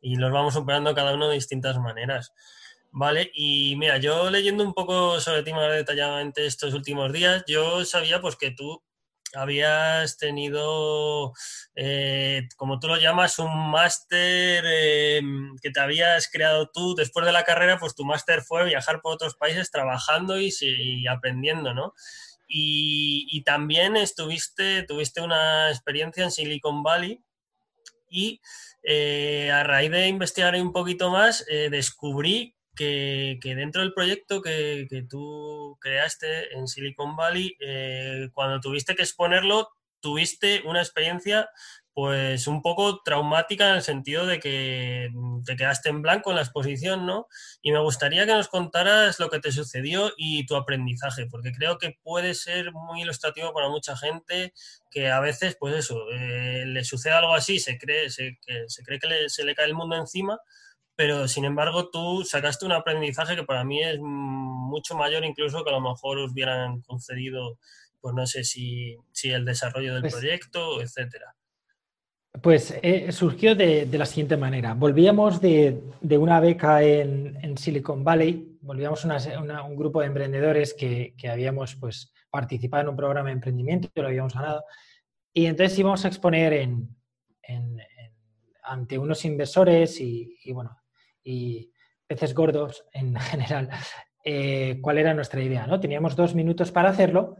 y, 0.00 0.16
los 0.16 0.32
vamos 0.32 0.54
superando 0.54 0.94
cada 0.94 1.14
uno 1.14 1.28
de 1.28 1.34
distintas 1.34 1.78
maneras. 1.78 2.32
Vale, 2.96 3.32
y 3.34 3.74
mira, 3.74 3.98
yo 3.98 4.30
leyendo 4.30 4.62
un 4.62 4.72
poco 4.72 5.20
sobre 5.20 5.42
ti 5.42 5.52
más 5.52 5.68
detalladamente 5.72 6.46
estos 6.46 6.74
últimos 6.74 7.12
días, 7.12 7.42
yo 7.48 7.84
sabía 7.84 8.20
pues 8.20 8.36
que 8.36 8.52
tú 8.52 8.84
habías 9.34 10.16
tenido, 10.16 11.32
eh, 11.74 12.46
como 12.56 12.78
tú 12.78 12.86
lo 12.86 12.96
llamas, 12.96 13.40
un 13.40 13.72
máster 13.72 14.62
eh, 14.64 15.20
que 15.60 15.70
te 15.72 15.80
habías 15.80 16.30
creado 16.30 16.70
tú 16.72 16.94
después 16.94 17.26
de 17.26 17.32
la 17.32 17.42
carrera, 17.42 17.78
pues 17.80 17.96
tu 17.96 18.04
máster 18.04 18.42
fue 18.42 18.64
viajar 18.64 19.00
por 19.00 19.14
otros 19.14 19.34
países 19.34 19.72
trabajando 19.72 20.38
y, 20.40 20.52
aprendiendo, 21.08 21.74
¿no? 21.74 21.94
Y, 22.46 23.42
también 23.44 23.96
estuviste, 23.96 24.84
tuviste 24.84 25.20
una 25.20 25.68
experiencia 25.70 26.22
en 26.22 26.30
Silicon 26.30 26.84
Valley 26.84 27.20
y 28.08 28.40
eh, 28.84 29.50
a 29.50 29.64
raíz 29.64 29.90
de 29.90 30.06
investigar 30.06 30.54
un 30.54 30.72
poquito 30.72 31.10
más, 31.10 31.44
descubrí 31.70 32.53
que, 32.74 33.38
dentro 33.42 33.82
del 33.82 33.92
proyecto 33.92 34.42
que, 34.42 34.86
tú 35.08 35.76
creaste 35.80 36.54
en 36.56 36.68
Silicon 36.68 37.16
Valley, 37.16 37.56
eh, 37.60 38.28
cuando 38.32 38.60
tuviste 38.60 38.94
que 38.94 39.02
exponerlo, 39.02 39.68
tuviste 40.00 40.62
una 40.66 40.80
experiencia 40.80 41.48
pues 41.94 42.48
un 42.48 42.60
poco 42.60 43.02
traumática 43.04 43.68
en 43.68 43.76
el 43.76 43.82
sentido 43.82 44.26
de 44.26 44.40
que 44.40 45.10
te 45.46 45.54
quedaste 45.54 45.90
en 45.90 46.02
blanco 46.02 46.30
en 46.30 46.36
la 46.36 46.42
exposición, 46.42 47.06
¿no? 47.06 47.28
Y 47.62 47.70
me 47.70 47.78
gustaría 47.78 48.26
que 48.26 48.32
nos 48.32 48.48
contaras 48.48 49.20
lo 49.20 49.30
que 49.30 49.38
te 49.38 49.52
sucedió 49.52 50.12
y 50.16 50.44
tu 50.44 50.56
aprendizaje, 50.56 51.26
porque 51.26 51.52
creo 51.52 51.78
que 51.78 51.96
puede 52.02 52.34
ser 52.34 52.72
muy 52.72 53.02
ilustrativo 53.02 53.54
para 53.54 53.68
mucha 53.68 53.96
gente 53.96 54.52
que 54.90 55.08
a 55.08 55.20
veces, 55.20 55.56
pues 55.58 55.76
eso, 55.76 56.10
eh, 56.10 56.64
le 56.66 56.84
sucede 56.84 57.12
algo 57.12 57.32
así, 57.32 57.60
se 57.60 57.78
cree, 57.78 58.10
se, 58.10 58.38
que, 58.44 58.64
se 58.66 58.82
cree 58.82 58.98
que 58.98 59.28
se 59.28 59.44
le 59.44 59.54
cae 59.54 59.66
el 59.66 59.74
mundo 59.74 59.94
encima 59.94 60.40
pero 60.96 61.26
sin 61.28 61.44
embargo 61.44 61.90
tú 61.90 62.24
sacaste 62.24 62.66
un 62.66 62.72
aprendizaje 62.72 63.36
que 63.36 63.44
para 63.44 63.64
mí 63.64 63.82
es 63.82 63.98
mucho 64.00 64.96
mayor 64.96 65.24
incluso 65.24 65.64
que 65.64 65.70
a 65.70 65.74
lo 65.74 65.80
mejor 65.80 66.18
os 66.18 66.32
hubieran 66.32 66.80
concedido, 66.82 67.58
pues 68.00 68.14
no 68.14 68.26
sé 68.26 68.44
si, 68.44 68.96
el 69.24 69.44
desarrollo 69.44 69.94
del 69.94 70.02
pues 70.02 70.14
proyecto, 70.14 70.80
etcétera. 70.80 71.34
Pues 72.42 72.76
eh, 72.82 73.12
surgió 73.12 73.54
de, 73.54 73.88
la 73.92 74.06
siguiente 74.06 74.36
manera. 74.36 74.74
Volvíamos 74.74 75.40
de, 75.40 75.80
una 76.18 76.40
beca 76.40 76.82
en, 76.82 77.56
Silicon 77.56 78.02
Valley, 78.02 78.58
volvíamos 78.60 79.04
una, 79.04 79.62
un 79.62 79.76
grupo 79.76 80.00
de 80.00 80.06
emprendedores 80.06 80.74
que, 80.74 81.14
habíamos 81.30 81.76
pues, 81.76 82.12
participado 82.30 82.82
en 82.82 82.88
un 82.88 82.96
programa 82.96 83.28
de 83.28 83.34
emprendimiento, 83.34 83.88
y 83.94 84.00
lo 84.00 84.08
habíamos 84.08 84.34
ganado, 84.34 84.64
y 85.32 85.46
entonces 85.46 85.78
íbamos 85.78 86.04
a 86.04 86.08
exponer 86.08 86.52
en, 86.52 86.88
ante 88.64 88.98
unos 88.98 89.24
inversores 89.24 90.00
y, 90.00 90.36
y, 90.42 90.52
bueno, 90.52 90.76
y 91.24 91.72
peces 92.06 92.34
gordos 92.34 92.86
en 92.92 93.16
general, 93.20 93.70
eh, 94.22 94.78
cuál 94.80 94.98
era 94.98 95.14
nuestra 95.14 95.42
idea. 95.42 95.66
¿no? 95.66 95.80
Teníamos 95.80 96.14
dos 96.14 96.34
minutos 96.34 96.70
para 96.70 96.90
hacerlo, 96.90 97.36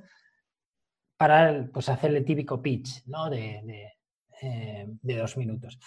para 1.16 1.68
pues, 1.72 1.89
hacer 1.89 2.14
el 2.14 2.24
típico 2.24 2.61
pitch 2.61 3.07
¿no? 3.07 3.30
de, 3.30 3.93
eh, 4.41 4.87
dos 5.03 5.37
minutos. 5.37 5.78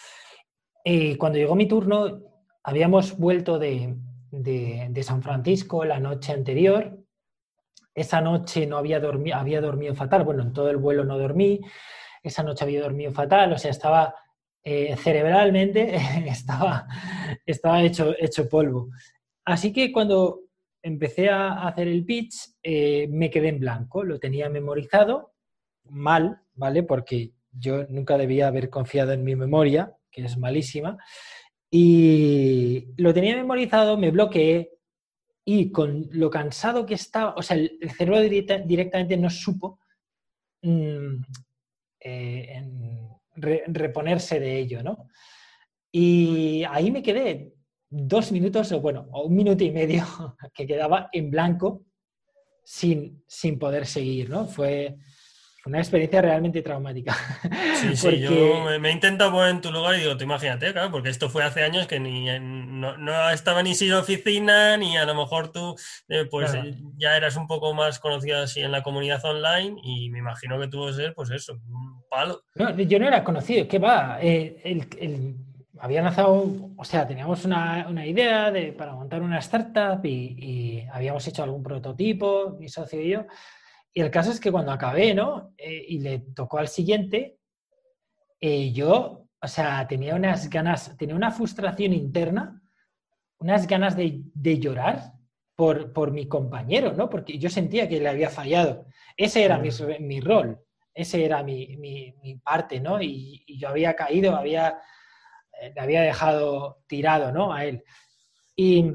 Y 0.84 1.16
cuando 1.16 1.38
llegó 1.38 1.56
mi 1.56 1.68
turno, 1.68 2.22
habíamos 2.64 3.18
vuelto 3.18 3.60
de, 3.60 3.98
San 5.02 5.22
Francisco 5.22 5.84
la 5.84 6.00
noche 6.00 6.32
anterior. 6.32 6.98
Esa 7.94 8.22
noche 8.22 8.68
no 8.68 8.78
había, 8.78 9.00
dormido, 9.00 9.38
había 9.38 9.60
dormido 9.60 9.96
fatal. 9.96 10.24
Bueno, 10.24 10.44
en 10.44 10.54
todo 10.54 10.70
el 10.70 10.78
vuelo 10.78 11.04
no 11.04 11.18
dormí. 11.18 11.60
Esa 12.22 12.44
noche 12.44 12.64
había 12.64 12.82
dormido 12.82 13.12
fatal. 13.12 13.52
O 13.52 13.58
sea, 13.58 13.72
estaba 13.72 14.16
eh, 14.70 14.98
cerebralmente 14.98 15.96
estaba, 16.28 16.86
estaba 17.48 17.82
hecho, 17.82 18.14
hecho 18.20 18.48
polvo. 18.48 18.90
Así 19.46 19.74
que 19.74 19.92
cuando 19.92 20.42
empecé 20.84 21.30
a 21.30 21.68
hacer 21.68 21.88
el 21.88 22.06
pitch, 22.06 22.36
eh, 22.62 23.08
me 23.10 23.30
quedé 23.30 23.50
en 23.50 23.60
blanco, 23.60 24.04
lo 24.04 24.20
tenía 24.20 24.50
memorizado, 24.50 25.34
mal, 25.86 26.42
¿vale? 26.54 26.84
Porque 26.84 27.32
yo 27.52 27.86
nunca 27.88 28.18
debía 28.18 28.48
haber 28.48 28.70
confiado 28.70 29.14
en 29.14 29.24
mi 29.24 29.36
memoria, 29.36 29.96
que 30.12 30.24
es 30.24 30.38
malísima, 30.38 30.98
y 31.70 32.88
lo 32.98 33.14
tenía 33.14 33.36
memorizado, 33.36 33.98
me 33.98 34.12
bloqueé 34.12 34.72
y 35.46 35.72
con 35.72 36.08
lo 36.12 36.30
cansado 36.30 36.86
que 36.86 36.96
estaba, 36.96 37.34
o 37.36 37.42
sea, 37.42 37.58
el, 37.58 37.80
cerebro 37.98 38.20
directamente 38.22 39.16
no 39.18 39.30
supo 39.30 39.80
mm, 40.62 41.16
eh, 42.02 42.48
en, 42.50 43.10
reponerse 43.36 44.40
de 44.40 44.60
ello, 44.60 44.84
¿no? 44.84 45.08
Y 45.92 46.64
ahí 46.70 46.92
me 46.92 47.02
quedé 47.02 47.54
dos 47.90 48.32
minutos, 48.32 48.72
o 48.72 48.82
bueno, 48.82 49.08
o 49.12 49.24
un 49.24 49.36
minuto 49.36 49.64
y 49.64 49.72
medio 49.72 50.04
que 50.54 50.68
quedaba 50.68 51.10
en 51.12 51.32
blanco 51.32 51.84
sin, 52.64 53.24
sin 53.28 53.58
poder 53.58 53.86
seguir, 53.86 54.30
¿no? 54.30 54.46
Fue, 54.46 54.98
una 55.68 55.80
experiencia 55.80 56.22
realmente 56.22 56.62
traumática. 56.62 57.16
Sí, 57.76 57.96
sí, 57.96 58.20
yo 58.20 58.66
me, 58.80 58.90
he 58.90 58.92
intentado 58.92 59.32
poner 59.32 59.52
en 59.52 59.62
tu 59.62 59.72
lugar 59.72 59.96
y 59.96 60.00
digo, 60.00 60.18
te 60.18 60.24
imagínate, 60.24 60.72
claro, 60.72 60.92
porque 60.92 61.10
esto 61.10 61.30
fue 61.30 61.44
hace 61.44 61.64
años 61.64 61.88
que 61.88 62.00
ni 62.00 62.28
no, 62.40 63.30
estaba 63.30 63.62
ni 63.62 63.76
sin 63.76 63.94
oficina, 63.94 64.78
ni 64.78 64.98
a 64.98 65.06
lo 65.06 65.14
mejor 65.14 65.52
tú 65.52 65.76
eh, 66.08 66.26
pues 66.30 66.54
ya 66.98 67.16
eras 67.16 67.36
un 67.36 67.48
poco 67.48 67.74
más 67.74 68.00
conocido 68.00 68.40
así 68.40 68.62
en 68.62 68.72
la 68.72 68.82
comunidad 68.82 69.24
online 69.26 69.80
y 69.84 70.10
me 70.10 70.20
imagino 70.20 70.60
que 70.60 70.68
tuvo 70.68 70.88
que 70.88 70.94
ser, 70.94 71.14
pues 71.14 71.30
eso, 71.32 71.54
un 71.54 72.04
palo. 72.10 72.42
No, 72.56 72.76
yo 72.78 73.00
no 73.00 73.08
era 73.08 73.24
conocido, 73.24 73.68
¿qué 73.68 73.80
va? 73.80 74.20
Eh, 74.22 74.62
el, 74.64 75.36
había 75.80 76.02
lanzado, 76.02 76.72
o 76.76 76.84
sea, 76.84 77.08
teníamos 77.08 77.46
una, 77.46 78.06
idea 78.06 78.52
de, 78.52 78.74
para 78.74 78.94
montar 78.94 79.22
una 79.22 79.40
startup 79.40 80.06
y, 80.06 80.36
y 80.38 80.88
habíamos 80.92 81.28
hecho 81.28 81.44
algún 81.44 81.64
prototipo, 81.64 82.56
mi 82.60 82.70
socio 82.70 83.02
y 83.02 83.10
yo, 83.10 83.26
y 83.98 84.02
el 84.02 84.12
caso 84.12 84.30
es 84.30 84.40
que 84.40 84.52
cuando 84.52 84.72
acabé, 84.72 85.16
¿no? 85.16 85.56
Eh, 85.58 85.86
y 85.88 85.98
le 85.98 86.20
tocó 86.20 86.60
al 86.60 86.68
siguiente, 86.68 87.40
eh, 88.40 88.72
yo, 88.72 89.26
o 89.42 89.48
sea, 89.48 89.88
tenía 89.88 90.14
unas 90.14 90.52
ganas, 90.52 90.96
tenía 90.98 91.16
una 91.16 91.32
frustración 91.32 91.94
interna, 91.94 92.62
unas 93.40 93.66
ganas 93.66 93.96
de, 93.96 94.22
llorar 94.60 95.14
por, 95.56 95.94
por, 95.94 96.12
mi 96.12 96.28
compañero, 96.28 96.94
¿no? 96.94 97.10
Porque 97.10 97.40
yo 97.40 97.50
sentía 97.50 97.90
que 97.90 98.00
le 98.00 98.08
había 98.08 98.30
fallado. 98.30 98.86
Ese 99.16 99.44
era 99.44 99.58
mi, 99.58 99.70
mi, 100.00 100.22
rol, 100.22 100.60
ese 100.94 101.26
era 101.26 101.42
mi, 101.42 101.76
mi, 101.78 102.36
parte, 102.44 102.80
¿no? 102.80 103.02
Y, 103.02 103.44
yo 103.58 103.70
había 103.70 103.96
caído, 103.96 104.36
había, 104.36 104.80
le 105.62 105.80
había 105.80 106.02
dejado 106.02 106.84
tirado, 106.88 107.32
¿no? 107.32 107.54
A 107.54 107.66
él. 107.66 107.84
Y, 108.56 108.92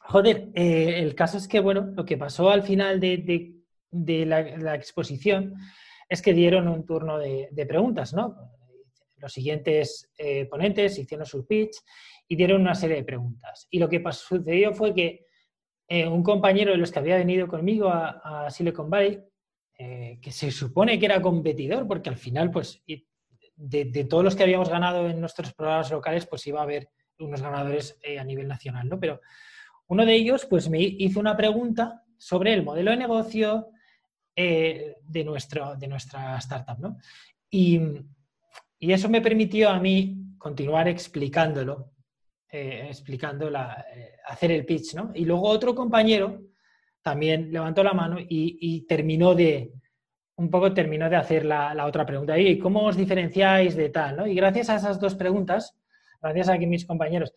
joder, 0.00 0.50
el 0.54 1.14
caso 1.14 1.38
es 1.38 1.48
que, 1.48 1.60
bueno, 1.60 1.92
lo 1.94 2.04
que 2.04 2.16
pasó 2.16 2.50
al 2.50 2.62
final 2.62 3.00
de, 3.00 3.54
la, 3.90 4.74
exposición 4.74 5.54
es 6.08 6.22
que 6.22 6.32
dieron 6.32 6.68
un 6.68 6.84
turno 6.84 7.18
de, 7.18 7.66
preguntas, 7.66 8.12
¿no? 8.14 8.36
los 9.20 9.32
siguientes 9.32 10.10
eh, 10.16 10.46
ponentes 10.46 10.98
hicieron 10.98 11.26
su 11.26 11.46
pitch 11.46 11.76
y 12.28 12.36
dieron 12.36 12.60
una 12.60 12.74
serie 12.74 12.96
de 12.96 13.04
preguntas. 13.04 13.66
Y 13.70 13.78
lo 13.78 13.88
que 13.88 14.02
sucedió 14.12 14.72
fue 14.74 14.94
que 14.94 15.26
eh, 15.88 16.06
un 16.06 16.22
compañero 16.22 16.72
de 16.72 16.78
los 16.78 16.92
que 16.92 16.98
había 16.98 17.16
venido 17.16 17.48
conmigo 17.48 17.88
a, 17.88 18.48
Silicon 18.50 18.90
Valley, 18.90 19.18
eh, 19.78 20.18
que 20.20 20.30
se 20.30 20.50
supone 20.50 20.98
que 20.98 21.06
era 21.06 21.22
competidor, 21.22 21.86
porque 21.86 22.10
al 22.10 22.16
final, 22.16 22.50
pues, 22.50 22.82
de, 23.58 24.04
todos 24.04 24.24
los 24.24 24.36
que 24.36 24.44
habíamos 24.44 24.68
ganado 24.68 25.08
en 25.08 25.20
nuestros 25.20 25.52
programas 25.52 25.90
locales, 25.90 26.26
pues 26.26 26.46
iba 26.46 26.60
a 26.60 26.64
haber 26.64 26.88
unos 27.18 27.42
ganadores 27.42 27.98
a 28.18 28.24
nivel 28.24 28.48
nacional, 28.48 28.88
¿no? 28.88 28.98
Pero 29.00 29.20
uno 29.88 30.06
de 30.06 30.14
ellos, 30.14 30.46
pues, 30.46 30.70
me 30.70 30.80
hizo 30.80 31.18
una 31.18 31.36
pregunta 31.36 32.04
sobre 32.16 32.54
el 32.54 32.62
modelo 32.62 32.92
de 32.92 32.96
negocio 32.96 33.70
de, 34.36 35.24
nuestro, 35.24 35.74
de 35.74 35.88
nuestra 35.88 36.38
startup, 36.38 36.78
¿no? 36.78 36.98
Y, 37.50 37.80
y 38.78 38.92
eso 38.92 39.08
me 39.08 39.20
permitió 39.20 39.70
a 39.70 39.80
mí 39.80 40.28
continuar 40.38 40.88
explicándolo, 40.88 41.92
eh, 42.50 42.86
explicando 42.88 43.48
eh, 43.48 44.12
hacer 44.26 44.52
el 44.52 44.64
pitch, 44.64 44.94
¿no? 44.94 45.10
Y 45.14 45.24
luego 45.24 45.48
otro 45.48 45.74
compañero 45.74 46.40
también 47.02 47.52
levantó 47.52 47.82
la 47.82 47.92
mano 47.92 48.16
y, 48.20 48.86
terminó 48.86 49.34
de, 49.34 49.72
un 50.38 50.50
poco 50.50 50.72
terminó 50.72 51.10
de 51.10 51.16
hacer 51.16 51.44
la, 51.44 51.84
otra 51.84 52.06
pregunta. 52.06 52.38
¿Y 52.38 52.58
cómo 52.58 52.84
os 52.84 52.96
diferenciáis 52.96 53.76
de 53.76 53.90
tal? 53.90 54.16
¿no? 54.16 54.26
Y 54.26 54.34
gracias 54.34 54.70
a 54.70 54.76
esas 54.76 55.00
dos 55.00 55.16
preguntas, 55.16 55.76
gracias 56.22 56.48
a 56.48 56.58
que 56.58 56.66
mis 56.66 56.86
compañeros, 56.86 57.34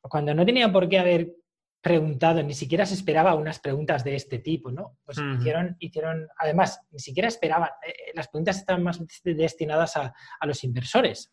cuando 0.00 0.34
no 0.34 0.44
tenían 0.44 0.72
por 0.72 0.88
qué 0.88 0.98
haber 0.98 1.34
preguntado, 1.82 2.42
ni 2.42 2.54
siquiera 2.54 2.86
se 2.86 2.94
esperaba 2.94 3.34
unas 3.34 3.60
preguntas 3.60 4.04
de 4.04 4.16
este 4.16 4.38
tipo, 4.38 4.72
¿no? 4.72 4.96
Pues 5.04 5.18
hicieron, 5.38 5.76
hicieron, 5.78 6.26
además, 6.36 6.80
ni 6.90 6.98
siquiera 6.98 7.28
esperaban, 7.28 7.70
eh, 7.86 7.90
eh, 7.90 8.12
las 8.14 8.28
preguntas 8.28 8.56
estaban 8.56 8.82
más 8.82 9.00
destinadas 9.22 9.96
a, 9.96 10.12
los 10.42 10.64
inversores, 10.64 11.32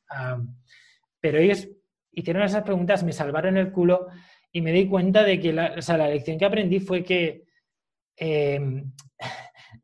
pero 1.19 1.39
ellos 1.39 1.67
hicieron 2.11 2.43
esas 2.43 2.63
preguntas, 2.63 3.03
me 3.03 3.11
salvaron 3.11 3.57
el 3.57 3.71
culo 3.71 4.07
y 4.51 4.61
me 4.61 4.71
di 4.71 4.87
cuenta 4.87 5.23
de 5.23 5.39
que 5.39 5.51
la, 5.51 5.75
la 5.75 6.07
lección 6.07 6.37
que 6.37 6.45
aprendí 6.45 6.79
fue 6.79 7.03
que, 7.03 7.45
em, 8.15 8.91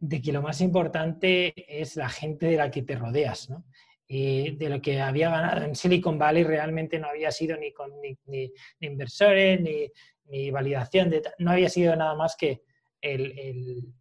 de 0.01 0.21
que 0.21 0.33
lo 0.33 0.41
más 0.41 0.59
importante 0.59 1.53
es 1.81 1.95
la 1.95 2.09
gente 2.09 2.47
de 2.47 2.57
la 2.57 2.69
que 2.69 2.81
te 2.81 2.95
rodeas, 2.95 3.49
¿no? 3.49 3.63
Y 4.07 4.57
de 4.57 4.67
lo 4.67 4.81
que 4.81 4.99
había 4.99 5.29
ganado 5.29 5.63
en 5.63 5.75
Silicon 5.75 6.17
Valley 6.17 6.43
realmente 6.43 6.99
no 6.99 7.07
había 7.07 7.31
sido 7.31 7.55
ni 7.55 7.71
con 7.71 7.91
ni 8.01 8.51
inversores, 8.81 9.61
ni, 9.61 9.87
ni 10.25 10.49
validación, 10.49 11.09
de, 11.09 11.21
no 11.39 11.51
había 11.51 11.69
sido 11.69 11.95
nada 11.95 12.15
más 12.15 12.35
que 12.35 12.63
el, 13.01 13.93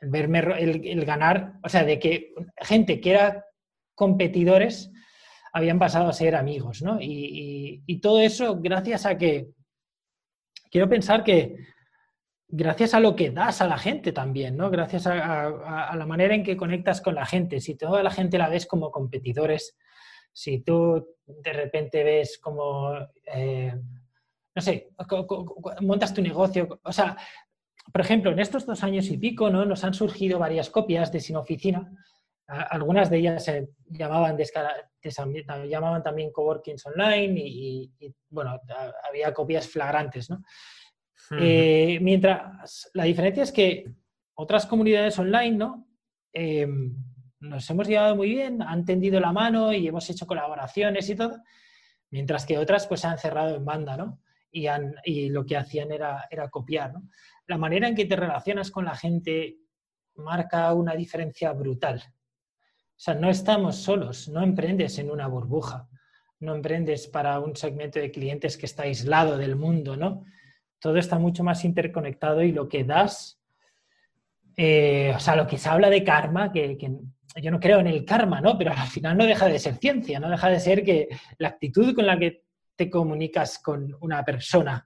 verme, 0.00 0.38
el, 0.38 1.04
ganar, 1.04 1.54
o 1.62 1.68
sea, 1.68 1.84
de 1.84 1.98
que 1.98 2.32
gente 2.58 3.00
que 3.00 3.10
era 3.10 3.44
competidores 3.94 4.90
habían 5.52 5.78
pasado 5.78 6.08
a 6.08 6.12
ser 6.12 6.36
amigos, 6.36 6.82
¿no? 6.82 6.98
Y, 7.00 8.00
todo 8.00 8.20
eso 8.20 8.60
gracias 8.60 9.06
a 9.06 9.18
que, 9.18 9.48
quiero 10.70 10.88
pensar 10.88 11.24
que 11.24 11.56
gracias 12.48 12.94
a 12.94 13.00
lo 13.00 13.14
que 13.14 13.30
das 13.30 13.60
a 13.60 13.68
la 13.68 13.78
gente 13.78 14.12
también, 14.12 14.56
¿no? 14.56 14.70
Gracias 14.70 15.06
a, 15.06 15.94
la 15.94 16.06
manera 16.06 16.34
en 16.34 16.42
que 16.42 16.56
conectas 16.56 17.00
con 17.00 17.14
la 17.14 17.26
gente. 17.26 17.60
Si 17.60 17.76
toda 17.76 18.02
la 18.02 18.10
gente 18.10 18.38
la 18.38 18.48
ves 18.48 18.66
como 18.66 18.90
competidores, 18.90 19.76
si 20.32 20.60
tú 20.60 21.16
de 21.26 21.52
repente 21.52 22.02
ves 22.02 22.38
como... 22.38 22.94
Eh, 23.26 23.74
no 24.54 24.62
sé, 24.62 24.90
montas 25.82 26.12
tu 26.12 26.20
negocio. 26.20 26.80
O 26.82 26.92
sea, 26.92 27.16
por 27.92 28.00
ejemplo, 28.00 28.32
en 28.32 28.40
estos 28.40 28.66
dos 28.66 28.82
años 28.82 29.08
y 29.08 29.18
pico, 29.18 29.50
¿no? 29.50 29.64
Nos 29.64 29.84
han 29.84 29.94
surgido 29.94 30.38
varias 30.38 30.68
copias 30.68 31.12
de 31.12 31.20
Sin 31.20 31.36
Oficina. 31.36 31.92
Algunas 32.46 33.10
de 33.10 33.18
ellas 33.18 33.44
se 33.44 33.68
llamaban, 33.86 34.36
llamaban 35.68 36.02
también 36.02 36.32
coworkings 36.32 36.86
online 36.86 37.40
y, 37.44 37.92
bueno, 38.30 38.58
había 39.08 39.32
copias 39.34 39.68
flagrantes, 39.68 40.30
¿no? 40.30 40.42
Eh, 41.38 41.98
mientras 42.00 42.90
la 42.94 43.04
diferencia 43.04 43.42
es 43.42 43.52
que 43.52 43.90
otras 44.34 44.66
comunidades 44.66 45.18
online, 45.18 45.56
¿no? 45.56 45.86
Em, 46.32 46.96
nos 47.40 47.68
hemos 47.70 47.86
llevado 47.86 48.16
muy 48.16 48.30
bien, 48.30 48.62
han 48.62 48.84
tendido 48.84 49.20
la 49.20 49.32
mano 49.32 49.72
y 49.72 49.86
hemos 49.86 50.08
hecho 50.10 50.26
colaboraciones 50.26 51.08
y 51.10 51.16
todo, 51.16 51.42
mientras 52.10 52.46
que 52.46 52.58
otras 52.58 52.86
pues 52.86 53.00
se 53.00 53.06
han 53.06 53.18
cerrado 53.18 53.56
en 53.56 53.64
banda, 53.64 53.96
¿no? 53.96 54.20
y, 54.50 55.28
lo 55.28 55.44
que 55.44 55.56
hacían 55.56 55.92
era, 55.92 56.26
era 56.30 56.48
copiar. 56.48 56.94
La 57.46 57.58
manera 57.58 57.88
en 57.88 57.94
que 57.94 58.06
te 58.06 58.16
relacionas 58.16 58.70
con 58.70 58.84
la 58.84 58.94
gente 58.94 59.58
marca 60.16 60.72
una 60.74 60.94
diferencia 60.94 61.52
brutal. 61.52 62.02
O 62.06 63.00
sea, 63.00 63.14
no 63.14 63.30
estamos 63.30 63.76
solos, 63.76 64.28
no 64.28 64.42
emprendes 64.42 64.98
en 64.98 65.10
una 65.10 65.28
burbuja, 65.28 65.88
no 66.40 66.54
emprendes 66.54 67.06
para 67.06 67.38
un 67.38 67.54
segmento 67.54 68.00
de 68.00 68.10
clientes 68.10 68.56
que 68.56 68.66
está 68.66 68.84
aislado 68.84 69.38
del 69.38 69.54
mundo, 69.54 69.96
¿no? 69.96 70.24
Todo 70.80 70.96
está 70.96 71.18
mucho 71.18 71.44
más 71.44 71.64
interconectado 71.64 72.42
y 72.42 72.52
lo 72.52 72.68
que 72.68 72.84
das, 72.84 73.40
eh, 74.56 75.12
o 75.14 75.20
sea, 75.20 75.36
lo 75.36 75.46
que 75.46 75.58
se 75.58 75.68
habla 75.68 75.90
de 75.90 76.04
karma, 76.04 76.52
que, 76.52 76.76
que, 76.76 76.90
yo 77.40 77.50
no 77.50 77.60
creo 77.60 77.80
en 77.80 77.86
el 77.86 78.04
karma, 78.04 78.40
¿no? 78.40 78.56
Pero 78.58 78.72
al 78.72 78.88
final 78.88 79.16
no 79.16 79.26
deja 79.26 79.46
de 79.46 79.58
ser 79.58 79.76
ciencia, 79.76 80.18
no 80.18 80.30
deja 80.30 80.48
de 80.48 80.60
ser 80.60 80.84
que 80.84 81.08
la 81.38 81.48
actitud 81.48 81.94
con 81.94 82.06
la 82.06 82.18
que 82.18 82.44
te 82.74 82.88
comunicas 82.88 83.58
con 83.58 83.96
una 84.00 84.24
persona. 84.24 84.84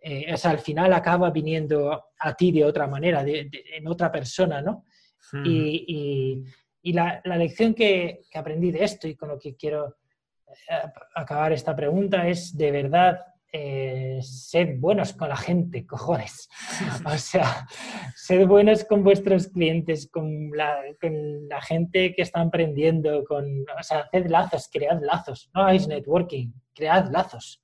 Eh, 0.00 0.34
al 0.42 0.58
final 0.58 0.92
acaba 0.92 1.30
viniendo 1.30 2.04
a 2.18 2.34
ti 2.34 2.52
de 2.52 2.64
otra 2.64 2.86
manera, 2.86 3.24
en 3.26 3.86
otra 3.86 4.10
persona, 4.10 4.60
¿no? 4.60 4.84
Y, 5.44 6.44
la, 6.92 7.20
lección 7.24 7.74
que, 7.74 8.22
aprendí 8.34 8.70
de 8.70 8.84
esto 8.84 9.06
y 9.06 9.14
con 9.14 9.28
lo 9.28 9.38
que 9.38 9.54
quiero 9.54 9.98
eh, 10.48 10.88
acabar 11.14 11.52
esta 11.52 11.76
pregunta 11.76 12.26
es 12.26 12.56
de 12.56 12.70
verdad 12.70 13.20
eh, 13.52 14.20
sed 14.22 14.78
buenos 14.78 15.14
con 15.14 15.28
la 15.28 15.36
gente, 15.36 15.86
cojones. 15.86 16.48
O 17.06 17.16
sea, 17.16 17.66
sed 18.14 18.46
buenos 18.46 18.84
con 18.84 19.02
vuestros 19.02 19.48
clientes, 19.48 20.08
con 20.10 20.50
la, 20.50 20.82
gente 21.62 22.14
que 22.14 22.22
está 22.22 22.40
emprendiendo, 22.42 23.24
con, 23.24 23.44
o 23.62 23.82
sea, 23.82 24.00
haced 24.00 24.26
lazos, 24.28 24.68
cread 24.72 25.00
lazos, 25.02 25.50
no 25.54 25.62
hagáis 25.62 25.88
networking, 25.88 26.52
cread 26.74 27.10
lazos, 27.10 27.62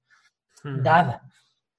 hmm. 0.62 0.82
dad, 0.82 1.20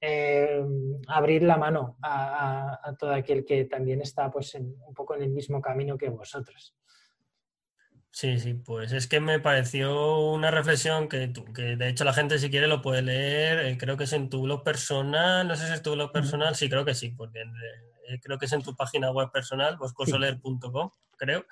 eh, 0.01 0.63
abrir 1.07 1.43
la 1.43 1.57
mano 1.57 1.97
a, 2.01 2.93
todo 2.99 3.11
aquel 3.11 3.43
que 3.43 3.65
también 3.65 4.01
está 4.01 4.29
pues 4.29 4.53
un 4.55 4.93
poco 4.93 5.15
en 5.15 5.23
el 5.23 5.29
mismo 5.31 5.61
camino 5.61 5.97
que 5.97 6.09
vosotros. 6.09 6.75
Sí, 8.15 8.39
sí, 8.39 8.53
pues 8.53 8.93
es 8.93 9.07
que 9.07 9.19
me 9.19 9.41
pareció 9.41 10.21
una 10.29 10.49
reflexión 10.49 11.09
que, 11.09 11.33
que 11.53 11.75
de 11.75 11.89
hecho 11.89 12.05
la 12.05 12.13
gente 12.13 12.39
si 12.39 12.49
quiere 12.49 12.65
lo 12.65 12.81
puede 12.81 13.01
leer, 13.01 13.65
eh, 13.65 13.77
creo 13.77 13.97
que 13.97 14.05
es 14.05 14.13
en 14.13 14.29
tu 14.29 14.43
blog 14.43 14.63
personal, 14.63 15.45
no 15.45 15.53
sé 15.57 15.67
si 15.67 15.73
es 15.73 15.81
tu 15.81 15.91
blog 15.91 16.13
personal, 16.13 16.55
sí, 16.55 16.69
creo 16.69 16.85
que 16.85 16.95
sí, 16.95 17.09
porque 17.09 17.41
eh, 17.41 18.19
creo 18.21 18.37
que 18.37 18.45
es 18.45 18.53
en 18.53 18.63
tu 18.63 18.73
página 18.73 19.11
web 19.11 19.31
personal, 19.33 19.75
boscosoler.com, 19.75 20.91
creo. 21.17 21.45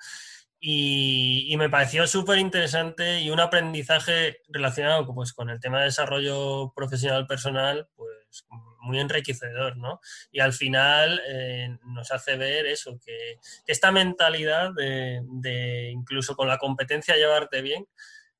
Y, 0.58 1.52
y, 1.52 1.56
me 1.58 1.68
pareció 1.68 2.06
súper 2.06 2.38
interesante 2.38 3.20
y 3.20 3.28
un 3.28 3.40
aprendizaje 3.40 4.38
relacionado 4.48 5.06
pues, 5.14 5.34
con 5.34 5.50
el 5.50 5.60
tema 5.60 5.80
de 5.80 5.84
desarrollo 5.86 6.72
profesional 6.74 7.26
personal, 7.26 7.90
pues 7.94 8.23
muy 8.80 9.00
enriquecedor, 9.00 9.76
¿no? 9.76 10.00
Y 10.30 10.40
al 10.40 10.52
final 10.52 11.20
eh, 11.28 11.76
nos 11.86 12.10
hace 12.12 12.36
ver 12.36 12.66
eso, 12.66 12.98
que, 13.04 13.38
esta 13.66 13.92
mentalidad 13.92 14.72
de, 14.74 15.90
incluso 15.92 16.36
con 16.36 16.48
la 16.48 16.58
competencia 16.58 17.16
llevarte 17.16 17.62
bien 17.62 17.86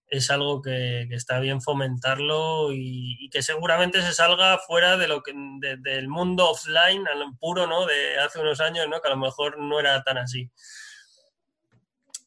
es 0.06 0.30
algo 0.30 0.62
que, 0.62 1.02
está 1.10 1.40
bien 1.40 1.60
fomentarlo 1.60 2.72
y, 2.72 3.28
que 3.30 3.42
seguramente 3.42 4.00
se 4.02 4.12
salga 4.12 4.58
fuera 4.58 4.96
de 4.96 5.08
lo 5.08 5.22
que 5.22 5.32
del 5.80 6.08
mundo 6.08 6.50
offline 6.50 7.04
puro, 7.40 7.66
¿no? 7.66 7.86
De 7.86 8.18
hace 8.18 8.40
unos 8.40 8.60
años, 8.60 8.86
¿no? 8.88 9.00
Que 9.00 9.08
a 9.08 9.12
lo 9.12 9.16
mejor 9.16 9.58
no 9.58 9.80
era 9.80 10.02
tan 10.02 10.18
así. 10.18 10.50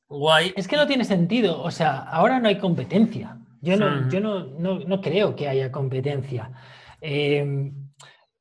Guay. 0.10 0.54
Es 0.56 0.68
que 0.68 0.78
no 0.78 0.88
tiene 0.88 1.04
sentido, 1.04 1.62
o 1.62 1.72
sea, 1.72 1.98
ahora 2.00 2.40
no 2.40 2.48
hay 2.48 2.58
competencia. 2.58 3.38
Yo 3.62 3.76
no, 3.76 4.10
yo 4.10 4.20
no, 4.20 5.02
creo 5.02 5.36
que 5.36 5.48
haya 5.48 5.72
competencia. 5.72 6.52
Eh, 7.02 7.72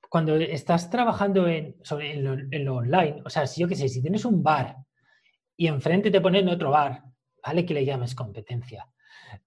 cuando 0.08 0.36
estás 0.36 0.88
trabajando 0.88 1.46
en, 1.48 1.76
lo, 2.64 2.76
online, 2.76 3.22
o 3.24 3.30
sea, 3.30 3.46
si 3.46 3.60
yo 3.60 3.68
qué 3.68 3.74
sé, 3.74 3.88
si 3.88 4.00
tienes 4.00 4.24
un 4.24 4.42
bar 4.42 4.76
y 5.56 5.66
enfrente 5.66 6.10
te 6.10 6.20
ponen 6.20 6.48
otro 6.48 6.70
bar, 6.70 7.02
vale 7.44 7.66
que 7.66 7.74
le 7.74 7.84
llames 7.84 8.14
competencia. 8.14 8.88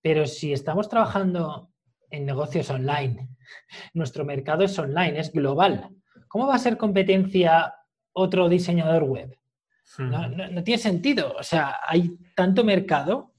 Pero 0.01 0.25
si 0.25 0.53
estamos 0.53 0.89
trabajando 0.89 1.71
en 2.09 2.25
negocios 2.25 2.69
online, 2.69 3.29
nuestro 3.93 4.25
mercado 4.25 4.63
es 4.63 4.77
online, 4.77 5.19
es 5.19 5.31
global. 5.31 5.89
¿Cómo 6.27 6.47
va 6.47 6.55
a 6.55 6.59
ser 6.59 6.77
competencia 6.77 7.73
otro 8.13 8.49
diseñador 8.49 9.03
web? 9.03 9.35
No, 9.97 10.27
no, 10.27 10.63
tiene 10.63 10.77
sentido. 10.77 11.33
O 11.39 11.43
sea, 11.43 11.79
hay 11.87 12.15
tanto 12.35 12.63
mercado 12.63 13.33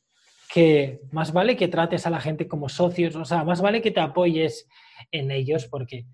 que 0.53 1.01
más 1.13 1.33
vale 1.33 1.57
que 1.57 1.69
trates 1.69 2.07
a 2.07 2.11
la 2.11 2.21
gente 2.21 2.49
como 2.49 2.69
socios, 2.69 3.15
o 3.15 3.25
sea, 3.25 3.45
más 3.45 3.61
vale 3.61 3.81
que 3.81 3.93
te 3.93 4.01
apoyes 4.01 4.67
en 5.11 5.31
ellos 5.31 5.67
porque 5.67 6.07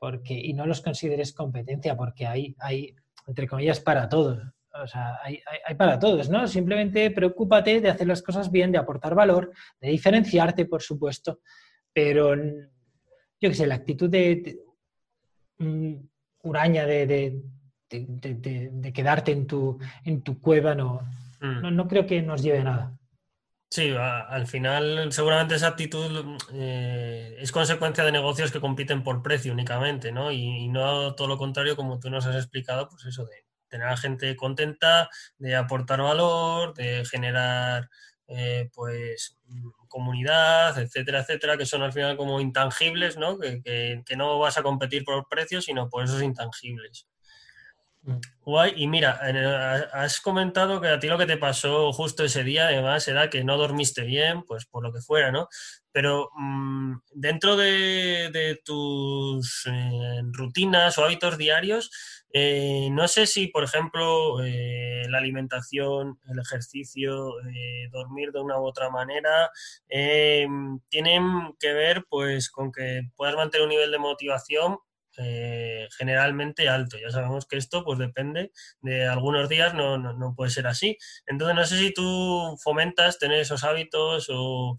porque, 0.00 0.32
y 0.34 0.54
no 0.54 0.66
los 0.66 0.80
consideres 0.80 1.32
competencia, 1.32 1.94
porque 1.94 2.26
hay, 2.26 2.56
hay, 2.58 2.96
entre 3.26 3.46
comillas, 3.46 3.80
para 3.80 4.08
todos. 4.08 4.42
O 4.72 4.86
sea, 4.86 5.18
hay, 5.22 5.42
para 5.76 5.98
todos, 5.98 6.30
¿no? 6.30 6.48
Simplemente 6.48 7.10
preocúpate 7.10 7.80
de 7.80 7.90
hacer 7.90 8.06
las 8.06 8.22
cosas 8.22 8.50
bien, 8.50 8.72
de 8.72 8.78
aportar 8.78 9.14
valor, 9.14 9.52
de 9.78 9.90
diferenciarte, 9.90 10.64
por 10.64 10.80
supuesto, 10.80 11.40
pero 11.92 12.34
yo 12.34 13.48
qué 13.48 13.54
sé, 13.54 13.66
la 13.66 13.74
actitud 13.74 14.08
de, 14.08 14.60
mm, 15.58 15.94
uraña 16.44 16.86
de, 16.86 17.42
quedarte 18.94 19.32
en 19.32 19.46
tu, 19.46 19.78
en 20.04 20.22
tu 20.22 20.40
cueva 20.40 20.74
mm. 20.74 20.78
no, 21.60 21.70
no, 21.70 21.88
creo 21.88 22.06
que 22.06 22.22
nos 22.22 22.42
lleve 22.42 22.60
a 22.60 22.64
nada. 22.64 22.98
Sí, 23.72 23.94
al 23.96 24.48
final 24.48 25.12
seguramente 25.12 25.54
esa 25.54 25.68
actitud 25.68 26.36
eh, 26.52 27.36
es 27.38 27.52
consecuencia 27.52 28.02
de 28.04 28.10
negocios 28.10 28.50
que 28.50 28.60
compiten 28.60 29.04
por 29.04 29.22
precio 29.22 29.52
únicamente, 29.52 30.10
¿no? 30.10 30.32
Y, 30.32 30.66
no 30.68 31.14
todo 31.14 31.28
lo 31.28 31.38
contrario, 31.38 31.76
como 31.76 32.00
tú 32.00 32.10
nos 32.10 32.26
has 32.26 32.34
explicado, 32.34 32.88
pues 32.88 33.04
eso 33.04 33.24
de 33.26 33.44
tener 33.68 33.86
a 33.86 33.96
gente 33.96 34.34
contenta, 34.34 35.08
de 35.38 35.54
aportar 35.54 36.02
valor, 36.02 36.74
de 36.74 37.04
generar 37.04 37.88
eh, 38.26 38.68
pues 38.74 39.38
comunidad, 39.86 40.76
etcétera, 40.80 41.20
etcétera, 41.20 41.56
que 41.56 41.66
son 41.66 41.82
al 41.82 41.92
final 41.92 42.16
como 42.16 42.40
intangibles, 42.40 43.18
¿no? 43.18 43.38
Que, 43.38 44.02
que 44.04 44.16
no 44.16 44.36
vas 44.40 44.58
a 44.58 44.64
competir 44.64 45.04
por 45.04 45.28
precio, 45.28 45.62
sino 45.62 45.88
por 45.88 46.04
esos 46.04 46.22
intangibles. 46.22 47.06
Guay, 48.42 48.72
y 48.76 48.86
mira, 48.86 49.20
has 49.92 50.20
comentado 50.20 50.80
que 50.80 50.88
a 50.88 50.98
ti 50.98 51.06
lo 51.06 51.18
que 51.18 51.26
te 51.26 51.36
pasó 51.36 51.92
justo 51.92 52.24
ese 52.24 52.42
día, 52.42 52.66
además, 52.66 53.06
era 53.08 53.28
que 53.28 53.44
no 53.44 53.58
dormiste 53.58 54.02
bien, 54.02 54.42
pues 54.44 54.64
por 54.64 54.82
lo 54.82 54.92
que 54.92 55.02
fuera, 55.02 55.30
¿no? 55.30 55.48
Pero 55.92 56.30
mm, 56.34 56.94
dentro 57.12 57.56
de, 57.56 58.60
tus 58.64 59.66
eh, 59.66 60.22
rutinas 60.32 60.96
o 60.96 61.04
hábitos 61.04 61.36
diarios, 61.36 61.90
eh, 62.32 62.88
no 62.90 63.06
sé 63.06 63.26
si, 63.26 63.48
por 63.48 63.64
ejemplo, 63.64 64.42
eh, 64.42 65.02
la 65.08 65.18
alimentación, 65.18 66.18
el 66.28 66.38
ejercicio, 66.38 67.34
dormir 67.90 68.32
de 68.32 68.40
una 68.40 68.58
u 68.58 68.66
otra 68.66 68.88
manera, 68.88 69.50
tienen 69.88 71.54
que 71.58 71.72
ver 71.72 72.06
pues 72.08 72.50
con 72.50 72.72
que 72.72 73.02
puedas 73.16 73.36
mantener 73.36 73.64
un 73.64 73.70
nivel 73.70 73.90
de 73.90 73.98
motivación 73.98 74.78
eh, 75.22 75.88
generalmente 75.96 76.68
alto. 76.68 76.96
Ya 76.98 77.10
sabemos 77.10 77.46
que 77.46 77.56
esto 77.56 77.84
pues 77.84 77.98
depende 77.98 78.52
de 78.80 79.06
algunos 79.06 79.48
días, 79.48 79.74
no, 79.74 79.98
no, 79.98 80.34
puede 80.34 80.50
ser 80.50 80.66
así. 80.66 80.96
Entonces 81.26 81.54
no 81.54 81.64
sé 81.64 81.78
si 81.78 81.92
tú 81.92 82.56
fomentas 82.62 83.18
tener 83.18 83.40
esos 83.40 83.64
hábitos 83.64 84.28
o, 84.30 84.76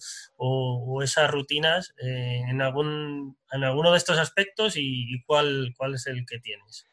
esas 1.03 1.31
rutinas 1.31 1.93
eh, 2.01 2.41
en, 2.47 2.61
algún, 2.61 3.37
en 3.51 3.63
alguno 3.63 3.91
de 3.91 3.97
estos 3.97 4.17
aspectos 4.19 4.75
y, 4.77 5.23
cuál, 5.25 5.73
cuál 5.77 5.95
es 5.95 6.07
el 6.07 6.25
que 6.25 6.39
tienes. 6.39 6.87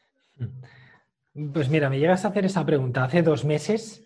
Pues 1.53 1.69
mira, 1.69 1.89
me 1.89 1.99
llegas 1.99 2.25
a 2.25 2.29
hacer 2.29 2.45
esa 2.45 2.65
pregunta 2.65 3.03
hace 3.03 3.21
dos 3.21 3.45
meses 3.45 4.05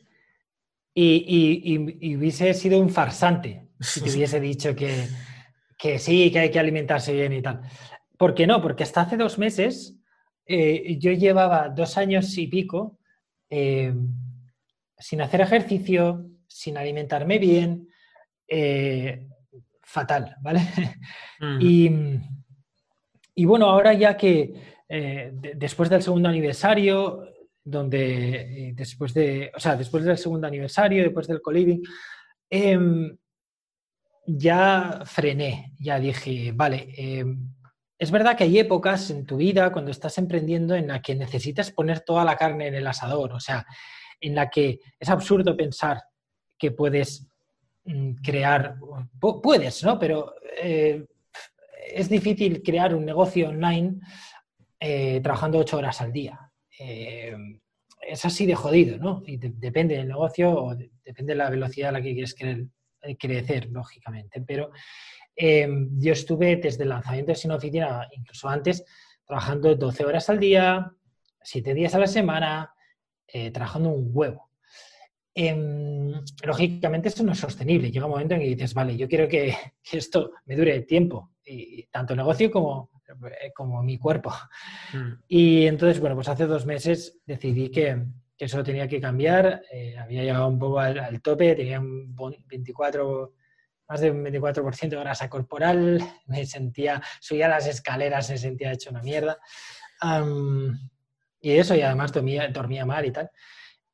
y, 0.94 2.16
hubiese 2.16 2.54
sido 2.54 2.80
un 2.80 2.90
farsante 2.90 3.68
si 3.80 4.02
te 4.02 4.12
hubiese 4.16 4.40
dicho 4.40 4.76
que, 4.76 5.08
que 5.78 6.00
sí, 6.00 6.32
que 6.32 6.40
hay 6.40 6.52
que 6.52 6.60
alimentarse 6.60 7.14
bien 7.14 7.34
y 7.34 7.42
tal. 7.42 7.62
¿Por 8.24 8.36
qué 8.36 8.48
no? 8.48 8.62
Porque 8.62 8.84
hasta 8.84 9.02
hace 9.02 9.18
dos 9.18 9.38
meses 9.38 9.98
eh, 10.46 10.98
yo 10.98 11.12
llevaba 11.12 11.68
dos 11.68 11.98
años 11.98 12.38
y 12.38 12.48
pico 12.48 12.98
eh, 13.50 13.94
sin 14.98 15.20
hacer 15.20 15.42
ejercicio, 15.42 16.26
sin 16.48 16.78
alimentarme 16.78 17.38
bien, 17.38 17.90
eh, 18.48 19.28
fatal, 19.82 20.38
¿vale? 20.42 20.62
Mm. 21.42 22.22
Y, 23.36 23.44
bueno, 23.44 23.66
ahora 23.66 23.92
ya 23.94 24.16
que 24.16 24.54
después 25.56 25.90
del 25.90 26.02
segundo 26.02 26.30
aniversario, 26.30 27.28
donde 27.62 28.72
después 28.74 29.14
de, 29.14 29.52
o 29.54 29.60
sea, 29.60 29.76
después 29.76 30.06
del 30.06 30.18
segundo 30.18 30.48
aniversario, 30.48 31.04
después 31.04 31.28
del 31.28 31.42
coliving, 31.42 31.84
em, 32.50 33.18
ya 34.26 35.02
frené, 35.04 35.74
ya 35.78 36.00
dije, 36.00 36.54
vale, 36.54 36.94
em, 36.96 37.54
es 38.04 38.12
verdad 38.12 38.36
que 38.36 38.44
hay 38.44 38.60
épocas 38.60 39.10
en 39.12 39.26
tu 39.26 39.38
vida 39.38 39.72
cuando 39.72 39.90
estás 39.90 40.18
emprendiendo 40.18 40.76
en 40.76 40.88
la 40.88 41.02
que 41.02 41.16
necesitas 41.16 41.72
poner 41.72 42.02
toda 42.02 42.26
la 42.26 42.36
carne 42.36 42.68
en 42.68 42.76
el 42.76 42.86
asador, 42.86 43.32
o 43.32 43.40
sea, 43.40 43.66
en 44.20 44.36
la 44.36 44.50
que 44.50 44.82
es 45.00 45.10
absurdo 45.10 45.56
pensar 45.56 46.04
que 46.58 46.72
puedes 46.72 47.26
mm, 47.86 48.16
crear, 48.16 48.76
puedes, 49.42 49.86
¿no? 49.86 49.98
Pero 49.98 50.36
eh, 50.62 51.06
es 51.94 52.10
difícil 52.10 52.62
crear 52.62 52.94
un 52.94 53.06
negocio 53.06 53.48
online 53.48 54.02
eh, 54.82 55.22
trabajando 55.22 55.60
ocho 55.60 55.78
horas 55.78 56.02
al 56.02 56.12
día. 56.12 56.52
Eh, 56.78 57.38
es 58.02 58.26
así 58.26 58.46
de 58.46 58.56
jodido, 58.56 58.98
¿no? 58.98 59.24
Y 59.26 59.38
depende 59.38 59.96
del 59.96 60.10
negocio 60.10 60.52
o 60.52 60.76
depende 60.76 61.32
de 61.32 61.38
la 61.38 61.50
velocidad 61.50 61.90
a 61.90 61.94
la 61.94 62.02
que 62.02 62.12
quieres 62.12 62.36
crecer, 63.18 63.70
lógicamente. 63.70 64.42
Pero 64.42 64.72
Em, 65.36 65.90
yo 66.00 66.14
estuve 66.14 66.58
desde 66.58 66.84
el 66.84 66.90
lanzamiento 66.90 67.32
de 67.32 67.36
Sin 67.36 67.52
Oficina, 67.52 68.08
incluso 68.12 68.48
antes, 68.48 68.84
trabajando 69.26 69.76
12 69.76 70.06
horas 70.06 70.30
al 70.30 70.40
día, 70.40 70.94
7 71.42 71.74
días 71.74 71.96
a 71.96 72.00
la 72.00 72.08
semana, 72.08 72.74
eh, 73.28 73.52
trabajando 73.52 73.90
un 73.90 74.12
huevo. 74.14 74.50
Em, 75.36 76.14
lógicamente 76.46 77.08
esto 77.08 77.24
no 77.24 77.32
es 77.32 77.40
sostenible. 77.40 77.92
Llega 77.92 78.06
un 78.06 78.12
momento 78.12 78.36
en 78.36 78.42
que 78.42 78.48
dices, 78.48 78.74
vale, 78.74 78.96
yo 78.96 79.08
quiero 79.08 79.28
que, 79.28 79.56
esto 79.92 80.32
me 80.46 80.56
dure 80.56 80.82
tiempo, 80.82 81.32
y, 81.44 81.84
tanto 81.88 82.14
el 82.14 82.18
negocio 82.18 82.52
como, 82.52 82.92
eh, 83.42 83.52
como 83.56 83.82
mi 83.82 83.98
cuerpo. 83.98 84.32
Mm. 84.94 85.14
Y 85.28 85.66
entonces, 85.66 86.00
bueno, 86.00 86.16
pues 86.16 86.30
hace 86.30 86.46
dos 86.46 86.66
meses 86.66 87.20
decidí 87.26 87.70
que, 87.70 88.04
eso 88.38 88.62
tenía 88.62 88.90
que 88.90 89.00
cambiar. 89.00 89.62
Eh, 89.72 89.98
había 89.98 90.24
llegado 90.24 90.48
un 90.50 90.60
poco 90.60 90.78
al, 90.78 91.00
al 91.00 91.22
tope, 91.22 91.56
tenía 91.56 91.80
un 91.80 92.14
24 92.46 93.34
más 93.94 94.02
de 94.02 94.10
un 94.10 94.26
24% 94.26 94.90
de 94.90 94.98
grasa 94.98 95.30
corporal, 95.30 96.02
me 96.26 96.48
sentía, 96.48 97.00
subía 97.20 97.48
las 97.48 97.68
escaleras, 97.68 98.28
me 98.32 98.40
sentía 98.40 98.72
hecho 98.72 98.90
una 98.90 99.04
mierda. 99.04 99.38
y 101.40 101.52
eso, 101.52 101.76
y 101.76 101.82
además 101.82 102.12
dormía, 102.12 102.48
dormía 102.48 102.88
mal 102.88 103.06
y 103.06 103.12
tal. 103.12 103.30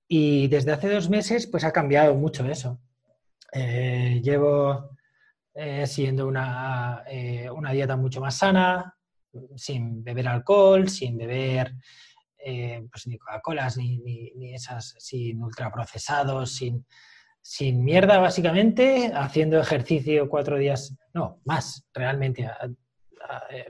Y 0.07 0.47
desde 0.47 0.71
hace 0.71 0.87
dos 0.89 1.09
meses, 1.09 1.47
pues 1.47 1.65
ha 1.65 1.73
cambiado 1.73 2.15
mucho 2.15 2.45
eso. 2.45 2.79
Eh, 3.51 4.21
llevo 4.23 4.91
eh, 5.53 5.85
siguiendo 5.85 6.25
una, 6.25 7.03
eh, 7.05 7.49
una, 7.49 7.73
dieta 7.73 7.97
mucho 7.97 8.21
más 8.21 8.37
sana, 8.37 8.95
sin 9.57 10.01
beber 10.01 10.29
alcohol, 10.29 10.87
sin 10.87 11.17
beber 11.17 11.75
pues 12.89 13.05
ni 13.05 13.17
Coca-Colas, 13.17 13.75
ni, 13.75 13.97
ni, 13.97 14.31
ni, 14.37 14.53
esas, 14.55 14.95
sin 14.97 15.43
ultraprocesados, 15.43 16.53
sin 16.53 16.85
sin 17.41 17.83
mierda 17.83 18.19
básicamente, 18.19 19.11
haciendo 19.13 19.59
ejercicio 19.59 20.29
cuatro 20.29 20.57
días, 20.57 20.95
no, 21.13 21.39
más 21.45 21.85
realmente. 21.93 22.49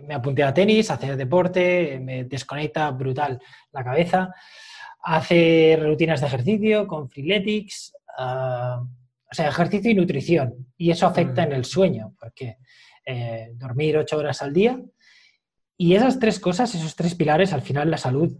me 0.08 0.14
apunté 0.14 0.44
a 0.44 0.54
tenis, 0.54 0.90
a 0.90 0.96
hacer 0.96 1.16
deporte, 1.16 2.00
me 2.02 2.24
desconecta 2.26 2.90
brutal 2.92 3.40
la 3.72 3.84
cabeza, 3.84 4.34
hacer 5.04 5.84
rutinas 5.84 6.22
de 6.22 6.28
ejercicio 6.28 6.88
con 6.88 7.10
freeletics, 7.10 7.94
o 8.18 9.34
sea, 9.34 9.48
ejercicio 9.48 9.92
y 9.92 9.96
nutrición. 9.96 10.68
Y 10.78 10.92
eso 10.92 11.08
afecta 11.08 11.44
en 11.44 11.54
el 11.54 11.66
sueño, 11.66 12.16
porque 12.20 12.58
eh, 13.06 13.52
dormir 13.54 13.98
ocho 13.98 14.18
horas 14.18 14.42
al 14.42 14.54
día. 14.54 14.80
Y 15.78 15.96
esas 15.96 16.20
tres 16.20 16.40
cosas, 16.40 16.74
esos 16.76 16.96
tres 16.96 17.16
pilares, 17.16 17.54
al 17.54 17.62
final 17.62 17.90
la 17.90 17.98
salud, 17.98 18.38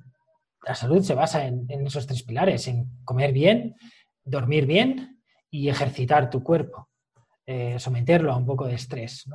la 0.66 0.76
salud 0.76 1.02
se 1.02 1.14
basa 1.14 1.46
en, 1.46 1.66
en 1.70 1.88
esos 1.88 2.06
tres 2.06 2.24
pilares, 2.24 2.68
en 2.68 2.86
comer 3.06 3.32
bien, 3.32 3.76
dormir 4.26 4.66
bien 4.66 5.19
y 5.52 5.70
ejercitar 5.70 6.30
tu 6.30 6.44
cuerpo, 6.44 6.90
eh, 7.46 7.80
someterlo 7.80 8.32
a 8.32 8.38
un 8.38 8.46
poco 8.46 8.68
de 8.68 8.76
estrés 8.76 9.26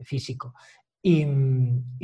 físico. 0.00 0.54
Y, 1.04 1.24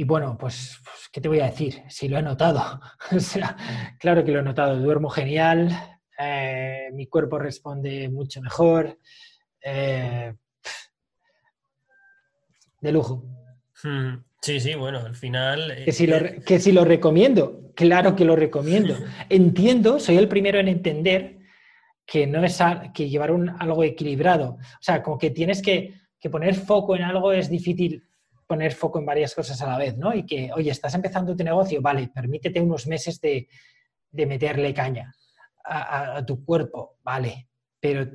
bueno, 0.05 0.36
pues, 0.36 0.80
pues, 0.82 1.09
¿qué 1.12 1.20
te 1.20 1.28
voy 1.28 1.39
a 1.39 1.47
decir? 1.47 1.82
Si 1.89 2.09
lo 2.09 2.18
he 2.18 2.22
notado. 2.22 2.80
o 3.12 3.20
sea, 3.20 3.57
claro 4.01 4.24
que 4.24 4.32
lo 4.32 4.41
he 4.41 4.43
notado. 4.43 4.76
Duermo 4.76 5.09
genial, 5.09 5.70
eh, 6.18 6.89
mi 6.93 7.07
cuerpo 7.07 7.39
responde 7.39 8.09
mucho 8.09 8.41
mejor. 8.43 8.99
Eh, 9.62 10.34
de 12.80 12.93
lujo. 12.93 13.24
Hmm. 13.82 14.24
Sí, 14.41 14.61
sí, 14.61 14.74
bueno, 14.74 14.99
al 15.01 15.14
final... 15.14 15.82
Que 15.84 15.93
si, 15.93 16.07
lo, 16.07 16.18
que 16.45 16.61
si 16.61 16.72
lo 16.72 16.84
recomiendo, 16.84 17.72
claro 17.74 18.14
que 18.16 18.24
lo 18.24 18.36
recomiendo. 18.36 18.97
Entiendo, 19.28 20.01
soy 20.01 20.16
el 20.16 20.28
primero 20.28 20.59
en 20.59 20.68
entender 20.68 21.38
que 22.09 22.26
no 22.26 22.42
es 22.42 22.59
que 22.94 23.11
llevar 23.11 23.30
un, 23.30 23.50
algo 23.50 23.84
equilibrado. 23.84 24.52
O 24.52 24.80
sea, 24.80 25.02
como 25.02 25.18
que 25.18 25.30
tienes 25.30 25.61
que, 25.61 25.92
poner 26.30 26.54
foco 26.54 26.96
en 26.96 27.02
algo 27.02 27.32
es 27.32 27.50
difícil 27.50 28.02
poner 28.46 28.72
foco 28.72 28.98
en 28.98 29.04
varias 29.04 29.34
cosas 29.34 29.61
a 29.61 29.66
la 29.66 29.76
vez, 29.76 29.98
¿no? 29.98 30.14
Y 30.14 30.24
que, 30.24 30.50
oye, 30.54 30.70
estás 30.70 30.94
empezando 30.94 31.36
tu 31.36 31.44
negocio, 31.44 31.82
vale, 31.82 32.09
permítete 32.09 32.62
unos 32.62 32.86
meses 32.86 33.20
de, 33.20 33.46
meterle 34.11 34.72
caña 34.72 35.14
a, 35.62 36.24
tu 36.24 36.42
cuerpo, 36.46 36.96
vale, 37.04 37.46
pero 37.78 38.11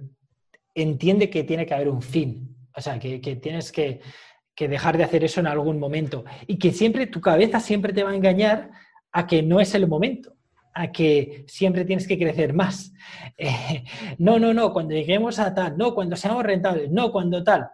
entiende 0.74 1.30
que 1.30 1.44
tiene 1.44 1.68
que 1.68 1.76
haber 1.76 1.90
un 1.90 2.02
fin, 2.02 2.58
o 2.76 2.82
sea, 2.82 2.98
que, 2.98 3.20
tienes 3.20 3.72
que, 3.72 4.02
que, 4.56 4.68
dejar 4.68 4.98
de 4.98 5.04
hacer 5.04 5.24
eso 5.24 5.40
en 5.40 5.46
algún 5.46 5.78
momento 5.78 6.26
y 6.48 6.58
que 6.58 6.72
siempre 6.72 7.06
tu 7.06 7.22
cabeza 7.22 7.60
siempre 7.60 7.94
te 7.94 8.04
va 8.04 8.10
a 8.10 8.16
engañar 8.16 8.72
a 9.12 9.28
que 9.28 9.44
no 9.44 9.60
es 9.60 9.76
el 9.76 9.88
momento. 9.88 10.36
A 10.74 10.92
que 10.92 11.46
siempre 11.48 11.86
tienes 11.86 12.08
que 12.08 12.18
crecer 12.18 12.54
más. 12.54 12.92
Eh, 13.36 13.84
no, 14.20 14.38
no, 14.38 14.54
no, 14.54 14.72
cuando 14.72 14.94
lleguemos 14.94 15.40
a 15.40 15.54
tal, 15.54 15.76
no, 15.76 15.96
cuando 15.96 16.16
seamos 16.16 16.44
rentables, 16.44 16.92
no, 16.92 17.12
cuando 17.12 17.44
tal. 17.44 17.68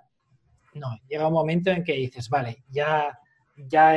No, 0.74 0.88
llega 1.08 1.28
un 1.28 1.34
momento 1.34 1.70
en 1.70 1.84
que 1.84 1.94
dices, 1.94 2.30
vale, 2.30 2.64
ya, 2.70 3.20
ya, 3.56 3.96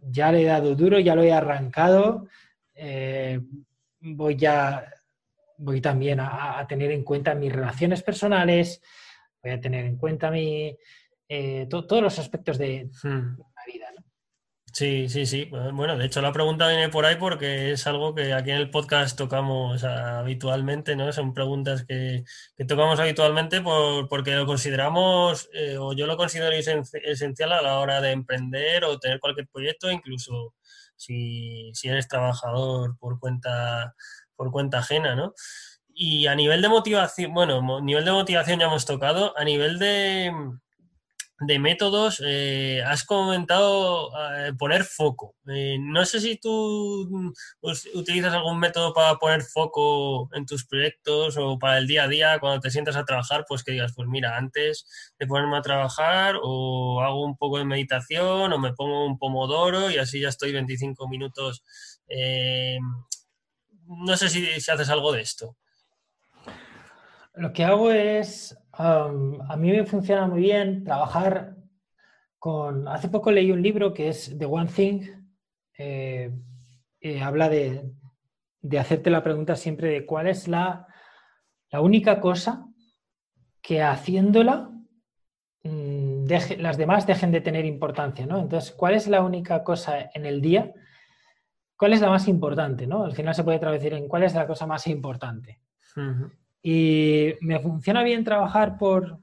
ya 0.00 0.32
le 0.32 0.42
he 0.42 0.44
dado 0.44 0.76
duro, 0.76 1.00
ya 1.00 1.14
lo 1.14 1.22
he 1.22 1.32
arrancado, 1.32 2.28
eh, 2.74 3.40
voy 4.00 4.36
ya, 4.36 4.84
voy 5.58 5.80
también 5.80 6.20
a, 6.20 6.64
tener 6.68 6.92
en 6.92 7.02
cuenta 7.02 7.34
mis 7.34 7.52
relaciones 7.52 8.02
personales, 8.02 8.80
voy 9.42 9.52
a 9.52 9.60
tener 9.60 9.84
en 9.86 9.96
cuenta 9.96 10.30
mi, 10.30 10.76
eh, 11.28 11.66
todos 11.68 12.02
los 12.02 12.18
aspectos 12.18 12.58
de, 12.58 12.90
hmm. 13.02 13.36
Sí, 14.72 15.08
sí, 15.08 15.26
sí. 15.26 15.50
Bueno, 15.72 15.96
de 15.98 16.06
hecho 16.06 16.22
la 16.22 16.32
pregunta 16.32 16.68
viene 16.68 16.88
por 16.88 17.04
ahí 17.04 17.16
porque 17.16 17.72
es 17.72 17.86
algo 17.88 18.14
que 18.14 18.32
aquí 18.32 18.50
en 18.50 18.56
el 18.58 18.70
podcast 18.70 19.18
tocamos 19.18 19.82
habitualmente, 19.82 20.94
¿no? 20.94 21.12
Son 21.12 21.34
preguntas 21.34 21.84
que, 21.84 22.24
tocamos 22.68 23.00
habitualmente 23.00 23.62
porque 23.62 24.36
lo 24.36 24.46
consideramos, 24.46 25.48
eh, 25.52 25.76
o 25.76 25.92
yo 25.92 26.06
lo 26.06 26.16
considero 26.16 26.52
esencial 26.54 27.52
a 27.52 27.62
la 27.62 27.78
hora 27.80 28.00
de 28.00 28.12
emprender 28.12 28.84
o 28.84 28.98
tener 28.98 29.18
cualquier 29.18 29.48
proyecto, 29.48 29.90
incluso 29.90 30.54
si, 30.94 31.70
si 31.74 31.88
eres 31.88 32.06
trabajador 32.06 32.96
por 32.98 33.18
cuenta, 33.18 33.94
por 34.36 34.52
cuenta 34.52 34.78
ajena, 34.78 35.16
¿no? 35.16 35.34
Y 35.94 36.26
a 36.28 36.34
nivel 36.36 36.62
de 36.62 36.68
motivación, 36.68 37.34
bueno, 37.34 37.80
nivel 37.80 38.04
de 38.04 38.12
motivación 38.12 38.60
ya 38.60 38.66
hemos 38.66 38.86
tocado, 38.86 39.36
a 39.36 39.44
nivel 39.44 39.78
de 39.80 40.32
de 41.40 41.58
métodos, 41.58 42.22
eh, 42.24 42.82
has 42.86 43.04
comentado 43.04 44.10
eh, 44.36 44.52
poner 44.58 44.84
foco. 44.84 45.34
Eh, 45.48 45.78
no 45.80 46.04
sé 46.04 46.20
si 46.20 46.36
tú 46.36 47.08
mm, 47.10 47.32
utilizas 47.94 48.34
algún 48.34 48.58
método 48.58 48.92
para 48.92 49.16
poner 49.16 49.42
foco 49.42 50.28
en 50.34 50.44
tus 50.44 50.66
proyectos 50.66 51.38
o 51.38 51.58
para 51.58 51.78
el 51.78 51.86
día 51.86 52.04
a 52.04 52.08
día, 52.08 52.38
cuando 52.40 52.60
te 52.60 52.70
sientas 52.70 52.96
a 52.96 53.06
trabajar, 53.06 53.46
pues 53.48 53.64
que 53.64 53.72
digas, 53.72 53.92
pues 53.96 54.06
mira, 54.06 54.36
antes 54.36 54.86
de 55.18 55.26
ponerme 55.26 55.56
a 55.56 55.62
trabajar 55.62 56.36
o 56.42 57.00
hago 57.02 57.24
un 57.24 57.36
poco 57.38 57.56
de 57.56 57.64
meditación 57.64 58.52
o 58.52 58.58
me 58.58 58.74
pongo 58.74 59.06
un 59.06 59.18
pomodoro 59.18 59.90
y 59.90 59.96
así 59.96 60.20
ya 60.20 60.28
estoy 60.28 60.52
25 60.52 61.08
minutos. 61.08 61.64
no 63.86 64.16
sé 64.16 64.28
si, 64.28 64.60
si 64.60 64.70
haces 64.70 64.90
algo 64.90 65.12
de 65.12 65.22
esto. 65.22 65.56
Lo 67.34 67.52
que 67.52 67.64
hago 67.64 67.90
es 67.90 68.58
a 68.80 69.56
mí 69.56 69.70
me 69.70 69.84
funciona 69.84 70.26
muy 70.26 70.40
bien 70.40 70.84
trabajar 70.84 71.56
con... 72.38 72.88
Hace 72.88 73.08
poco 73.08 73.30
leí 73.30 73.52
un 73.52 73.62
libro 73.62 73.92
que 73.92 74.08
es 74.08 74.36
The 74.38 74.46
One 74.46 74.70
Thing. 74.70 75.02
Eh, 75.76 76.32
eh, 77.00 77.20
habla 77.20 77.48
de, 77.48 77.92
hacerte 78.78 79.10
la 79.10 79.22
pregunta 79.22 79.56
siempre 79.56 79.88
de 79.88 80.06
cuál 80.06 80.26
es 80.26 80.48
la, 80.48 80.86
la 81.70 81.80
única 81.80 82.20
cosa 82.20 82.66
que 83.62 83.82
haciéndola 83.82 84.70
mm, 85.62 86.26
las 86.58 86.76
demás 86.76 87.06
dejen 87.06 87.32
de 87.32 87.40
tener 87.40 87.64
importancia, 87.64 88.26
¿no? 88.26 88.38
Entonces, 88.38 88.72
¿cuál 88.72 88.94
es 88.94 89.08
la 89.08 89.22
única 89.22 89.64
cosa 89.64 90.10
en 90.14 90.26
el 90.26 90.40
día? 90.40 90.72
¿Cuál 91.76 91.92
es 91.92 92.00
la 92.00 92.10
más 92.10 92.28
importante, 92.28 92.86
¿no? 92.86 93.04
Al 93.04 93.14
final 93.14 93.34
se 93.34 93.44
puede 93.44 93.58
traducir 93.58 93.94
en 93.94 94.08
cuál 94.08 94.22
es 94.22 94.34
la 94.34 94.46
cosa 94.46 94.66
más 94.66 94.86
importante. 94.86 95.60
Y 96.62 97.34
me 97.40 97.58
funciona 97.60 98.02
bien 98.02 98.24
trabajar 98.24 98.76
por, 98.78 99.18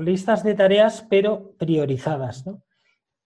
listas 0.00 0.44
de 0.44 0.54
tareas, 0.54 1.06
pero 1.08 1.54
priorizadas. 1.58 2.46
¿no? 2.46 2.62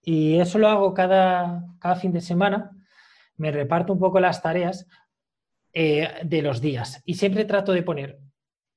Y 0.01 0.39
eso 0.39 0.57
lo 0.57 0.67
hago 0.67 0.93
cada, 0.93 1.63
cada, 1.79 1.95
fin 1.95 2.11
de 2.11 2.21
semana. 2.21 2.71
Me 3.35 3.51
reparto 3.51 3.93
un 3.93 3.99
poco 3.99 4.19
las 4.19 4.41
tareas 4.41 4.87
eh, 5.73 6.09
de 6.23 6.41
los 6.41 6.61
días. 6.61 7.01
Y 7.05 7.15
siempre 7.15 7.45
trato 7.45 7.71
de 7.71 7.83
poner 7.83 8.19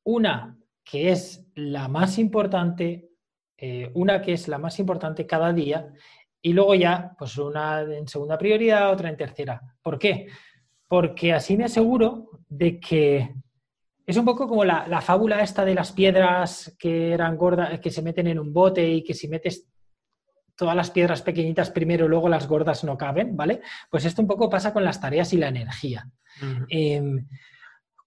una 0.04 0.58
que 0.84 1.10
es 1.10 1.46
la 1.54 1.88
más 1.88 2.18
importante, 2.18 3.10
eh, 3.56 3.90
una 3.94 4.20
que 4.20 4.32
es 4.32 4.48
la 4.48 4.58
más 4.58 4.78
importante 4.78 5.26
cada 5.26 5.52
día, 5.52 5.92
y 6.42 6.52
luego 6.52 6.74
ya, 6.74 7.14
pues 7.18 7.36
una 7.38 7.82
en 7.82 8.08
segunda 8.08 8.36
prioridad, 8.36 8.90
otra 8.90 9.08
en 9.08 9.16
tercera. 9.16 9.60
¿Por 9.82 9.98
qué? 9.98 10.26
Porque 10.88 11.32
así 11.32 11.56
me 11.56 11.64
aseguro 11.64 12.30
de 12.48 12.80
que 12.80 13.34
es 14.10 14.16
un 14.16 14.24
poco 14.24 14.48
como 14.48 14.64
la, 14.64 15.00
fábula 15.00 15.40
esta 15.40 15.64
de 15.64 15.74
las 15.74 15.92
piedras 15.92 16.74
que 16.78 17.12
eran 17.12 17.36
gordas, 17.36 17.78
que 17.80 17.90
se 17.90 18.02
meten 18.02 18.26
en 18.26 18.38
un 18.38 18.52
bote 18.52 18.88
y 18.88 19.04
que 19.04 19.14
si 19.14 19.28
metes 19.28 19.68
todas 20.56 20.76
las 20.76 20.90
piedras 20.90 21.22
pequeñitas 21.22 21.70
primero, 21.70 22.08
luego 22.08 22.28
las 22.28 22.46
gordas 22.46 22.84
no 22.84 22.98
caben, 22.98 23.36
¿vale? 23.36 23.60
Pues 23.90 24.04
esto 24.04 24.20
un 24.20 24.28
poco 24.28 24.50
pasa 24.50 24.72
con 24.72 24.84
las 24.84 25.00
tareas 25.00 25.32
y 25.32 25.38
la 25.38 25.48
energía. 25.48 26.10
Em, 26.68 27.26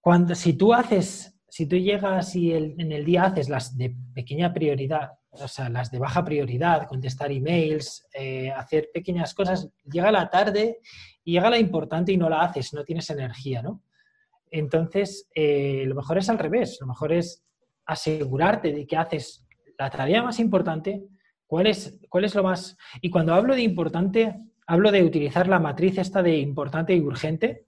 cuando, 0.01 0.35
si 0.35 0.53
tú 0.53 0.73
haces, 0.73 1.39
si 1.47 1.67
tú 1.67 1.77
llegas 1.77 2.35
y 2.35 2.53
en 2.53 2.91
el 2.91 3.05
día 3.05 3.23
haces 3.23 3.49
las 3.49 3.77
de 3.77 3.95
pequeña 4.13 4.53
prioridad, 4.53 5.11
o 5.31 5.47
sea, 5.47 5.69
las 5.69 5.89
de 5.89 5.99
baja 5.99 6.23
prioridad, 6.23 6.87
contestar 6.87 7.31
emails, 7.31 8.05
eh, 8.13 8.51
hacer 8.51 8.89
pequeñas 8.93 9.33
cosas, 9.33 9.69
llega 9.83 10.11
la 10.11 10.29
tarde 10.29 10.79
y 11.23 11.33
llega 11.33 11.49
la 11.49 11.57
importante 11.57 12.11
y 12.11 12.17
no 12.17 12.29
la 12.29 12.41
haces, 12.41 12.73
no 12.73 12.83
tienes 12.83 13.09
energía, 13.09 13.61
¿no? 13.61 13.81
Entonces, 14.53 15.27
eh, 15.33 15.83
lo 15.87 15.95
mejor 15.95 16.19
es 16.19 16.29
al 16.29 16.37
revés, 16.37 16.77
lo 16.79 16.85
mejor 16.85 17.11
es 17.11 17.43
asegurarte 17.87 18.71
de 18.71 18.85
que 18.85 18.95
haces 18.95 19.47
la 19.79 19.89
tarea 19.89 20.21
más 20.21 20.39
importante, 20.39 21.01
cuál 21.47 21.65
es, 21.65 21.99
cuál 22.07 22.25
es 22.25 22.35
lo 22.35 22.43
más... 22.43 22.77
Y 23.01 23.09
cuando 23.09 23.33
hablo 23.33 23.55
de 23.55 23.63
importante, 23.63 24.35
hablo 24.67 24.91
de 24.91 25.01
utilizar 25.01 25.47
la 25.47 25.57
matriz 25.57 25.97
esta 25.97 26.21
de 26.21 26.37
importante 26.37 26.93
y 26.93 26.99
urgente, 26.99 27.65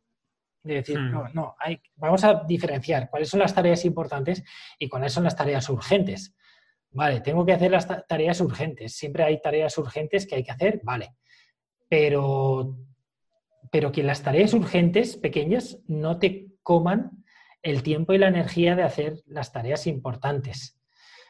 de 0.61 0.75
decir, 0.75 0.99
hmm. 0.99 1.11
no, 1.11 1.27
no, 1.33 1.55
hay, 1.57 1.81
vamos 1.95 2.23
a 2.23 2.43
diferenciar 2.47 3.09
cuáles 3.09 3.29
son 3.29 3.39
las 3.39 3.55
tareas 3.55 3.83
importantes 3.83 4.43
y 4.77 4.87
cuáles 4.87 5.11
son 5.11 5.23
las 5.23 5.35
tareas 5.35 5.67
urgentes. 5.69 6.35
Vale, 6.91 7.21
tengo 7.21 7.43
que 7.47 7.53
hacer 7.53 7.71
las 7.71 7.87
tareas 8.07 8.39
urgentes. 8.41 8.95
Siempre 8.95 9.23
hay 9.23 9.41
tareas 9.41 9.75
urgentes 9.79 10.27
que 10.27 10.35
hay 10.35 10.43
que 10.43 10.51
hacer, 10.51 10.81
vale. 10.83 11.15
Pero, 11.89 12.77
pero 13.71 13.91
que 13.91 14.03
las 14.03 14.21
tareas 14.21 14.53
urgentes 14.53 15.17
pequeñas 15.17 15.79
no 15.87 16.19
te 16.19 16.44
coman 16.65 17.23
el 17.61 17.83
tiempo 17.83 18.11
y 18.13 18.17
la 18.17 18.27
energía 18.27 18.75
de 18.75 18.81
hacer 18.81 19.21
las 19.27 19.53
tareas 19.53 19.85
importantes. 19.85 20.77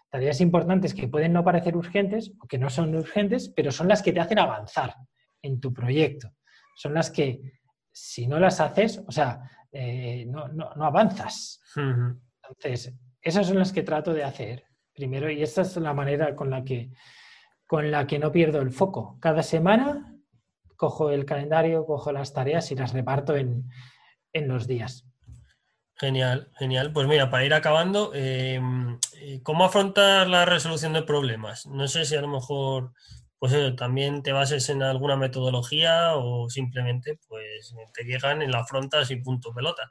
Tareas 0.09 0.39
importantes 0.39 0.93
que 0.93 1.09
pueden 1.09 1.33
no 1.33 1.43
parecer 1.43 1.75
urgentes 1.75 2.31
o 2.39 2.47
que 2.47 2.57
no 2.57 2.69
son 2.69 2.95
urgentes, 2.95 3.49
pero 3.49 3.71
son 3.71 3.89
las 3.89 4.01
que 4.01 4.13
te 4.13 4.21
hacen 4.21 4.39
avanzar 4.39 4.95
en 5.41 5.59
tu 5.59 5.73
proyecto. 5.73 6.31
Son 6.77 6.93
las 6.93 7.11
que, 7.11 7.59
si 7.91 8.27
no 8.27 8.39
las 8.39 8.61
haces, 8.61 9.03
o 9.05 9.11
sea, 9.11 9.41
eh, 9.71 10.25
no, 10.25 10.47
avanzas. 10.81 11.59
Entonces, 11.75 12.93
esas 13.21 13.45
son 13.45 13.59
las 13.59 13.73
que 13.73 13.83
trato 13.83 14.13
de 14.13 14.23
hacer 14.23 14.63
primero 14.93 15.29
y 15.29 15.43
esta 15.43 15.63
es 15.63 15.75
la 15.75 15.93
manera 15.93 16.33
con 16.33 16.49
la 16.49 16.63
que, 16.63 16.91
con 17.67 17.91
la 17.91 18.07
que 18.07 18.19
no 18.19 18.31
pierdo 18.31 18.61
el 18.61 18.71
foco. 18.71 19.17
Cada 19.19 19.43
semana 19.43 20.15
cojo 20.77 21.09
el 21.09 21.25
calendario, 21.25 21.85
cojo 21.85 22.13
las 22.13 22.31
tareas 22.31 22.71
y 22.71 22.75
las 22.75 22.93
reparto 22.93 23.35
en, 23.35 23.69
en 24.31 24.47
los 24.47 24.65
días. 24.65 25.05
Genial, 25.97 26.49
genial. 26.57 26.91
Pues 26.91 27.07
mira, 27.07 27.29
para 27.29 27.45
ir 27.45 27.53
acabando, 27.53 28.11
eh, 28.13 28.59
eh, 29.21 29.39
¿cómo 29.43 29.63
afrontar 29.63 30.27
la 30.27 30.43
resolución 30.45 30.91
de 30.91 31.03
problemas? 31.03 31.65
No 31.67 31.87
sé 31.87 32.03
si 32.03 32.15
a 32.15 32.21
lo 32.21 32.27
mejor, 32.27 32.91
pues 33.39 33.53
también 33.77 34.21
te 34.21 34.33
bases 34.33 34.67
en 34.69 34.83
alguna 34.83 35.15
metodología 35.15 36.15
o 36.15 36.49
simplemente, 36.49 37.17
pues 37.29 37.73
te 37.93 38.03
llegan 38.03 38.41
en 38.41 38.51
la 38.51 38.59
afrontas 38.59 39.09
y 39.11 39.17
punto 39.17 39.53
pelota. 39.53 39.89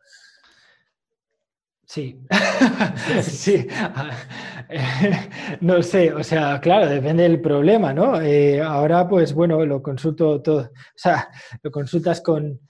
Sí, 1.87 2.19
sí. 3.23 3.67
no 5.61 5.83
sé, 5.83 6.13
o 6.13 6.25
sea, 6.25 6.61
claro, 6.61 6.87
depende 6.87 7.23
del 7.23 7.41
problema, 7.41 7.93
¿no? 7.95 8.21
Eh, 8.21 8.61
ahora, 8.61 9.07
pues 9.09 9.33
bueno, 9.35 9.65
lo 9.65 9.83
consulto 9.83 10.41
todo, 10.43 10.61
o 10.61 10.71
sea, 10.97 11.29
lo 11.63 11.71
consultas 11.71 12.21
con, 12.21 12.61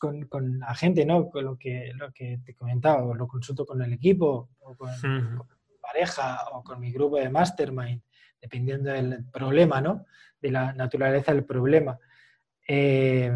con, 0.00 0.58
la 0.58 0.74
gente, 0.74 1.04
¿no? 1.04 1.30
Con 1.30 1.44
lo 1.44 1.58
que, 1.58 1.92
lo 1.94 2.10
que 2.10 2.40
te 2.44 2.54
comentaba, 2.54 3.04
o 3.04 3.14
lo 3.14 3.28
consulto 3.28 3.66
con 3.66 3.82
el 3.82 3.92
equipo, 3.92 4.48
o 4.60 4.74
con, 4.74 4.90
mi 4.90 5.76
pareja, 5.80 6.48
o 6.52 6.64
con 6.64 6.80
mi 6.80 6.90
grupo 6.90 7.18
de 7.18 7.28
mastermind, 7.28 8.00
dependiendo 8.40 8.90
del 8.90 9.26
problema, 9.30 9.80
¿no? 9.80 10.06
De 10.40 10.50
la 10.50 10.72
naturaleza 10.72 11.32
del 11.34 11.44
problema. 11.44 11.98
Eh, 12.66 13.30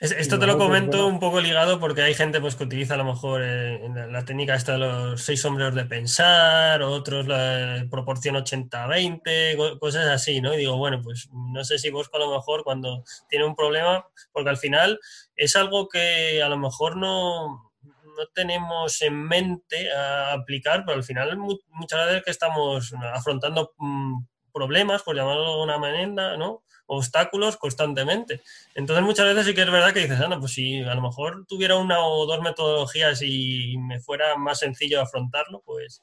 esto 0.00 0.38
te 0.38 0.46
lo 0.46 0.56
pues, 0.56 0.66
comento 0.66 1.06
un 1.06 1.20
poco 1.20 1.40
ligado 1.40 1.78
porque 1.78 2.02
hay 2.02 2.14
gente 2.14 2.40
pues, 2.40 2.56
que 2.56 2.64
utiliza 2.64 2.94
a 2.94 2.96
lo 2.96 3.04
mejor 3.04 3.42
eh, 3.44 3.80
la 4.10 4.24
técnica 4.24 4.54
esta 4.54 4.72
de 4.72 4.78
los 4.78 5.22
seis 5.22 5.40
sombreros 5.40 5.74
de 5.74 5.84
pensar, 5.84 6.82
otros 6.82 7.28
la 7.28 7.86
proporción 7.90 8.34
80-20, 8.34 9.78
cosas 9.78 10.06
así, 10.08 10.40
¿no? 10.40 10.52
Y 10.54 10.58
digo, 10.58 10.76
bueno, 10.76 11.00
pues 11.02 11.28
no 11.32 11.64
sé 11.64 11.78
si 11.78 11.90
vos 11.90 12.10
a 12.12 12.18
lo 12.18 12.34
mejor 12.34 12.64
cuando 12.64 13.04
tiene 13.28 13.44
un 13.44 13.54
problema, 13.54 14.06
porque 14.32 14.50
al 14.50 14.56
final 14.56 14.98
es 15.36 15.54
algo 15.54 15.88
que 15.88 16.42
a 16.42 16.48
lo 16.48 16.58
mejor 16.58 16.96
no, 16.96 17.72
no 17.82 18.26
tenemos 18.34 19.00
en 19.02 19.14
mente 19.14 19.92
a 19.92 20.32
aplicar, 20.32 20.84
pero 20.84 20.96
al 20.96 21.04
final 21.04 21.36
muchas 21.36 22.06
veces 22.06 22.22
que 22.24 22.30
estamos 22.30 22.92
afrontando 23.12 23.72
mm, 23.78 24.24
problemas, 24.54 25.02
por 25.02 25.16
llamarlo 25.16 25.44
de 25.44 25.52
alguna 25.52 25.78
manera, 25.78 26.36
¿no? 26.38 26.62
obstáculos 26.86 27.56
constantemente. 27.56 28.42
Entonces 28.74 29.04
muchas 29.04 29.26
veces 29.26 29.46
sí 29.46 29.54
que 29.54 29.62
es 29.62 29.70
verdad 29.70 29.92
que 29.92 30.00
dices, 30.00 30.20
Ana, 30.20 30.38
pues 30.38 30.52
si 30.52 30.82
a 30.82 30.94
lo 30.94 31.02
mejor 31.02 31.46
tuviera 31.46 31.76
una 31.76 32.04
o 32.04 32.26
dos 32.26 32.40
metodologías 32.40 33.22
y 33.22 33.76
me 33.78 34.00
fuera 34.00 34.36
más 34.36 34.58
sencillo 34.58 35.00
afrontarlo, 35.00 35.62
pues... 35.64 36.02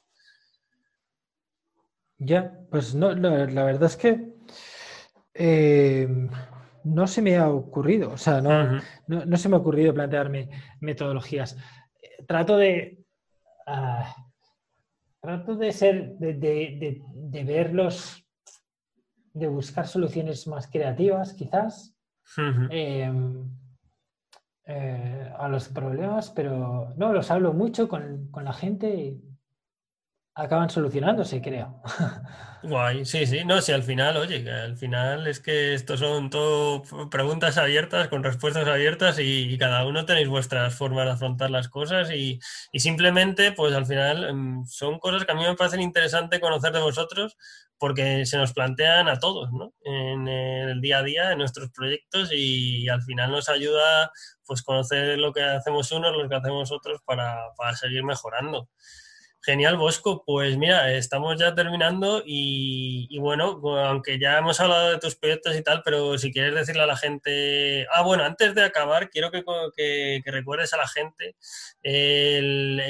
Ya, 2.18 2.52
pues 2.70 2.94
no, 2.94 3.12
la 3.14 3.64
verdad 3.64 3.84
es 3.84 3.96
que 3.96 4.32
eh, 5.34 6.06
no 6.84 7.06
se 7.08 7.20
me 7.20 7.36
ha 7.36 7.48
ocurrido, 7.50 8.12
o 8.12 8.16
sea, 8.16 8.40
no, 8.40 8.80
no, 9.08 9.36
se 9.36 9.48
me 9.48 9.56
ha 9.56 9.58
ocurrido 9.58 9.92
plantearme 9.92 10.48
metodologías. 10.80 11.56
Trato 12.26 12.56
de... 12.56 12.98
Ah, 13.66 14.14
trato 15.20 15.56
de 15.56 15.72
ser, 15.72 16.16
de, 16.18 16.34
de, 16.34 17.02
de 17.12 17.44
verlos 17.44 18.21
de 19.34 19.48
buscar 19.48 19.86
soluciones 19.86 20.46
más 20.46 20.66
creativas, 20.66 21.34
quizás, 21.34 21.96
em, 22.70 23.48
eh, 24.64 25.32
a 25.38 25.48
los 25.48 25.68
problemas, 25.68 26.30
pero 26.30 26.92
no, 26.96 27.12
los 27.12 27.30
hablo 27.30 27.52
mucho 27.52 27.88
con, 27.88 28.28
con 28.30 28.44
la 28.44 28.52
gente 28.52 28.94
y 28.94 29.31
acaban 30.34 30.70
solucionándose, 30.70 31.40
creo. 31.40 31.82
Guay, 32.64 33.04
sí, 33.04 33.26
sí, 33.26 33.44
no, 33.44 33.60
si 33.60 33.72
al 33.72 33.82
final, 33.82 34.16
oye, 34.16 34.48
al 34.48 34.76
final 34.76 35.26
es 35.26 35.40
que 35.40 35.74
estos 35.74 35.98
son 35.98 36.30
todo 36.30 36.82
preguntas 37.10 37.58
abiertas 37.58 38.06
con 38.06 38.22
respuestas 38.22 38.68
abiertas 38.68 39.18
y, 39.18 39.58
cada 39.58 39.84
uno 39.84 40.04
tenéis 40.06 40.28
vuestras 40.28 40.72
formas 40.72 41.06
de 41.06 41.10
afrontar 41.10 41.50
las 41.50 41.68
cosas 41.68 42.12
y, 42.12 42.38
y, 42.70 42.78
simplemente, 42.78 43.50
pues 43.50 43.74
al 43.74 43.84
final 43.86 44.24
em, 44.24 44.64
son 44.64 45.00
cosas 45.00 45.24
que 45.24 45.32
a 45.32 45.34
mí 45.34 45.42
me 45.42 45.56
parecen 45.56 45.80
interesantes 45.80 46.38
conocer 46.38 46.72
de 46.72 46.80
vosotros 46.80 47.36
porque 47.78 48.24
se 48.26 48.38
nos 48.38 48.52
plantean 48.52 49.08
a 49.08 49.18
todos, 49.18 49.50
¿no? 49.50 49.74
En 49.84 50.28
el 50.28 50.80
día 50.80 50.98
a 50.98 51.02
día, 51.02 51.32
en 51.32 51.38
nuestros 51.38 51.70
proyectos 51.72 52.30
y, 52.32 52.88
al 52.88 53.02
final 53.02 53.32
nos 53.32 53.48
ayuda 53.48 54.12
pues 54.46 54.62
conocer 54.62 55.18
lo 55.18 55.32
que 55.32 55.42
hacemos 55.42 55.90
unos, 55.90 56.16
lo 56.16 56.28
que 56.28 56.36
hacemos 56.36 56.70
otros 56.70 57.00
para, 57.04 57.40
para 57.56 57.74
seguir 57.74 58.04
mejorando. 58.04 58.68
Genial, 59.44 59.76
Bosco. 59.76 60.22
Pues 60.24 60.56
mira, 60.56 60.92
estamos 60.92 61.36
ya 61.36 61.52
terminando 61.52 62.22
y, 62.24 63.18
bueno, 63.18 63.60
aunque 63.78 64.20
ya 64.20 64.38
hemos 64.38 64.60
hablado 64.60 64.92
de 64.92 64.98
tus 65.00 65.16
proyectos 65.16 65.56
y 65.56 65.62
tal, 65.62 65.82
pero 65.84 66.16
si 66.16 66.32
quieres 66.32 66.54
decirle 66.54 66.82
a 66.82 66.86
la 66.86 66.96
gente... 66.96 67.84
Ah, 67.92 68.02
bueno, 68.02 68.22
antes 68.22 68.54
de 68.54 68.62
acabar, 68.62 69.10
quiero 69.10 69.32
que, 69.32 69.42
que, 69.76 70.22
recuerdes 70.30 70.72
a 70.74 70.76
la 70.76 70.86
gente 70.86 71.34
el, 71.82 72.80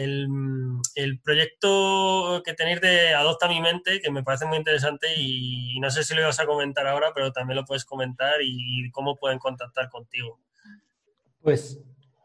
el, 0.95 1.21
proyecto 1.21 2.43
que 2.45 2.53
tenéis 2.53 2.83
de 2.83 3.15
Adopta 3.15 3.49
mi 3.49 3.63
mente, 3.63 4.03
que 4.03 4.11
me 4.11 4.23
parece 4.23 4.45
muy 4.45 4.59
interesante 4.59 5.07
y, 5.17 5.81
no 5.81 5.91
sé 5.91 6.05
si 6.05 6.15
lo 6.15 6.21
ibas 6.21 6.39
a 6.39 6.45
comentar 6.45 6.87
ahora, 6.87 7.13
pero 7.15 7.33
también 7.33 7.57
lo 7.57 7.65
puedes 7.65 7.87
comentar 7.87 8.43
y 8.43 8.91
cómo 8.91 9.17
pueden 9.17 9.39
contactar 9.39 9.89
contigo. 9.89 10.39
Pues, 11.41 11.81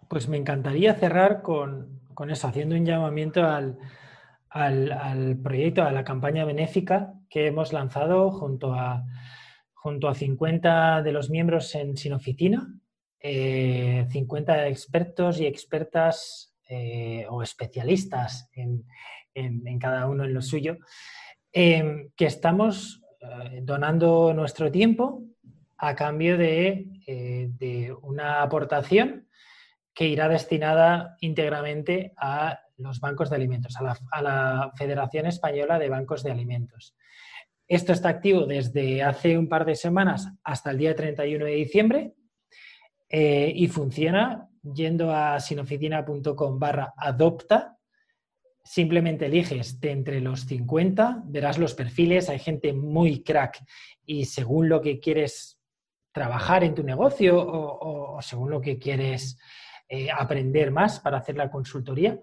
pues 0.10 0.28
me 0.28 0.36
encantaría 0.36 0.94
cerrar 0.96 1.42
con, 1.42 2.02
con 2.14 2.30
eso, 2.30 2.48
haciendo 2.48 2.76
un 2.76 2.86
llamamiento 2.86 3.46
al 3.46 3.78
al, 4.50 5.38
proyecto, 5.44 5.84
a 5.84 5.92
la 5.92 6.04
campaña 6.04 6.46
benéfica 6.46 7.14
que 7.30 7.48
hemos 7.48 7.74
lanzado 7.74 8.32
junto 8.32 8.74
a, 8.74 9.06
junto 9.74 10.08
a 10.08 10.16
50 10.16 11.02
de 11.02 11.12
los 11.12 11.30
miembros 11.30 11.74
en 11.76 11.98
Sin 11.98 12.14
Oficina, 12.14 12.68
50 13.22 14.66
eh, 14.66 14.70
expertos 14.70 15.40
y 15.40 15.46
expertas 15.46 16.56
eh, 16.70 17.26
o 17.30 17.42
especialistas 17.42 18.50
en, 18.54 18.86
cada 19.80 20.08
uno 20.08 20.24
en 20.24 20.34
lo 20.34 20.42
suyo, 20.42 20.78
em, 21.52 22.10
que 22.16 22.26
estamos 22.26 23.04
eh, 23.22 23.60
donando 23.62 24.34
nuestro 24.34 24.72
tiempo 24.72 25.24
a 25.78 25.96
cambio 25.96 26.38
de, 26.38 26.88
de 27.06 27.96
una 28.02 28.42
aportación 28.42 29.28
que 29.94 30.08
irá 30.08 30.28
destinada 30.28 31.18
íntegramente 31.22 32.14
a 32.18 32.62
los 32.78 33.00
bancos 33.00 33.30
de 33.30 33.36
alimentos, 33.36 33.76
a 33.78 34.22
la, 34.22 34.72
Federación 34.76 35.26
Española 35.26 35.80
de 35.80 35.90
Bancos 35.90 36.24
de 36.24 36.32
Alimentos. 36.32 36.96
Esto 37.68 37.92
está 37.92 38.10
activo 38.10 38.46
desde 38.46 39.04
hace 39.04 39.38
un 39.38 39.50
par 39.50 39.66
de 39.66 39.76
semanas 39.76 40.30
hasta 40.44 40.72
el 40.72 40.78
día 40.78 40.96
31 40.96 41.46
de 41.46 41.52
diciembre 41.52 42.14
eh, 43.10 43.52
y 43.54 43.68
funciona 43.68 44.48
yendo 44.62 45.14
a 45.14 45.40
sinoficina.com 45.40 46.60
barra 46.60 46.94
adopta. 46.96 47.78
Simplemente 48.64 49.26
eliges 49.26 49.80
de 49.80 49.92
entre 49.92 50.22
los 50.22 50.46
50, 50.46 51.24
verás 51.26 51.58
los 51.58 51.74
perfiles, 51.74 52.30
hay 52.30 52.40
gente 52.40 52.74
muy 52.74 53.24
crack 53.24 53.64
y 54.06 54.26
según 54.26 54.70
lo 54.70 54.82
que 54.82 55.00
quieres 55.00 55.60
trabajar 56.12 56.64
en 56.64 56.76
tu 56.76 56.84
negocio 56.84 57.38
o, 57.38 58.22
según 58.22 58.50
lo 58.50 58.60
que 58.60 58.78
quieres 58.78 59.38
eh, 59.88 60.10
aprender 60.12 60.72
más 60.72 61.00
para 61.00 61.20
hacer 61.20 61.38
la 61.38 61.50
consultoría, 61.50 62.20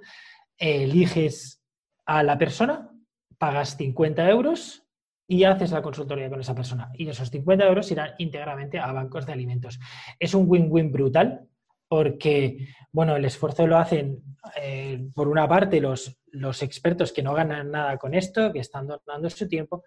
eliges 0.58 1.62
a 2.06 2.22
la 2.22 2.38
persona, 2.38 2.90
pagas 3.38 3.76
50 3.76 4.28
euros 4.30 4.84
y 5.26 5.44
haces 5.44 5.70
la 5.70 5.82
consultoría 5.82 6.28
con 6.28 6.40
esa 6.40 6.54
persona. 6.54 6.90
Y 6.94 7.08
esos 7.08 7.30
50 7.30 7.66
euros 7.66 7.90
irán 7.90 8.12
íntegramente 8.18 8.78
a 8.78 8.92
bancos 8.92 9.26
de 9.26 9.32
alimentos. 9.32 9.78
Es 10.18 10.34
un 10.34 10.44
win-win 10.48 10.92
brutal 10.92 11.48
porque, 11.88 12.68
bueno, 12.92 13.16
el 13.16 13.24
esfuerzo 13.24 13.66
lo 13.66 13.78
hacen, 13.78 14.22
eh, 14.60 15.06
por 15.14 15.28
una 15.28 15.48
parte, 15.48 15.80
los, 15.80 16.18
los 16.26 16.62
expertos 16.62 17.12
que 17.12 17.22
no 17.22 17.34
ganan 17.34 17.70
nada 17.70 17.98
con 17.98 18.14
esto, 18.14 18.52
que 18.52 18.58
están 18.58 18.86
donando 18.86 19.30
su 19.30 19.48
tiempo, 19.48 19.84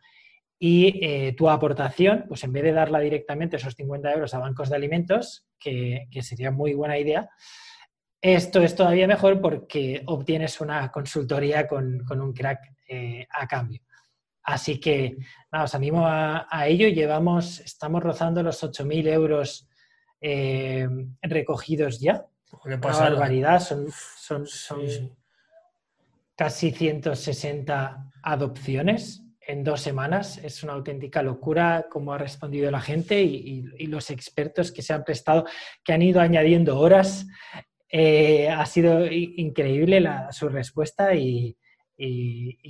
y 0.59 1.05
eh, 1.05 1.33
tu 1.33 1.49
aportación, 1.49 2.25
pues 2.27 2.43
en 2.43 2.53
vez 2.53 2.63
de 2.63 2.71
darla 2.71 2.99
directamente 2.99 3.57
esos 3.57 3.75
50 3.75 4.11
euros 4.13 4.33
a 4.33 4.39
bancos 4.39 4.69
de 4.69 4.75
alimentos, 4.75 5.45
que, 5.59 6.07
que 6.11 6.23
sería 6.23 6.49
muy 6.49 6.73
buena 6.73 6.97
idea, 6.97 7.29
esto 8.21 8.61
es 8.61 8.75
todavía 8.75 9.07
mejor 9.07 9.39
porque 9.39 10.03
obtienes 10.05 10.59
una 10.61 10.91
consultoría 10.91 11.67
con, 11.67 12.03
un 12.09 12.33
crack 12.33 12.59
eh, 12.87 13.27
a 13.29 13.47
cambio. 13.47 13.81
Así 14.43 14.79
que 14.79 15.17
nada, 15.51 15.65
os 15.65 15.75
animo 15.75 16.07
a, 16.07 16.67
ello. 16.67 16.87
Llevamos, 16.87 17.59
estamos 17.59 18.01
rozando 18.01 18.41
los 18.41 18.63
8.000 18.63 19.07
euros 19.09 19.67
eh, 20.21 20.87
recogidos 21.21 21.99
ya. 21.99 22.25
Una 22.63 22.77
barbaridad, 22.77 23.59
son, 23.59 23.87
son, 23.91 24.47
son 24.47 25.15
casi 26.35 26.71
160 26.71 28.11
adopciones 28.23 29.23
en 29.47 29.63
dos 29.63 29.81
semanas. 29.81 30.37
Es 30.37 30.63
una 30.63 30.73
auténtica 30.73 31.23
locura 31.23 31.87
cómo 31.89 32.13
ha 32.13 32.17
respondido 32.17 32.69
la 32.69 32.81
gente 32.81 33.21
y, 33.21 33.63
los 33.87 34.09
expertos 34.11 34.71
que 34.71 34.81
se 34.81 34.93
han 34.93 35.03
prestado, 35.03 35.45
que 35.83 35.93
han 35.93 36.01
ido 36.01 36.21
añadiendo 36.21 36.79
horas 36.79 37.25
eh, 37.89 38.49
ha 38.49 38.65
sido 38.65 39.05
increíble 39.11 40.03
su 40.31 40.49
respuesta 40.49 41.13
y, 41.15 41.57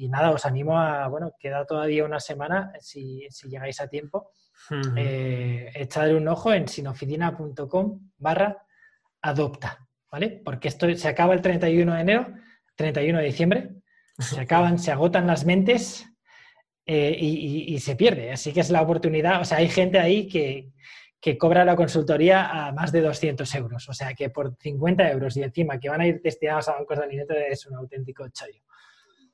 nada, 0.09 0.31
os 0.31 0.45
animo 0.45 0.79
a, 0.79 1.07
bueno, 1.07 1.33
queda 1.39 1.65
todavía 1.65 2.05
una 2.05 2.19
semana, 2.19 2.71
si, 2.79 3.27
llegáis 3.49 3.81
a 3.81 3.87
tiempo, 3.87 4.31
eh, 4.95 5.71
echadle 5.73 6.15
un 6.15 6.27
ojo 6.27 6.53
en 6.53 6.67
sinoficina.com 6.67 8.11
barra 8.17 8.57
adopta, 9.21 9.87
¿vale? 10.11 10.41
Porque 10.43 10.67
esto 10.67 10.93
se 10.95 11.07
acaba 11.07 11.33
el 11.33 11.41
31 11.41 11.95
de 11.95 12.01
enero, 12.01 12.33
31 12.75 13.19
de 13.19 13.25
diciembre, 13.25 13.69
se 14.19 14.39
acaban, 14.39 14.79
se 14.79 14.91
agotan 14.91 15.27
las 15.27 15.45
mentes 15.45 16.07
eh, 16.85 17.15
y, 17.19 17.79
se 17.79 17.95
pierde. 17.95 18.31
Así 18.31 18.53
que 18.53 18.61
es 18.61 18.69
la 18.69 18.81
oportunidad, 18.81 19.41
o 19.41 19.45
sea, 19.45 19.57
hay 19.57 19.69
gente 19.69 19.99
ahí 19.99 20.27
que, 20.27 20.71
que 21.19 21.37
cobra 21.37 21.65
la 21.65 21.75
consultoría 21.75 22.67
a 22.67 22.71
más 22.71 22.91
de 22.91 23.01
200 23.01 23.53
euros. 23.55 23.89
O 23.89 23.93
sea 23.93 24.13
que 24.13 24.29
por 24.29 24.55
50 24.57 25.09
euros 25.11 25.37
y 25.37 25.43
encima 25.43 25.79
que 25.79 25.89
van 25.89 26.01
a 26.01 26.07
ir 26.07 26.21
destinados 26.21 26.69
a 26.69 26.73
bancos 26.73 26.97
de 26.97 27.03
alimentos 27.03 27.37
es 27.49 27.65
un 27.65 27.75
auténtico 27.75 28.27
chollo. 28.29 28.61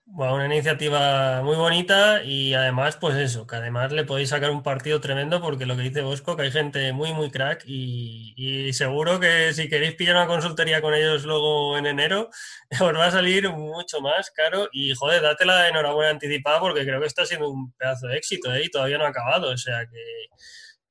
Bueno, 0.06 0.36
una 0.36 0.46
iniciativa 0.48 1.42
muy 1.44 1.56
bonita 1.56 2.24
y 2.24 2.54
además, 2.54 2.98
pues 2.98 3.16
eso, 3.16 3.48
que 3.48 3.56
además 3.56 3.94
le 3.94 4.04
podéis 4.04 4.30
sacar 4.30 4.52
un 4.52 4.62
partido 4.62 5.00
tremendo 5.00 5.42
porque 5.42 5.66
lo 5.66 5.78
que 5.78 5.84
dice 5.84 6.02
Bosco, 6.02 6.36
que 6.36 6.44
hay 6.44 6.52
gente 6.52 6.92
muy, 6.92 7.14
muy 7.14 7.32
crack 7.32 7.64
y, 7.66 8.70
seguro 8.74 9.20
que 9.22 9.54
si 9.54 9.70
queréis 9.70 9.96
pillar 9.96 10.18
una 10.18 10.28
consultoría 10.28 10.82
con 10.82 10.94
ellos 10.94 11.24
luego 11.24 11.78
en 11.78 11.86
enero, 11.86 12.30
os 12.82 12.94
va 12.96 13.08
a 13.08 13.12
salir 13.12 13.50
mucho 13.50 14.02
más 14.02 14.30
caro 14.32 14.68
y 14.74 14.94
joder, 14.94 15.22
date 15.22 15.46
la 15.46 15.70
enhorabuena 15.70 16.12
anticipada 16.12 16.60
porque 16.60 16.84
creo 16.84 17.00
que 17.00 17.08
está 17.08 17.26
siendo 17.26 17.50
un 17.50 17.72
pedazo 17.72 18.08
de 18.08 18.18
éxito 18.18 18.54
¿eh? 18.54 18.66
y 18.66 18.70
todavía 18.70 18.98
no 18.98 19.06
ha 19.06 19.10
acabado, 19.10 19.52
o 19.52 19.58
sea 19.58 19.86
que 19.86 20.28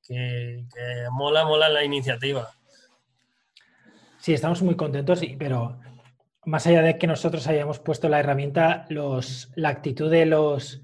que, 0.07 0.65
mola, 1.11 1.45
mola 1.45 1.69
la 1.69 1.83
iniciativa. 1.83 2.49
Sí, 4.19 4.33
estamos 4.33 4.61
muy 4.61 4.75
contentos, 4.75 5.21
pero 5.37 5.79
más 6.45 6.67
allá 6.67 6.81
de 6.81 6.97
que 6.97 7.07
nosotros 7.07 7.47
hayamos 7.47 7.79
puesto 7.79 8.09
la 8.09 8.19
herramienta, 8.19 8.85
los, 8.89 9.51
la 9.55 9.69
actitud 9.69 10.09
de 10.09 10.25
los, 10.25 10.81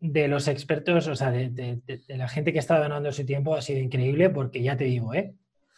de 0.00 0.28
los 0.28 0.48
expertos, 0.48 1.06
o 1.08 1.14
sea, 1.14 1.30
de, 1.30 1.80
la 2.08 2.28
gente 2.28 2.52
que 2.52 2.58
está 2.58 2.78
donando 2.78 3.12
su 3.12 3.24
tiempo 3.24 3.54
ha 3.54 3.62
sido 3.62 3.80
increíble 3.80 4.30
porque 4.30 4.62
ya 4.62 4.76
te 4.76 4.84
digo, 4.84 5.14
¿eh? 5.14 5.34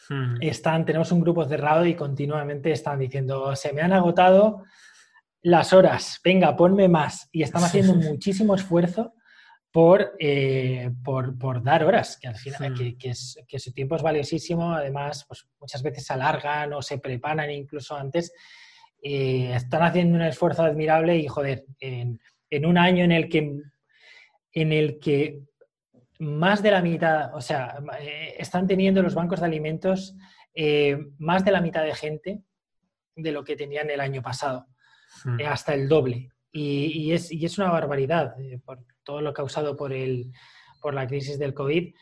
Hmm. 0.09 0.37
Están, 0.41 0.85
tenemos 0.85 1.13
un 1.13 1.21
grupo 1.21 1.45
cerrado 1.45 1.87
y 1.87 1.95
continuamente 1.95 2.73
están 2.73 2.99
diciendo, 2.99 3.55
se 3.55 3.73
me 3.73 3.83
han 3.83 3.93
agotado 3.93 4.65
las 5.43 5.73
horas, 5.73 6.21
venga, 6.25 6.57
ponme 6.57 6.89
más. 6.89 7.29
Y 7.33 7.43
están 7.43 7.65
haciendo 7.65 7.95
muchísimo 7.95 8.55
esfuerzo 8.55 9.15
por, 9.73 10.15
eh, 10.19 10.91
por, 11.03 11.39
por, 11.39 11.63
dar 11.63 11.83
horas, 11.83 12.19
que 12.21 12.29
al 12.29 12.37
final 12.37 12.75
que, 12.75 12.99
que, 12.99 13.09
es, 13.09 13.39
que, 13.49 13.59
su 13.59 13.73
tiempo 13.73 13.97
es 13.97 14.03
valiosísimo, 14.03 14.75
además 14.75 15.25
pues, 15.27 15.49
muchas 15.59 15.83
veces 15.83 16.05
se 16.05 16.13
alargan 16.13 16.75
o 16.75 16.83
se 16.83 16.99
preparan 16.99 17.51
incluso 17.51 17.97
antes, 17.97 18.35
eh, 19.03 19.55
están 19.55 19.83
haciendo 19.83 20.17
un 20.17 20.23
esfuerzo 20.23 20.63
admirable 20.63 21.17
y 21.17 21.27
joder, 21.27 21.65
en, 21.81 22.21
en, 22.51 22.67
un 22.67 22.77
año 22.77 23.03
en 23.03 23.13
el 23.13 23.31
que 23.31 23.63
en 24.53 24.73
el 24.73 24.99
que 24.99 25.41
más 26.19 26.63
de 26.63 26.71
la 26.71 26.83
mitad, 26.83 27.35
o 27.35 27.41
sea, 27.41 27.79
eh, 27.99 28.35
están 28.39 28.67
teniendo 28.67 29.03
los 29.03 29.15
bancos 29.15 29.41
de 29.41 29.47
alimentos 29.47 30.15
más 31.19 31.47
de 31.47 31.51
la 31.51 31.63
mitad 31.63 31.83
de 31.83 31.95
gente 31.95 32.43
de 33.17 33.33
lo 33.33 33.43
que 33.43 33.57
tenían 33.57 33.89
el 33.89 34.01
año 34.01 34.21
pasado, 34.21 34.67
hmm. 35.25 35.39
hasta 35.49 35.73
el 35.73 35.89
doble. 35.89 36.29
Y, 36.53 37.07
y, 37.07 37.13
es, 37.13 37.33
y, 37.33 37.47
es, 37.47 37.57
una 37.57 37.71
barbaridad. 37.71 38.35
Por, 38.67 38.85
todo 39.05 39.21
lo 39.21 39.33
causado 39.33 39.77
por, 39.77 39.93
el, 39.93 40.33
por 40.81 40.95
la 40.95 41.07
crisis 41.07 41.39
del 41.39 41.55
COVID. 41.55 41.95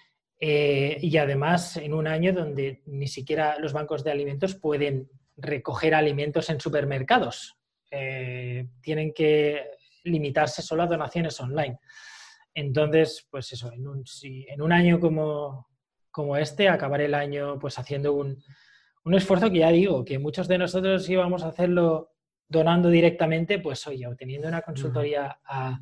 Eh, 0.42 0.98
y 1.02 1.16
además 1.18 1.76
en 1.76 1.92
un 1.92 2.06
año 2.06 2.32
donde 2.32 2.82
ni 2.86 3.08
siquiera 3.08 3.58
los 3.58 3.74
bancos 3.74 4.02
de 4.02 4.10
alimentos 4.10 4.54
pueden 4.54 5.10
recoger 5.36 5.94
alimentos 5.94 6.48
en 6.50 6.60
supermercados. 6.60 7.56
Eh, 7.90 8.66
tienen 8.80 9.12
que 9.12 9.66
limitarse 10.04 10.62
solo 10.62 10.84
a 10.84 10.86
donaciones 10.86 11.38
online. 11.40 11.78
Entonces, 12.54 13.26
pues 13.30 13.52
eso, 13.52 13.72
en 13.72 13.86
un, 13.86 14.04
en 14.22 14.62
un 14.62 14.72
año 14.72 14.98
como, 14.98 15.68
como, 16.10 16.36
este, 16.36 16.68
acabar 16.68 17.00
el 17.00 17.14
año 17.14 17.58
pues 17.58 17.78
haciendo 17.78 18.14
un, 18.14 18.42
un, 19.04 19.14
esfuerzo 19.14 19.50
que 19.50 19.58
ya 19.58 19.70
digo, 19.70 20.04
que 20.04 20.18
muchos 20.18 20.48
de 20.48 20.58
nosotros 20.58 21.08
íbamos 21.08 21.42
a 21.42 21.48
hacerlo 21.48 22.12
donando 22.48 22.88
directamente, 22.88 23.60
pues 23.60 23.86
oye, 23.86 24.06
obteniendo 24.06 24.48
una 24.48 24.62
consultoría 24.62 25.38
a, 25.44 25.78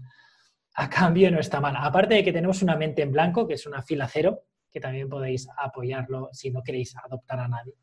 a 0.79 0.89
cambio 0.89 1.29
no 1.33 1.41
está 1.41 1.61
mal. 1.61 1.75
Aparte 1.77 2.15
de 2.15 2.25
que 2.25 2.33
tenemos 2.33 2.63
una 2.63 2.77
mente 2.77 3.03
en 3.03 3.11
blanco, 3.11 3.49
que 3.49 3.55
es 3.55 3.67
una 3.67 3.83
fila 3.83 4.07
cero, 4.07 4.45
que 4.71 4.79
también 4.79 5.09
podéis 5.09 5.49
apoyarlo 5.59 6.31
si 6.33 6.53
no 6.53 6.63
queréis 6.63 6.95
adoptar 6.97 7.41
a 7.41 7.49
nadie. 7.49 7.75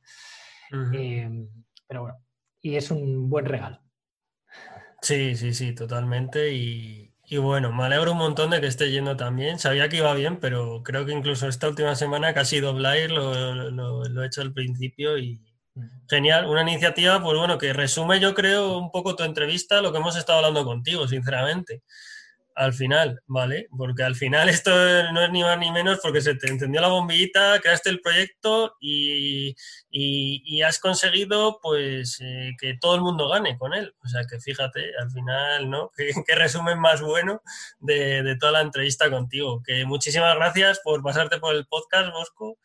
Eh, 0.94 1.30
pero 1.86 2.04
bueno, 2.04 2.24
y 2.62 2.78
es 2.78 2.92
un 2.92 3.30
buen 3.30 3.46
regalo. 3.46 3.82
Sí, 5.02 5.36
sí, 5.36 5.54
sí, 5.54 5.76
totalmente. 5.76 6.54
Y, 6.54 7.12
bueno, 7.38 7.74
me 7.74 7.84
alegro 7.84 8.14
un 8.14 8.18
montón 8.18 8.52
de 8.52 8.62
que 8.62 8.68
esté 8.68 8.90
yendo 8.90 9.18
también. 9.18 9.60
Sabía 9.60 9.90
que 9.90 9.98
iba 9.98 10.14
bien, 10.14 10.40
pero 10.40 10.82
creo 10.82 11.06
que 11.06 11.12
incluso 11.12 11.50
esta 11.50 11.68
última 11.68 11.96
semana 11.96 12.34
casi 12.34 12.62
doblar 12.62 13.12
lo, 13.12 13.72
lo, 13.72 14.24
he 14.24 14.26
hecho 14.26 14.42
al 14.42 14.54
principio 14.54 15.18
y 15.18 15.42
genial. 16.10 16.46
Una 16.46 16.62
iniciativa, 16.62 17.22
pues 17.22 17.38
bueno, 17.38 17.58
que 17.58 17.74
resume 17.74 18.22
yo 18.22 18.34
creo 18.34 18.78
un 18.78 18.90
poco 18.90 19.18
tu 19.18 19.24
entrevista, 19.24 19.82
lo 19.82 19.92
que 19.92 19.98
hemos 19.98 20.16
estado 20.16 20.40
hablando 20.40 20.64
contigo, 20.64 21.10
sinceramente 21.10 21.84
al 22.56 22.74
final, 22.74 23.22
¿vale? 23.28 23.68
Porque 23.78 24.04
al 24.04 24.16
final 24.16 24.50
esto 24.50 24.72
no 25.14 25.24
es 25.24 25.32
ni 25.32 25.44
más 25.44 25.60
ni 25.60 25.72
menos 25.72 26.00
porque 26.02 26.22
se 26.22 26.36
te 26.36 26.50
encendió 26.50 26.82
la 26.82 26.88
bombillita, 26.88 27.60
creaste 27.60 27.90
el 27.90 28.02
proyecto 28.02 28.76
y, 28.80 29.56
has 30.66 30.80
conseguido 30.80 31.60
pues 31.62 32.20
eh, 32.22 32.54
que 32.60 32.76
todo 32.82 32.96
el 32.96 33.02
mundo 33.02 33.30
gane 33.30 33.56
con 33.58 33.74
él. 33.74 33.94
O 34.04 34.08
sea 34.08 34.24
que 34.28 34.40
fíjate, 34.40 34.98
al 35.00 35.12
final, 35.12 35.70
¿no? 35.70 35.92
Qué, 36.26 36.36
resumen 36.36 36.80
más 36.80 37.02
bueno 37.02 37.44
de, 37.80 38.36
toda 38.40 38.54
la 38.54 38.62
entrevista 38.62 39.12
contigo. 39.12 39.62
Que 39.64 39.86
muchísimas 39.86 40.36
gracias 40.36 40.80
por 40.84 41.04
pasarte 41.04 41.38
por 41.40 41.54
el 41.54 41.68
podcast, 41.68 42.12
Bosco. 42.12 42.58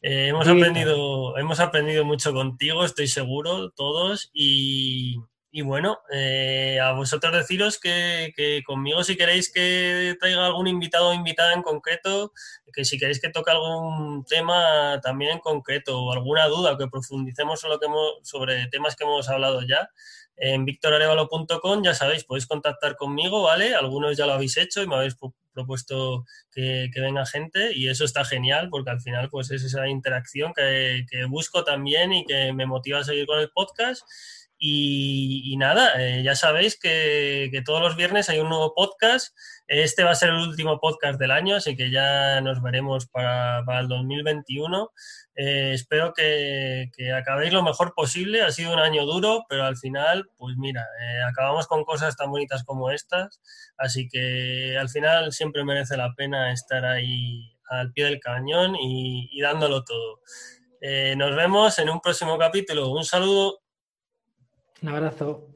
Eh, 0.00 0.28
hemos, 0.28 0.48
aprendido, 0.48 1.36
hemos 1.38 1.60
aprendido 1.60 2.04
mucho 2.04 2.32
contigo, 2.32 2.84
estoy 2.84 3.08
seguro, 3.08 3.70
todos, 3.70 4.30
y, 4.34 5.16
y 5.56 5.62
bueno, 5.62 6.00
eh, 6.10 6.80
a 6.82 6.90
vosotros 6.94 7.32
deciros 7.32 7.78
que, 7.78 8.32
conmigo 8.66 9.04
si 9.04 9.16
queréis 9.16 9.52
que 9.52 10.16
traiga 10.18 10.46
algún 10.46 10.66
invitado 10.66 11.10
o 11.10 11.14
invitada 11.14 11.52
en 11.52 11.62
concreto, 11.62 12.32
que 12.72 12.84
si 12.84 12.98
queréis 12.98 13.20
que 13.20 13.28
toque 13.28 13.52
algún 13.52 14.24
tema 14.24 15.00
también 15.00 15.30
en 15.30 15.38
concreto 15.38 15.96
o 15.96 16.12
alguna 16.12 16.48
duda 16.48 16.76
que 16.76 16.88
profundicemos 16.88 17.60
sobre, 17.60 17.74
lo 17.74 17.78
que 17.78 17.86
hemos, 17.86 18.14
sobre 18.24 18.66
temas 18.66 18.96
que 18.96 19.04
hemos 19.04 19.28
hablado 19.28 19.62
ya, 19.62 19.90
en 20.36 20.64
victorarevalo.com 20.64 21.84
ya 21.84 21.94
sabéis, 21.94 22.24
podéis 22.24 22.48
contactar 22.48 22.96
conmigo, 22.96 23.44
¿vale? 23.44 23.76
Algunos 23.76 24.16
ya 24.16 24.26
lo 24.26 24.32
habéis 24.32 24.56
hecho 24.56 24.82
y 24.82 24.88
me 24.88 24.96
habéis 24.96 25.16
propuesto 25.52 26.24
que, 26.50 26.90
venga 26.96 27.26
gente 27.26 27.72
y 27.76 27.88
eso 27.88 28.04
está 28.04 28.24
genial 28.24 28.70
porque 28.70 28.90
al 28.90 29.00
final 29.00 29.30
pues 29.30 29.52
es 29.52 29.62
esa 29.62 29.86
interacción 29.86 30.52
que, 30.52 31.06
que 31.08 31.26
busco 31.26 31.62
también 31.62 32.12
y 32.12 32.26
que 32.26 32.52
me 32.52 32.66
motiva 32.66 32.98
a 32.98 33.04
seguir 33.04 33.26
con 33.26 33.38
el 33.38 33.50
podcast 33.50 34.02
y, 34.58 35.56
nada, 35.58 35.92
eh, 36.00 36.22
ya 36.22 36.34
sabéis 36.34 36.78
que, 36.78 37.50
todos 37.64 37.80
los 37.80 37.96
viernes 37.96 38.28
hay 38.28 38.38
un 38.38 38.48
nuevo 38.48 38.74
podcast. 38.74 39.36
Este 39.66 40.04
va 40.04 40.12
a 40.12 40.14
ser 40.14 40.30
el 40.30 40.36
último 40.36 40.78
podcast 40.80 41.18
del 41.18 41.30
año, 41.30 41.56
así 41.56 41.76
que 41.76 41.90
ya 41.90 42.40
nos 42.40 42.62
veremos 42.62 43.06
para, 43.06 43.62
el 43.80 43.88
2021. 43.88 44.90
Eh, 45.36 45.72
espero 45.74 46.12
que, 46.14 46.88
acabéis 47.14 47.52
lo 47.52 47.62
mejor 47.62 47.94
posible. 47.94 48.42
Ha 48.42 48.50
sido 48.52 48.72
un 48.72 48.78
año 48.78 49.04
duro, 49.04 49.44
pero 49.48 49.64
al 49.64 49.76
final, 49.76 50.30
pues 50.36 50.56
mira, 50.56 50.82
eh, 51.02 51.22
acabamos 51.28 51.66
con 51.66 51.84
cosas 51.84 52.16
tan 52.16 52.30
bonitas 52.30 52.64
como 52.64 52.90
estas. 52.90 53.40
Así 53.76 54.08
que 54.08 54.76
al 54.78 54.88
final 54.88 55.32
siempre 55.32 55.64
merece 55.64 55.96
la 55.96 56.14
pena 56.16 56.52
estar 56.52 56.84
ahí 56.84 57.52
al 57.68 57.92
pie 57.92 58.06
del 58.06 58.20
cañón 58.20 58.76
y, 58.76 59.28
y 59.32 59.40
dándolo 59.40 59.84
todo. 59.84 60.20
nos 61.16 61.34
vemos 61.36 61.78
en 61.78 61.90
un 61.90 62.00
próximo 62.00 62.38
capítulo. 62.38 62.90
Un 62.90 63.04
saludo. 63.04 63.63
Un 64.82 64.88
abrazo. 64.88 65.53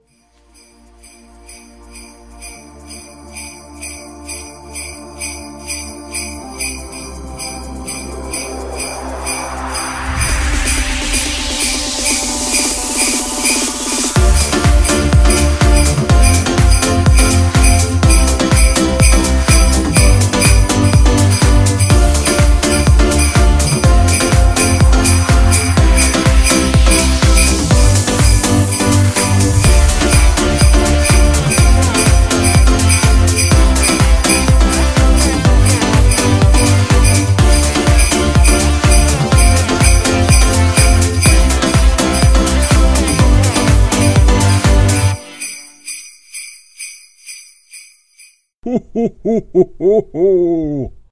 Ho, 48.94 49.08
ho, 49.24 49.40
ho, 49.54 49.62
ho, 49.80 50.00
ho. 50.12 50.98